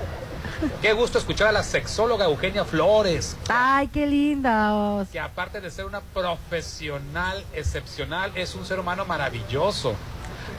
[0.81, 3.35] Qué gusto escuchar a la sexóloga Eugenia Flores.
[3.49, 5.05] Ay, qué linda.
[5.11, 9.95] que aparte de ser una profesional excepcional, es un ser humano maravilloso.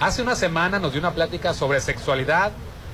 [0.00, 2.50] Hace una semana nos dio una plática sobre sexualidad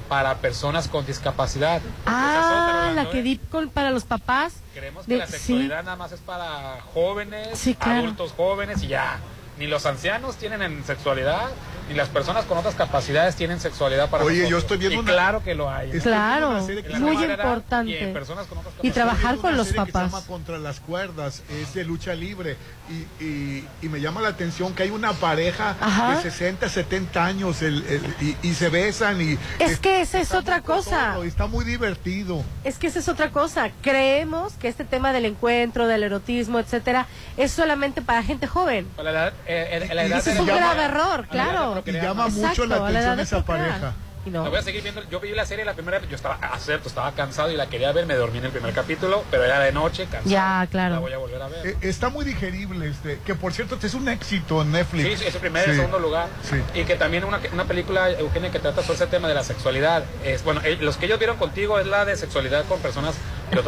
[0.09, 1.81] para personas con discapacidad.
[2.07, 4.55] Ah, la que di con, para los papás.
[4.75, 5.33] Creemos que De- la sí.
[5.33, 8.01] sexualidad nada más es para jóvenes, Sí, claro.
[8.01, 9.19] adultos jóvenes y ya.
[9.59, 11.49] Ni los ancianos tienen en sexualidad,
[11.89, 15.13] ni las personas con otras capacidades tienen sexualidad para Oye, yo estoy viendo Y una-
[15.13, 15.91] claro que lo hay.
[15.99, 16.61] Claro,
[17.01, 17.91] muy llama- importante.
[17.91, 20.13] Y en personas con otras Y trabajar con los que se papás.
[20.13, 22.57] llama Contra las cuerdas, es de lucha libre.
[22.89, 26.17] Y, y- y me llama la atención que hay una pareja Ajá.
[26.17, 29.39] de 60, 70 años el- el- y, y se besan y...
[29.59, 31.15] Es que esa es otra cosa.
[31.15, 32.45] todo, está muy divertido.
[32.65, 33.71] Es que esa es otra cosa.
[33.83, 37.07] Creemos que este tema del encuentro, del erotismo, etcétera,
[37.37, 38.87] es solamente para gente joven.
[38.97, 41.83] Para la edad, eh, la edad se un grave error, claro.
[41.85, 43.95] Y llama mucho Exacto, la atención de esa pareja.
[44.27, 44.43] Y no.
[44.43, 45.01] La voy a seguir viendo.
[45.09, 46.11] Yo vi la serie la primera vez.
[46.11, 48.05] Yo estaba, acepto, estaba cansado y la quería ver.
[48.05, 50.29] Me dormí en el primer capítulo, pero era de noche, cansado.
[50.29, 50.95] Ya, claro.
[50.95, 51.67] La voy a volver a ver.
[51.69, 55.05] Eh, está muy digerible, este, que por cierto este es un éxito en Netflix.
[55.09, 55.83] Sí, sí, es el primer y el Sí.
[55.83, 56.27] segundo lugar.
[56.43, 56.57] Sí.
[56.79, 60.03] Y que también una, una película, Eugenia, que trata sobre ese tema de la sexualidad.
[60.25, 63.15] Es, bueno, eh, los que ellos vieron contigo es la de sexualidad con personas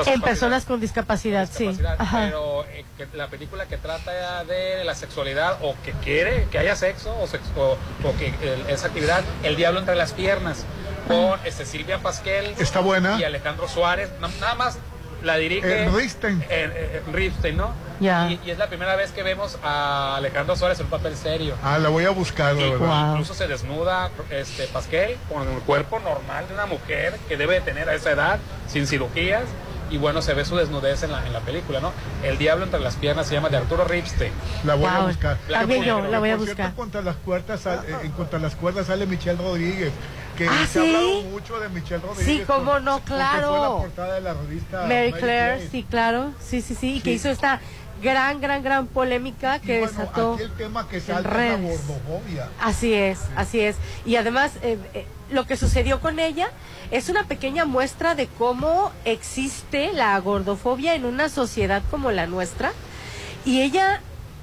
[0.07, 1.69] En personas con discapacidad, sí.
[1.69, 2.25] discapacidad.
[2.27, 6.77] Pero eh, que la película que trata de la sexualidad o que quiere que haya
[6.77, 10.65] sexo o, sex- o, o que el- esa actividad, El Diablo entre las piernas,
[11.09, 13.19] con este, Silvia Pasquel Está buena.
[13.19, 14.11] y Alejandro Suárez.
[14.21, 14.79] Na- nada más
[15.23, 16.41] la dirige Eh, Ripstein.
[16.43, 17.73] eh, eh, Ripstein, ¿no?
[18.01, 18.31] Ya.
[18.31, 21.55] Y, y es la primera vez que vemos a Alejandro Suárez en un papel serio.
[21.63, 23.11] Ah, la voy a buscar, Y- verdad.
[23.13, 27.61] Incluso se desnuda este Pasquel con el cuerpo normal de una mujer que debe de
[27.61, 28.39] tener a esa edad,
[28.69, 29.43] sin cirugías.
[29.91, 31.93] Y bueno, se ve su desnudez en la, en la película, ¿no?
[32.23, 34.33] El Diablo entre las piernas se llama de Arturo Ripstein.
[34.65, 35.09] La voy a Wow.
[35.09, 35.37] buscar.
[35.51, 36.57] También yo, la voy a Por buscar.
[36.57, 39.93] cierto, contra las eh, en contra las cuerdas sale Michelle Rodríguez.
[40.39, 40.89] Que ¿Ah, se ha sí?
[40.95, 42.39] hablado mucho de Michelle Rodríguez.
[42.39, 43.49] Sí, cómo no, claro.
[43.49, 46.33] Fue la portada de la revista Mary Claire, sí, claro.
[46.41, 46.97] Sí, sí, sí.
[46.97, 47.17] Y que Sí.
[47.17, 47.61] hizo esta
[48.03, 50.35] gran, gran, gran polémica que bueno, desató.
[50.35, 51.81] aquí el tema que en salta redes.
[52.61, 53.77] Así es, así es.
[54.05, 56.51] Y además, eh, eh, lo que sucedió con ella
[56.91, 62.73] es una pequeña muestra de cómo existe la gordofobia en una sociedad como la nuestra.
[63.45, 64.01] Y ella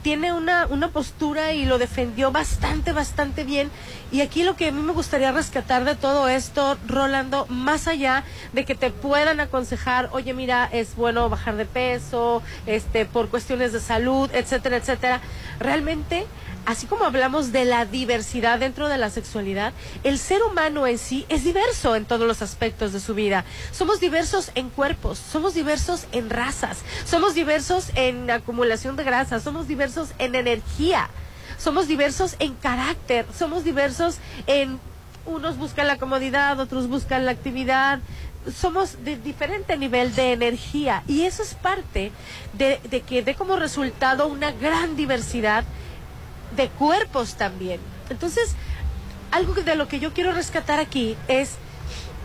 [0.08, 3.70] tiene una, una postura y lo defendió bastante, bastante bien.
[4.10, 8.24] Y aquí lo que a mí me gustaría rescatar de todo esto, Rolando, más allá
[8.54, 13.74] de que te puedan aconsejar, oye, mira, es bueno bajar de peso, este, por cuestiones
[13.74, 15.20] de salud, etcétera, etcétera,
[15.60, 16.26] realmente
[16.68, 19.72] así como hablamos de la diversidad dentro de la sexualidad,
[20.04, 23.46] el ser humano en sí es diverso en todos los aspectos de su vida.
[23.72, 29.70] Somos diversos en cuerpos, somos diversos en razas, somos diversos en acumulación de grasa, somos
[29.70, 31.10] diversos en energía,
[31.58, 34.78] somos diversos en carácter, somos diversos en
[35.26, 38.00] unos buscan la comodidad, otros buscan la actividad.
[38.54, 42.14] Somos de diferente nivel de energía y eso es parte
[42.54, 45.66] de, que dé como resultado una gran diversidad
[46.58, 47.80] de cuerpos también.
[48.10, 48.56] Entonces,
[49.32, 51.56] algo de lo que yo quiero rescatar aquí es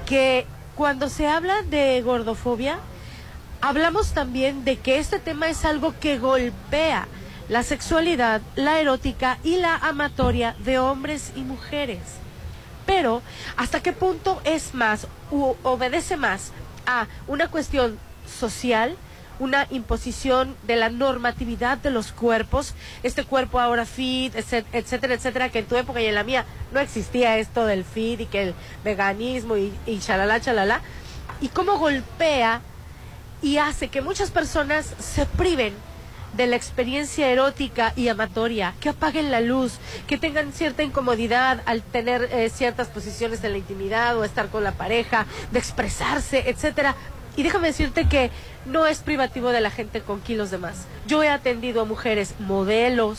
[0.06, 2.80] que cuando se habla de gordofobia,
[3.60, 7.06] hablamos también de que este tema es algo que golpea
[7.48, 12.00] la sexualidad, la erótica y la amatoria de hombres y mujeres.
[12.86, 13.22] Pero,
[13.56, 16.52] ¿hasta qué punto es más, u obedece más
[16.86, 18.96] a una cuestión social,
[19.38, 25.48] una imposición de la normatividad de los cuerpos, este cuerpo ahora fit, etc- etcétera, etcétera,
[25.48, 28.42] que en tu época y en la mía no existía esto del fit y que
[28.42, 28.54] el
[28.84, 30.80] veganismo y, y chalala, chalala,
[31.40, 32.60] y cómo golpea
[33.42, 35.74] y hace que muchas personas se priven
[36.34, 39.74] de la experiencia erótica y amatoria, que apaguen la luz,
[40.06, 44.64] que tengan cierta incomodidad al tener eh, ciertas posiciones en la intimidad o estar con
[44.64, 46.94] la pareja, de expresarse, etcétera,
[47.36, 48.30] y déjame decirte que
[48.66, 50.86] no es privativo de la gente con kilos de más.
[51.06, 53.18] Yo he atendido a mujeres modelos,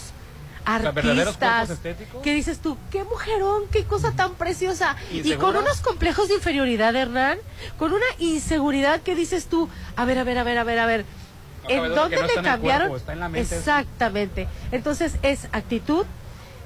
[0.65, 1.79] artistas,
[2.23, 4.95] que dices tú, qué mujerón, qué cosa tan preciosa.
[5.11, 7.37] ¿Y Y con unos complejos de inferioridad, Hernán,
[7.77, 10.85] con una inseguridad que dices tú, a ver, a ver, a ver, a ver, a
[10.85, 11.05] ver.
[11.67, 12.87] ¿En dónde no en el cambiaron?
[12.89, 13.55] cuerpo, está en la mente.
[13.57, 14.47] Exactamente.
[14.71, 16.05] Entonces es actitud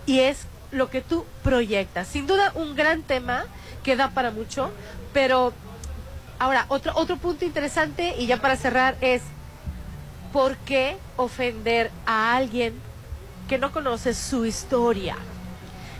[0.06, 2.08] y es lo que tú proyectas.
[2.08, 3.46] Sin duda un gran tema
[3.84, 4.72] que da para mucho,
[5.14, 5.54] pero
[6.40, 9.22] ahora otro otro punto interesante y ya para cerrar es
[10.32, 12.74] ¿por qué ofender a alguien
[13.48, 15.16] que no conoces su historia?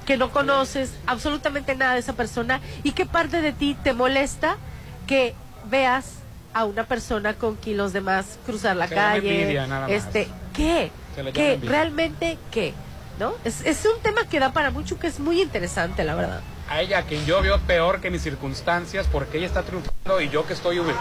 [0.06, 4.58] Que no conoces absolutamente nada de esa persona y qué parte de ti te molesta
[5.06, 5.34] que
[5.66, 6.18] veas
[6.54, 9.42] a una persona con kilos de más cruzar la calle.
[9.42, 9.92] envidia, nada más.
[9.92, 10.92] este, ¿qué?
[11.34, 11.60] ¿Qué?
[11.62, 12.74] ¿Realmente qué?
[13.20, 13.34] ¿No?
[13.44, 16.42] Es, es un tema que da para mucho, que es muy interesante, la verdad.
[16.70, 20.46] A ella, quien yo veo peor que mis circunstancias, porque ella está triunfando y yo
[20.46, 20.92] que estoy en me-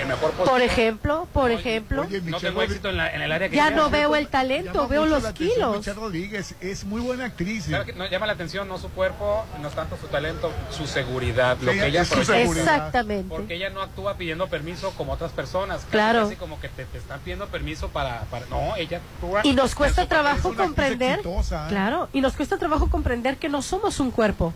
[0.00, 0.46] en mejor posición.
[0.46, 3.90] Por ejemplo, por ejemplo, no tengo éxito en, la- en el área que ya no
[3.90, 5.78] veo el talento, veo los kilos.
[5.78, 7.64] Michelle Rodríguez es muy buena actriz.
[7.66, 11.56] Claro que no, llama la atención no su cuerpo, no tanto su talento, su seguridad,
[11.60, 12.36] lo Sí, que ella es su proyecta.
[12.38, 12.74] seguridad.
[12.76, 13.28] Exactamente.
[13.28, 15.84] Porque ella no actúa pidiendo permiso como otras personas.
[15.90, 16.22] Claro.
[16.22, 19.40] Casi como que te, te están pidiendo permiso para, para- No, ella actúa.
[19.44, 21.68] Y nos cuesta trabajo comprender, exitosa, ¿eh?
[21.70, 24.54] claro, y nos cuesta trabajo comprender que no somos un cuerpo.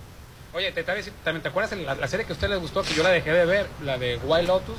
[0.52, 2.82] Oye, te, te, también te acuerdas de la, la serie que a usted les gustó,
[2.82, 4.78] que yo la dejé de ver, la de Wild Lotus,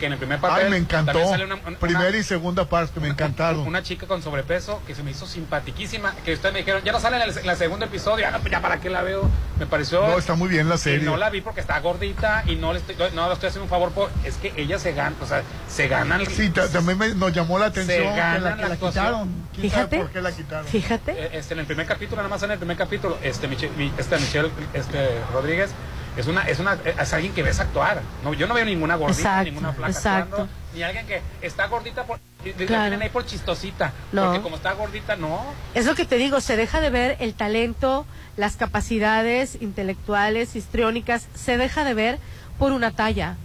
[0.00, 1.12] que en el primer papel Ay, me encantó.
[1.12, 3.60] también sale una, una- Primera y segunda parte, me encantaron.
[3.66, 6.98] una chica con sobrepeso que se me hizo simpatiquísima, que ustedes me dijeron, ya no
[6.98, 9.30] sale en el, en el segundo episodio, ah, no, pues ya para qué la veo,
[9.60, 10.00] me pareció...
[10.08, 11.06] No, está muy bien la Y serie.
[11.06, 13.70] no la vi porque está gordita y no le estoy, no le estoy haciendo un
[13.70, 16.98] favor por, es que ella se gana, o sea, se gana el- Sí, ta- también
[16.98, 19.42] me- nos llamó la atención se que gana la, la, que la quitaron.
[19.54, 20.66] ¿Quién sabe por qué la quitaron?
[20.66, 21.12] Fíjate.
[21.12, 23.92] Eh, Este, en el primer capítulo, nada más en el primer capítulo, este, Miche- mi-
[23.98, 25.70] este Michelle este, Rodríguez
[26.16, 28.02] es una, es una, es alguien que ves actuar.
[28.22, 30.20] No, yo no veo ninguna gordita, Exacto, ninguna flaca exacto.
[30.36, 32.18] actuando, ni alguien que está gordita por,
[32.66, 32.98] Claro.
[33.00, 33.92] ahí por chistosita.
[34.10, 34.24] No.
[34.26, 35.42] Porque como está gordita, no.
[35.74, 38.04] Es lo que te digo, se deja de ver el talento,
[38.36, 42.18] las capacidades intelectuales, histriónicas, se deja de ver
[42.58, 43.36] por una talla,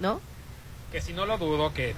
[0.00, 0.20] ¿no?
[0.92, 1.94] Que si no lo dudo, que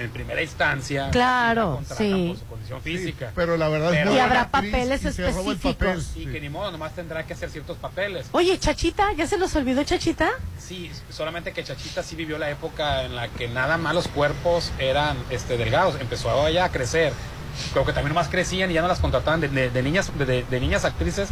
[0.00, 1.10] en primera instancia.
[1.12, 2.26] Claro, sí.
[2.28, 3.30] Por su condición física.
[3.36, 5.24] pero la verdad es Pero- Y habrá papeles y papel.
[5.26, 6.12] específicos.
[6.16, 8.26] Y que ni modo, nomás tendrá que hacer ciertos papeles.
[8.32, 10.30] Oye, Chachita, ¿ya se nos olvidó Chachita?
[10.58, 14.72] Sí, solamente que Chachita sí vivió la época en la que nada más los cuerpos
[14.80, 15.94] eran este, delgados.
[16.00, 17.12] Empezó ella a crecer.
[17.72, 20.42] Creo que también más crecían y ya no las contrataban de, de- de niñas de-
[20.42, 21.28] de niñas actrices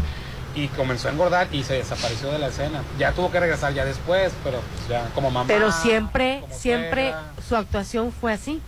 [0.54, 2.82] y comenzó a engordar y se desapareció de la escena.
[2.98, 5.46] Ya tuvo que regresar ya después, pero pues, ya como mamá.
[5.46, 7.14] Pero siempre, siempre
[7.46, 8.60] su actuación fue así,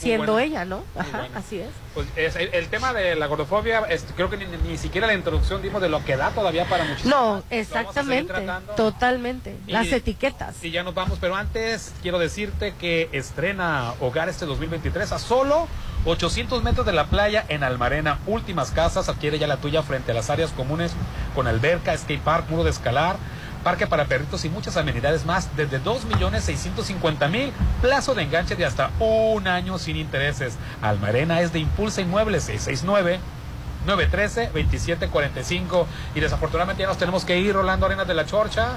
[0.00, 0.46] siendo buena.
[0.46, 0.82] ella, ¿no?
[0.96, 1.68] Ajá, así es.
[1.94, 3.82] Pues es- el, el tema de la gordofobia,
[4.16, 7.10] creo que ni, ni siquiera la introducción dimos de lo que da todavía para muchísimos.
[7.18, 8.32] No, exactamente,
[8.76, 9.56] totalmente.
[9.66, 10.62] Y- Las etiquetas.
[10.64, 15.68] Y ya nos vamos, pero antes quiero decirte que estrena Hogar este 2023 a solo
[16.04, 18.18] 800 metros de la playa en Almarena.
[18.26, 20.92] Últimas casas, adquiere ya la tuya frente a las áreas comunes
[21.34, 23.16] con alberca, skate park, muro de escalar,
[23.60, 29.46] parque para perritos y muchas amenidades más desde 2.650.000, plazo de enganche de hasta un
[29.46, 30.56] año sin intereses.
[30.82, 33.20] Almarena es de Impulsa Inmuebles 669.
[33.86, 38.72] 913-2745 y desafortunadamente ya nos tenemos que ir Rolando Arenas de la Chorcha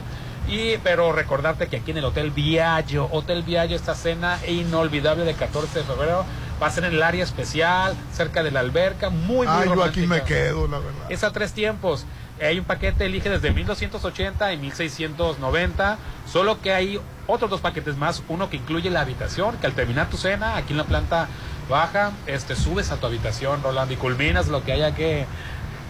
[0.48, 5.34] y pero recordarte que aquí en el Hotel Viaggio Hotel Viaggio esta cena inolvidable de
[5.34, 6.26] 14 de febrero
[6.62, 9.84] va a ser en el área especial cerca de la alberca muy muy Ay, yo
[9.84, 11.06] aquí me quedo, la verdad.
[11.10, 12.06] Es a tres tiempos.
[12.46, 15.98] Hay un paquete, elige desde 1280 y 1690.
[16.32, 18.24] Solo que hay otros dos paquetes más.
[18.28, 21.28] Uno que incluye la habitación, que al terminar tu cena, aquí en la planta
[21.70, 25.26] baja, este, subes a tu habitación, Rolando, y culminas lo que haya que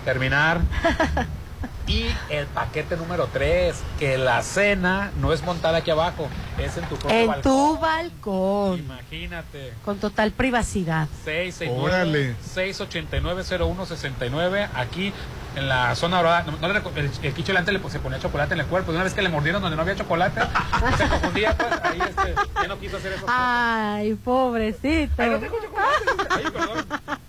[0.06, 0.62] terminar.
[1.86, 6.86] Y el paquete número 3, que la cena no es montada aquí abajo, es en
[6.86, 7.44] tu propio En balcón.
[7.52, 9.74] tu balcón, Imagínate.
[9.84, 11.10] con total privacidad.
[11.26, 15.12] 669 689-0169 aquí
[15.56, 16.44] en la zona dorada.
[16.44, 18.92] No, no el, el quicho delante le, pues, se ponía chocolate en el cuerpo.
[18.92, 20.42] Y una vez que le mordieron donde no había chocolate,
[20.98, 23.26] se confundía, pues ahí este, ya no quiso hacer eso.
[23.28, 25.24] Ay, pobrecito.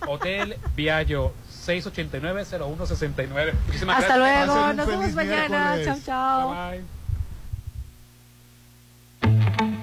[0.07, 1.33] Hotel Viallo
[1.65, 3.53] 689-0169.
[3.67, 4.47] Muchísimas Hasta gracias.
[4.47, 5.77] luego, nos vemos mañana.
[5.83, 6.55] Chao, chao.
[6.71, 6.83] Bye,
[9.21, 9.74] bye.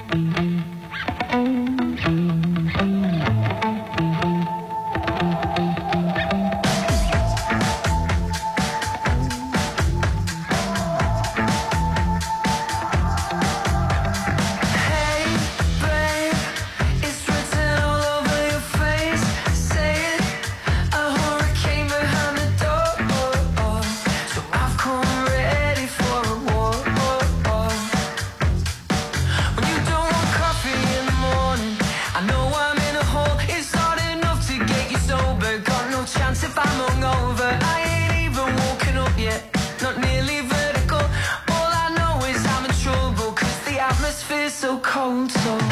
[45.03, 45.72] Cold soul.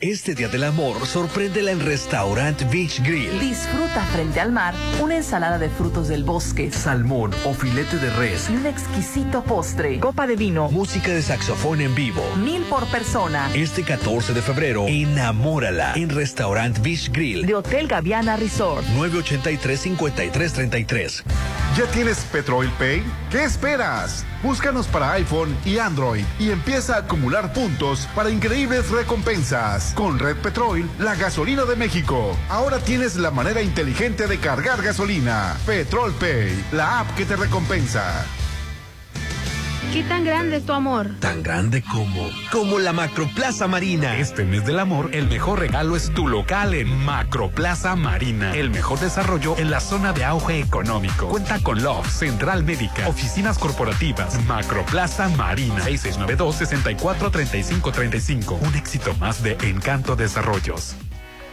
[0.00, 3.38] Este Día del Amor sorpréndela en Restaurant Beach Grill.
[3.38, 8.48] Disfruta frente al mar una ensalada de frutos del bosque, Salmón o filete de res.
[8.48, 12.22] y un exquisito postre, copa de vino, Música de saxofón en vivo.
[12.36, 17.44] mil por persona, Este 14 de febrero, enamórala en Restaurant Beach Grill.
[17.44, 18.82] de Hotel Gaviana Resort.
[18.96, 21.24] 983-5333.
[21.76, 23.04] ¿Ya tienes Petrol Pay?
[23.30, 24.26] ¿Qué esperas?
[24.42, 29.94] Búscanos para iPhone y Android y empieza a acumular puntos para increíbles recompensas.
[29.94, 32.36] Con Red Petrol, la gasolina de México.
[32.48, 35.56] Ahora tienes la manera inteligente de cargar gasolina.
[35.64, 38.26] Petrol Pay, la app que te recompensa.
[39.92, 41.08] ¿Qué tan grande es tu amor?
[41.18, 44.18] Tan grande como, como la Macroplaza Marina.
[44.18, 48.54] Este mes del amor, el mejor regalo es tu local en Macroplaza Marina.
[48.54, 51.26] El mejor desarrollo en la zona de auge económico.
[51.26, 55.84] Cuenta con Love, Central Médica, oficinas corporativas, Macroplaza Marina.
[55.86, 58.60] 6692-643535.
[58.60, 60.94] Un éxito más de Encanto Desarrollos.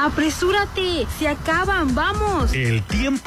[0.00, 1.08] ¡Apresúrate!
[1.18, 1.92] ¡Se acaban!
[1.92, 2.52] ¡Vamos!
[2.52, 3.18] El tiempo